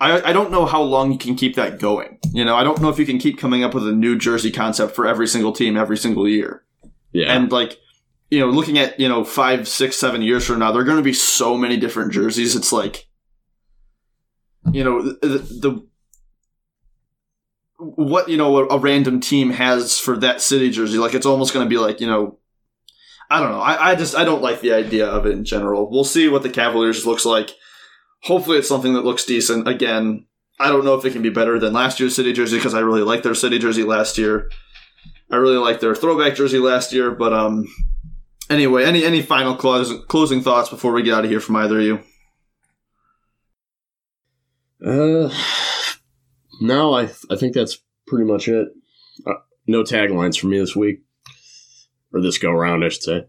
I, 0.02 0.30
I 0.30 0.34
don't 0.34 0.52
know 0.52 0.66
how 0.66 0.82
long 0.82 1.12
you 1.12 1.18
can 1.18 1.36
keep 1.36 1.56
that 1.56 1.78
going. 1.78 2.20
You 2.32 2.46
know, 2.46 2.56
I 2.56 2.64
don't 2.64 2.82
know 2.82 2.88
if 2.88 3.00
you 3.00 3.06
can 3.06 3.18
keep 3.18 3.38
coming 3.38 3.66
up 3.66 3.74
with 3.74 3.86
a 3.86 3.92
new 3.92 4.18
jersey 4.18 4.50
concept 4.50 4.96
for 4.96 5.06
every 5.06 5.28
single 5.28 5.52
team 5.52 5.76
every 5.76 5.98
single 5.98 6.26
year. 6.26 6.64
Yeah. 7.12 7.34
And 7.34 7.52
like, 7.52 7.78
you 8.32 8.40
know, 8.40 8.48
looking 8.48 8.78
at, 8.78 8.98
you 8.98 9.10
know, 9.10 9.26
five, 9.26 9.68
six, 9.68 9.98
seven 9.98 10.22
years 10.22 10.46
from 10.46 10.60
now, 10.60 10.72
there 10.72 10.82
are 10.82 10.86
going 10.86 10.96
to 10.96 11.04
be 11.04 11.12
so 11.12 11.58
many 11.58 11.76
different 11.76 12.14
jerseys. 12.14 12.56
It's 12.56 12.72
like, 12.72 13.09
you 14.72 14.84
know, 14.84 15.02
the, 15.02 15.38
the 15.38 15.88
what, 17.78 18.28
you 18.30 18.38
know, 18.38 18.58
a, 18.58 18.68
a 18.68 18.78
random 18.78 19.20
team 19.20 19.52
has 19.52 19.98
for 19.98 20.18
that 20.18 20.42
city 20.42 20.70
jersey. 20.70 20.98
Like, 20.98 21.14
it's 21.14 21.26
almost 21.26 21.54
going 21.54 21.66
to 21.66 21.70
be 21.70 21.78
like, 21.78 22.02
you 22.02 22.08
know, 22.08 22.40
I 23.30 23.40
don't 23.40 23.52
know. 23.52 23.62
I, 23.62 23.92
I 23.92 23.96
just, 23.96 24.16
I 24.16 24.26
don't 24.26 24.42
like 24.42 24.60
the 24.62 24.74
idea 24.74 25.08
of 25.08 25.26
it 25.26 25.32
in 25.32 25.46
general. 25.46 25.90
We'll 25.90 26.04
see 26.04 26.28
what 26.28 26.44
the 26.44 26.50
Cavaliers 26.50 27.06
looks 27.06 27.26
like. 27.26 27.52
Hopefully 28.24 28.58
it's 28.58 28.68
something 28.68 28.94
that 28.96 29.06
looks 29.06 29.24
decent. 29.24 29.68
Again, 29.68 30.26
I 30.60 30.70
don't 30.70 30.84
know 30.84 30.96
if 30.96 31.06
it 31.06 31.14
can 31.14 31.22
be 31.22 31.30
better 31.30 31.58
than 31.58 31.72
last 31.72 32.00
year's 32.00 32.16
city 32.16 32.34
jersey 32.34 32.58
because 32.58 32.74
I 32.74 32.82
really 32.82 33.04
liked 33.04 33.24
their 33.24 33.36
city 33.36 33.60
jersey 33.60 33.84
last 33.84 34.18
year. 34.18 34.52
I 35.32 35.38
really 35.38 35.58
liked 35.58 35.80
their 35.80 35.96
throwback 35.96 36.36
jersey 36.36 36.58
last 36.58 36.92
year, 36.92 37.12
but 37.12 37.32
um, 37.32 37.66
anyway, 38.50 38.84
any 38.84 39.06
any 39.06 39.22
final 39.22 39.56
close, 39.56 39.94
closing 40.08 40.42
thoughts 40.42 40.70
before 40.70 40.92
we 40.92 41.04
get 41.04 41.14
out 41.14 41.24
of 41.24 41.30
here 41.30 41.40
from 41.40 41.56
either 41.56 41.80
of 41.80 41.86
you? 41.86 42.00
Uh, 44.86 45.30
no, 46.62 46.94
I 46.96 47.10
I 47.30 47.36
think 47.36 47.54
that's 47.54 47.78
pretty 48.08 48.26
much 48.26 48.48
it. 48.48 48.70
Uh, 49.26 49.34
no 49.68 49.84
taglines 49.84 50.40
for 50.40 50.48
me 50.48 50.60
this 50.60 50.76
week, 50.76 51.02
or 52.14 52.22
this 52.22 52.38
go 52.38 52.52
around, 52.52 52.84
I 52.84 52.90
should 52.90 53.04
say. 53.04 53.26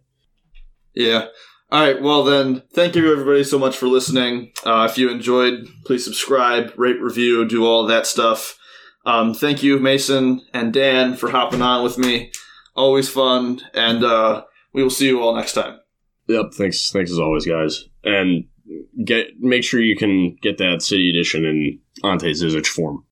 Yeah, 0.95 1.27
All 1.71 1.81
right, 1.81 2.03
well 2.03 2.25
then, 2.25 2.63
thank 2.73 2.97
you 2.97 3.13
everybody 3.13 3.45
so 3.45 3.59
much 3.59 3.77
for 3.77 3.87
listening. 3.87 4.53
Uh, 4.65 4.89
if 4.91 4.99
you 4.99 5.09
enjoyed, 5.09 5.69
please 5.87 6.05
subscribe, 6.05 6.73
rate, 6.77 7.01
review, 7.01 7.45
do 7.47 7.65
all 7.65 7.87
that 7.87 8.07
stuff. 8.09 8.59
Um, 9.07 9.33
thank 9.35 9.63
you, 9.63 9.79
Mason 9.79 10.45
and 10.53 10.73
Dan, 10.73 11.15
for 11.17 11.31
hopping 11.31 11.63
on 11.63 11.85
with 11.85 11.97
me. 11.97 12.33
Always 12.75 13.09
fun, 13.09 13.61
and 13.73 14.03
uh, 14.03 14.45
we 14.73 14.83
will 14.83 14.91
see 14.91 15.07
you 15.07 15.21
all 15.21 15.35
next 15.35 15.53
time. 15.53 15.79
Yep. 16.27 16.55
Thanks. 16.55 16.91
Thanks 16.91 17.11
as 17.11 17.19
always, 17.19 17.47
guys. 17.47 17.85
And 18.05 18.45
get 19.05 19.39
make 19.41 19.65
sure 19.65 19.81
you 19.81 19.97
can 19.97 20.37
get 20.43 20.59
that 20.59 20.83
city 20.83 21.11
edition 21.11 21.45
in 21.45 21.79
Ante 22.05 22.33
Zizic 22.33 22.67
form. 22.67 23.05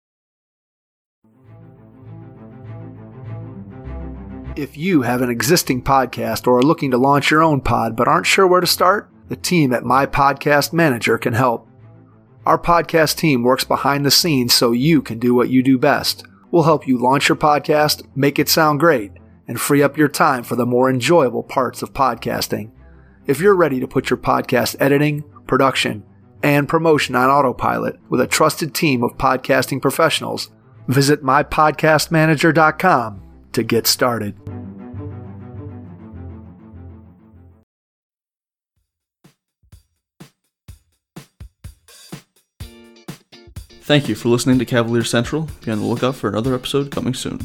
If 4.56 4.76
you 4.76 5.02
have 5.02 5.22
an 5.22 5.30
existing 5.30 5.82
podcast 5.82 6.46
or 6.48 6.58
are 6.58 6.62
looking 6.62 6.90
to 6.90 6.98
launch 6.98 7.30
your 7.30 7.42
own 7.42 7.60
pod 7.60 7.94
but 7.94 8.08
aren't 8.08 8.26
sure 8.26 8.46
where 8.46 8.60
to 8.60 8.66
start, 8.66 9.08
the 9.28 9.36
team 9.36 9.72
at 9.72 9.84
My 9.84 10.04
Podcast 10.04 10.72
Manager 10.72 11.16
can 11.16 11.34
help. 11.34 11.68
Our 12.44 12.58
podcast 12.58 13.18
team 13.18 13.42
works 13.42 13.64
behind 13.64 14.04
the 14.04 14.10
scenes 14.10 14.54
so 14.54 14.72
you 14.72 15.02
can 15.02 15.18
do 15.18 15.34
what 15.34 15.50
you 15.50 15.62
do 15.62 15.78
best. 15.78 16.24
We'll 16.50 16.62
help 16.62 16.88
you 16.88 16.98
launch 16.98 17.28
your 17.28 17.36
podcast, 17.36 18.04
make 18.16 18.38
it 18.38 18.48
sound 18.48 18.80
great, 18.80 19.12
and 19.46 19.60
free 19.60 19.82
up 19.82 19.96
your 19.96 20.08
time 20.08 20.42
for 20.42 20.56
the 20.56 20.66
more 20.66 20.88
enjoyable 20.90 21.42
parts 21.42 21.82
of 21.82 21.92
podcasting. 21.92 22.70
If 23.26 23.40
you're 23.40 23.54
ready 23.54 23.78
to 23.80 23.86
put 23.86 24.08
your 24.08 24.16
podcast 24.16 24.76
editing, 24.80 25.22
production, 25.48 26.04
and 26.42 26.68
promotion 26.68 27.16
on 27.16 27.28
autopilot 27.30 27.98
with 28.08 28.20
a 28.20 28.26
trusted 28.26 28.74
team 28.74 29.02
of 29.02 29.18
podcasting 29.18 29.82
professionals, 29.82 30.50
visit 30.86 31.24
mypodcastmanager.com 31.24 33.22
to 33.52 33.62
get 33.62 33.86
started. 33.88 34.38
Thank 43.82 44.06
you 44.06 44.14
for 44.14 44.28
listening 44.28 44.58
to 44.58 44.66
Cavalier 44.66 45.02
Central. 45.02 45.48
Be 45.64 45.70
on 45.70 45.78
the 45.78 45.86
lookout 45.86 46.14
for 46.14 46.28
another 46.28 46.54
episode 46.54 46.90
coming 46.90 47.14
soon. 47.14 47.40